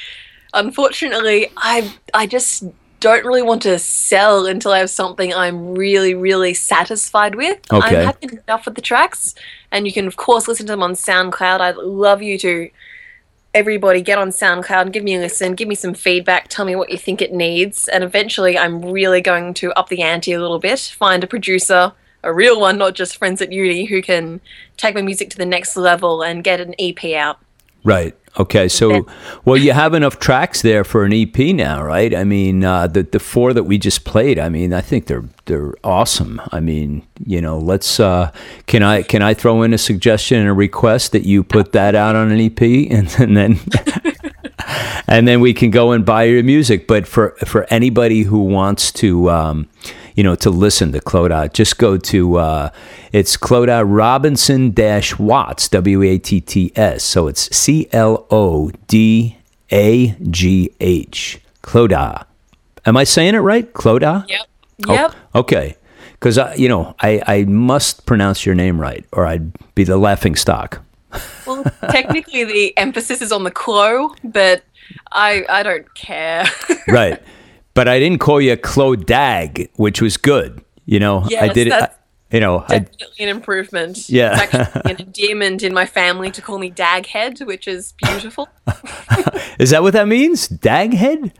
unfortunately, 0.54 1.52
I 1.54 1.92
I 2.14 2.26
just 2.26 2.64
don't 2.98 3.26
really 3.26 3.42
want 3.42 3.60
to 3.60 3.78
sell 3.78 4.46
until 4.46 4.72
I 4.72 4.78
have 4.78 4.88
something 4.88 5.34
I'm 5.34 5.74
really, 5.74 6.14
really 6.14 6.54
satisfied 6.54 7.34
with. 7.34 7.58
Okay. 7.70 7.86
I'm 7.86 8.06
happy 8.06 8.38
enough 8.48 8.64
with 8.64 8.74
the 8.74 8.80
tracks, 8.80 9.34
and 9.70 9.86
you 9.86 9.92
can 9.92 10.06
of 10.06 10.16
course 10.16 10.48
listen 10.48 10.64
to 10.64 10.72
them 10.72 10.82
on 10.82 10.94
SoundCloud. 10.94 11.60
I'd 11.60 11.76
love 11.76 12.22
you 12.22 12.38
to 12.38 12.70
everybody 13.52 14.00
get 14.00 14.16
on 14.16 14.30
SoundCloud 14.30 14.80
and 14.80 14.92
give 14.94 15.04
me 15.04 15.16
a 15.16 15.20
listen, 15.20 15.54
give 15.54 15.68
me 15.68 15.74
some 15.74 15.92
feedback, 15.92 16.48
tell 16.48 16.64
me 16.64 16.74
what 16.74 16.88
you 16.88 16.96
think 16.96 17.20
it 17.20 17.34
needs, 17.34 17.86
and 17.86 18.02
eventually 18.02 18.56
I'm 18.56 18.80
really 18.80 19.20
going 19.20 19.52
to 19.54 19.72
up 19.72 19.90
the 19.90 20.00
ante 20.00 20.32
a 20.32 20.40
little 20.40 20.58
bit, 20.58 20.80
find 20.80 21.22
a 21.22 21.26
producer, 21.26 21.92
a 22.22 22.32
real 22.32 22.58
one, 22.58 22.78
not 22.78 22.94
just 22.94 23.18
friends 23.18 23.42
at 23.42 23.52
uni, 23.52 23.84
who 23.84 24.00
can 24.00 24.40
take 24.78 24.94
my 24.94 25.02
music 25.02 25.28
to 25.30 25.36
the 25.36 25.44
next 25.44 25.76
level 25.76 26.22
and 26.22 26.42
get 26.42 26.62
an 26.62 26.74
EP 26.78 27.04
out. 27.12 27.38
Right. 27.84 28.14
Okay. 28.38 28.68
So, 28.68 29.06
well, 29.44 29.56
you 29.56 29.72
have 29.72 29.94
enough 29.94 30.18
tracks 30.18 30.62
there 30.62 30.84
for 30.84 31.04
an 31.04 31.12
EP 31.12 31.36
now, 31.54 31.82
right? 31.82 32.14
I 32.14 32.24
mean, 32.24 32.62
uh, 32.62 32.86
the 32.86 33.02
the 33.02 33.18
four 33.18 33.52
that 33.52 33.64
we 33.64 33.78
just 33.78 34.04
played. 34.04 34.38
I 34.38 34.48
mean, 34.48 34.72
I 34.72 34.80
think 34.80 35.06
they're 35.06 35.24
they're 35.46 35.74
awesome. 35.82 36.40
I 36.52 36.60
mean, 36.60 37.06
you 37.24 37.40
know, 37.40 37.58
let's. 37.58 37.98
Uh, 37.98 38.30
can 38.66 38.82
I 38.82 39.02
can 39.02 39.22
I 39.22 39.34
throw 39.34 39.62
in 39.62 39.72
a 39.72 39.78
suggestion 39.78 40.38
and 40.38 40.48
a 40.48 40.52
request 40.52 41.12
that 41.12 41.24
you 41.24 41.42
put 41.42 41.72
that 41.72 41.94
out 41.94 42.14
on 42.14 42.30
an 42.30 42.40
EP, 42.40 42.60
and, 42.60 43.12
and 43.18 43.36
then 43.36 43.58
and 45.08 45.26
then 45.26 45.40
we 45.40 45.52
can 45.52 45.70
go 45.70 45.92
and 45.92 46.04
buy 46.04 46.24
your 46.24 46.42
music. 46.42 46.86
But 46.86 47.08
for 47.08 47.30
for 47.44 47.66
anybody 47.70 48.22
who 48.22 48.40
wants 48.40 48.92
to. 48.92 49.30
Um, 49.30 49.68
you 50.18 50.24
know, 50.24 50.34
to 50.34 50.50
listen 50.50 50.90
to 50.90 51.00
Clodagh, 51.00 51.52
just 51.52 51.78
go 51.78 51.96
to 51.96 52.38
uh, 52.38 52.70
it's 53.12 53.36
Clodagh 53.36 53.84
Robinson 53.86 54.72
dash 54.72 55.16
Watts 55.16 55.68
W 55.68 56.02
A 56.02 56.18
T 56.18 56.40
T 56.40 56.72
S. 56.74 57.04
So 57.04 57.28
it's 57.28 57.54
C 57.56 57.86
L 57.92 58.26
O 58.28 58.72
D 58.88 59.36
A 59.70 60.08
G 60.28 60.72
H 60.80 61.40
Clodagh. 61.62 62.24
Am 62.84 62.96
I 62.96 63.04
saying 63.04 63.36
it 63.36 63.38
right? 63.38 63.72
Clodagh. 63.74 64.28
Yep. 64.28 64.40
Oh, 64.88 64.92
Yep. 64.94 65.14
okay. 65.36 65.76
Because 66.14 66.36
you 66.58 66.68
know, 66.68 66.96
I, 66.98 67.22
I 67.24 67.44
must 67.44 68.04
pronounce 68.04 68.44
your 68.44 68.56
name 68.56 68.80
right, 68.80 69.04
or 69.12 69.24
I'd 69.24 69.52
be 69.76 69.84
the 69.84 69.98
laughing 69.98 70.34
stock. 70.34 70.82
Well, 71.46 71.62
technically 71.92 72.42
the 72.42 72.76
emphasis 72.76 73.22
is 73.22 73.30
on 73.30 73.44
the 73.44 73.52
clo, 73.52 74.16
but 74.24 74.64
I 75.12 75.44
I 75.48 75.62
don't 75.62 75.94
care. 75.94 76.44
right. 76.88 77.22
But 77.78 77.86
I 77.86 78.00
didn't 78.00 78.18
call 78.18 78.40
you 78.40 78.56
Clodag, 78.56 79.68
which 79.76 80.02
was 80.02 80.16
good. 80.16 80.64
You 80.84 80.98
know, 80.98 81.24
I 81.38 81.46
did 81.46 81.68
it. 81.68 81.92
You 82.32 82.40
know, 82.40 82.64
I, 82.68 82.80
Definitely 82.80 83.24
an 83.24 83.28
improvement. 83.28 84.08
Yeah. 84.08 84.32
It's 84.32 84.52
actually 84.52 84.90
an 84.90 85.00
endearment 85.00 85.62
in 85.62 85.72
my 85.72 85.86
family 85.86 86.32
to 86.32 86.42
call 86.42 86.58
me 86.58 86.72
Daghead, 86.72 87.46
which 87.46 87.68
is 87.68 87.94
beautiful. 88.02 88.48
is 89.60 89.70
that 89.70 89.84
what 89.84 89.92
that 89.92 90.08
means? 90.08 90.48
Daghead? 90.48 91.30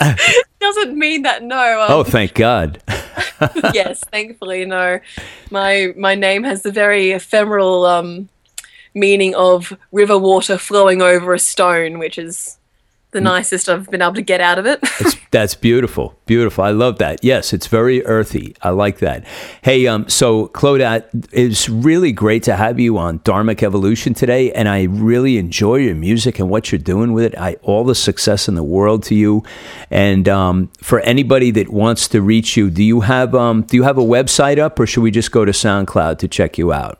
Doesn't 0.60 0.98
mean 0.98 1.22
that 1.22 1.44
no. 1.44 1.82
Um, 1.82 1.92
Oh, 1.92 2.02
thank 2.02 2.34
God. 2.34 2.82
yes, 3.72 4.00
thankfully 4.00 4.64
no. 4.64 4.98
My 5.52 5.94
my 5.96 6.16
name 6.16 6.42
has 6.42 6.62
the 6.62 6.72
very 6.72 7.12
ephemeral 7.12 7.86
um, 7.86 8.28
meaning 8.92 9.36
of 9.36 9.72
river 9.92 10.18
water 10.18 10.58
flowing 10.58 11.00
over 11.00 11.32
a 11.32 11.38
stone, 11.38 12.00
which 12.00 12.18
is 12.18 12.58
the 13.12 13.20
Mm. 13.20 13.24
nicest 13.24 13.68
I've 13.68 13.90
been 13.90 14.02
able 14.02 14.14
to 14.14 14.22
get 14.22 14.40
out 14.40 14.58
of 14.58 14.66
it. 14.66 14.82
That's 15.30 15.54
beautiful. 15.54 16.14
Beautiful. 16.26 16.64
I 16.64 16.70
love 16.70 16.98
that. 16.98 17.22
Yes, 17.22 17.52
it's 17.52 17.66
very 17.66 18.04
earthy. 18.06 18.54
I 18.62 18.70
like 18.70 18.98
that. 18.98 19.24
Hey, 19.62 19.86
um, 19.86 20.08
so 20.08 20.48
Claudette, 20.48 21.04
it's 21.32 21.68
really 21.68 22.12
great 22.12 22.42
to 22.44 22.56
have 22.56 22.80
you 22.80 22.98
on 22.98 23.18
Dharmic 23.20 23.62
Evolution 23.62 24.12
today, 24.14 24.50
and 24.52 24.68
I 24.68 24.84
really 24.84 25.38
enjoy 25.38 25.76
your 25.76 25.94
music 25.94 26.38
and 26.38 26.48
what 26.50 26.72
you're 26.72 26.78
doing 26.78 27.12
with 27.12 27.24
it. 27.24 27.38
I 27.38 27.54
all 27.62 27.84
the 27.84 27.94
success 27.94 28.48
in 28.48 28.54
the 28.54 28.62
world 28.64 29.02
to 29.04 29.14
you. 29.14 29.42
And 29.90 30.28
um, 30.28 30.70
for 30.82 31.00
anybody 31.00 31.50
that 31.52 31.68
wants 31.70 32.08
to 32.08 32.20
reach 32.22 32.56
you, 32.56 32.70
do 32.70 32.82
you 32.82 33.00
have 33.02 33.34
um, 33.34 33.62
do 33.62 33.76
you 33.76 33.82
have 33.84 33.98
a 33.98 34.02
website 34.04 34.58
up, 34.58 34.78
or 34.80 34.86
should 34.86 35.02
we 35.02 35.10
just 35.10 35.32
go 35.32 35.44
to 35.44 35.52
SoundCloud 35.52 36.18
to 36.18 36.28
check 36.28 36.56
you 36.58 36.72
out? 36.72 36.98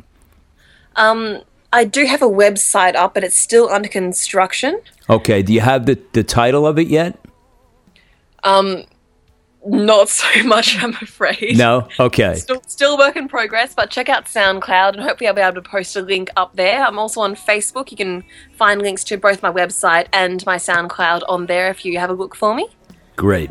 I 1.72 1.84
do 1.84 2.04
have 2.04 2.22
a 2.22 2.28
website 2.28 2.94
up, 2.94 3.14
but 3.14 3.24
it's 3.24 3.36
still 3.36 3.68
under 3.70 3.88
construction. 3.88 4.80
Okay. 5.08 5.42
Do 5.42 5.52
you 5.52 5.60
have 5.60 5.86
the, 5.86 5.98
the 6.12 6.22
title 6.22 6.66
of 6.66 6.78
it 6.78 6.88
yet? 6.88 7.18
Um, 8.44 8.84
not 9.66 10.08
so 10.10 10.42
much, 10.44 10.82
I'm 10.82 10.94
afraid. 10.94 11.56
No. 11.56 11.88
Okay. 11.98 12.34
Still, 12.34 12.62
still 12.66 12.98
work 12.98 13.16
in 13.16 13.28
progress, 13.28 13.74
but 13.74 13.90
check 13.90 14.08
out 14.08 14.26
SoundCloud 14.26 14.94
and 14.94 15.02
hopefully 15.02 15.28
I'll 15.28 15.34
be 15.34 15.40
able 15.40 15.54
to 15.54 15.68
post 15.68 15.96
a 15.96 16.02
link 16.02 16.30
up 16.36 16.56
there. 16.56 16.84
I'm 16.84 16.98
also 16.98 17.20
on 17.20 17.34
Facebook. 17.34 17.90
You 17.90 17.96
can 17.96 18.24
find 18.56 18.82
links 18.82 19.04
to 19.04 19.16
both 19.16 19.42
my 19.42 19.50
website 19.50 20.08
and 20.12 20.44
my 20.44 20.56
SoundCloud 20.56 21.22
on 21.28 21.46
there 21.46 21.70
if 21.70 21.84
you 21.84 21.98
have 21.98 22.10
a 22.10 22.14
look 22.14 22.34
for 22.34 22.54
me. 22.54 22.68
Great. 23.16 23.50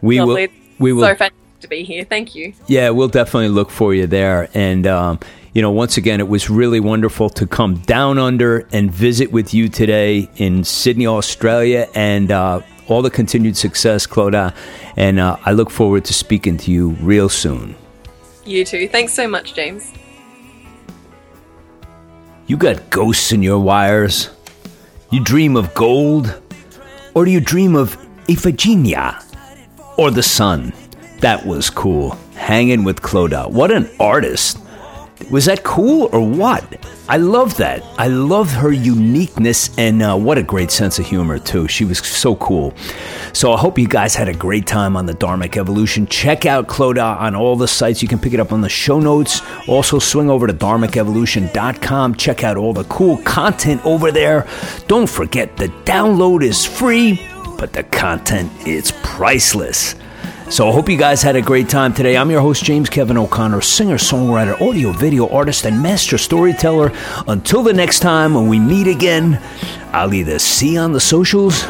We 0.00 0.18
Lovely. 0.18 0.48
will. 0.48 0.54
We 0.78 0.92
will. 0.92 1.02
So 1.02 1.14
fantastic 1.14 1.60
to 1.60 1.68
be 1.68 1.84
here. 1.84 2.04
Thank 2.04 2.34
you. 2.34 2.54
Yeah, 2.66 2.90
we'll 2.90 3.08
definitely 3.08 3.48
look 3.48 3.70
for 3.70 3.94
you 3.94 4.06
there. 4.08 4.48
And, 4.54 4.86
um, 4.86 5.20
you 5.52 5.60
know, 5.60 5.70
once 5.70 5.98
again, 5.98 6.18
it 6.18 6.28
was 6.28 6.48
really 6.48 6.80
wonderful 6.80 7.28
to 7.30 7.46
come 7.46 7.74
down 7.80 8.18
under 8.18 8.66
and 8.72 8.90
visit 8.90 9.32
with 9.32 9.52
you 9.52 9.68
today 9.68 10.30
in 10.36 10.64
Sydney, 10.64 11.06
Australia, 11.06 11.88
and 11.94 12.30
uh, 12.30 12.62
all 12.88 13.02
the 13.02 13.10
continued 13.10 13.56
success, 13.56 14.06
Clodagh. 14.06 14.54
And 14.96 15.18
uh, 15.18 15.36
I 15.44 15.52
look 15.52 15.70
forward 15.70 16.06
to 16.06 16.14
speaking 16.14 16.56
to 16.58 16.70
you 16.70 16.90
real 17.00 17.28
soon. 17.28 17.74
You 18.46 18.64
too. 18.64 18.88
Thanks 18.88 19.12
so 19.12 19.28
much, 19.28 19.54
James. 19.54 19.92
You 22.46 22.56
got 22.56 22.88
ghosts 22.88 23.30
in 23.30 23.42
your 23.42 23.58
wires? 23.58 24.30
You 25.10 25.22
dream 25.22 25.56
of 25.56 25.74
gold? 25.74 26.40
Or 27.14 27.26
do 27.26 27.30
you 27.30 27.40
dream 27.40 27.76
of 27.76 27.96
Iphigenia? 28.26 29.22
Or 29.98 30.10
the 30.10 30.22
sun? 30.22 30.72
That 31.20 31.44
was 31.44 31.68
cool. 31.68 32.16
Hanging 32.34 32.84
with 32.84 33.02
Clodagh. 33.02 33.50
What 33.50 33.70
an 33.70 33.90
artist. 34.00 34.58
Was 35.32 35.46
that 35.46 35.64
cool 35.64 36.10
or 36.12 36.20
what? 36.20 36.62
I 37.08 37.16
love 37.16 37.56
that. 37.56 37.82
I 37.96 38.08
love 38.08 38.50
her 38.52 38.70
uniqueness 38.70 39.70
and 39.78 40.02
uh, 40.02 40.14
what 40.14 40.36
a 40.36 40.42
great 40.42 40.70
sense 40.70 40.98
of 40.98 41.06
humor, 41.06 41.38
too. 41.38 41.68
She 41.68 41.86
was 41.86 42.00
so 42.00 42.36
cool. 42.36 42.74
So 43.32 43.50
I 43.54 43.58
hope 43.58 43.78
you 43.78 43.88
guys 43.88 44.14
had 44.14 44.28
a 44.28 44.34
great 44.34 44.66
time 44.66 44.94
on 44.94 45.06
the 45.06 45.14
Dharmic 45.14 45.56
Evolution. 45.56 46.06
Check 46.06 46.44
out 46.44 46.68
Clodagh 46.68 47.18
on 47.18 47.34
all 47.34 47.56
the 47.56 47.66
sites. 47.66 48.02
You 48.02 48.08
can 48.08 48.18
pick 48.18 48.34
it 48.34 48.40
up 48.40 48.52
on 48.52 48.60
the 48.60 48.68
show 48.68 49.00
notes. 49.00 49.40
Also, 49.66 49.98
swing 49.98 50.28
over 50.28 50.46
to 50.46 50.52
dharmicevolution.com. 50.52 52.14
Check 52.16 52.44
out 52.44 52.58
all 52.58 52.74
the 52.74 52.84
cool 52.84 53.16
content 53.22 53.84
over 53.86 54.12
there. 54.12 54.46
Don't 54.86 55.08
forget, 55.08 55.56
the 55.56 55.68
download 55.86 56.42
is 56.42 56.66
free, 56.66 57.26
but 57.58 57.72
the 57.72 57.84
content 57.84 58.52
is 58.66 58.92
priceless. 59.02 59.94
So 60.52 60.68
I 60.68 60.72
hope 60.72 60.90
you 60.90 60.98
guys 60.98 61.22
had 61.22 61.34
a 61.34 61.40
great 61.40 61.70
time 61.70 61.94
today. 61.94 62.14
I'm 62.14 62.30
your 62.30 62.42
host, 62.42 62.62
James 62.62 62.90
Kevin 62.90 63.16
O'Connor, 63.16 63.62
singer, 63.62 63.96
songwriter, 63.96 64.60
audio, 64.60 64.92
video 64.92 65.26
artist, 65.30 65.64
and 65.64 65.82
master 65.82 66.18
storyteller. 66.18 66.92
Until 67.26 67.62
the 67.62 67.72
next 67.72 68.00
time 68.00 68.34
when 68.34 68.48
we 68.48 68.58
meet 68.58 68.86
again, 68.86 69.40
I'll 69.92 70.12
either 70.12 70.38
see 70.38 70.74
you 70.74 70.80
on 70.80 70.92
the 70.92 71.00
socials 71.00 71.64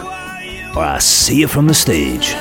or 0.74 0.82
I'll 0.82 0.98
see 0.98 1.38
you 1.38 1.46
from 1.46 1.68
the 1.68 1.74
stage. 1.74 2.34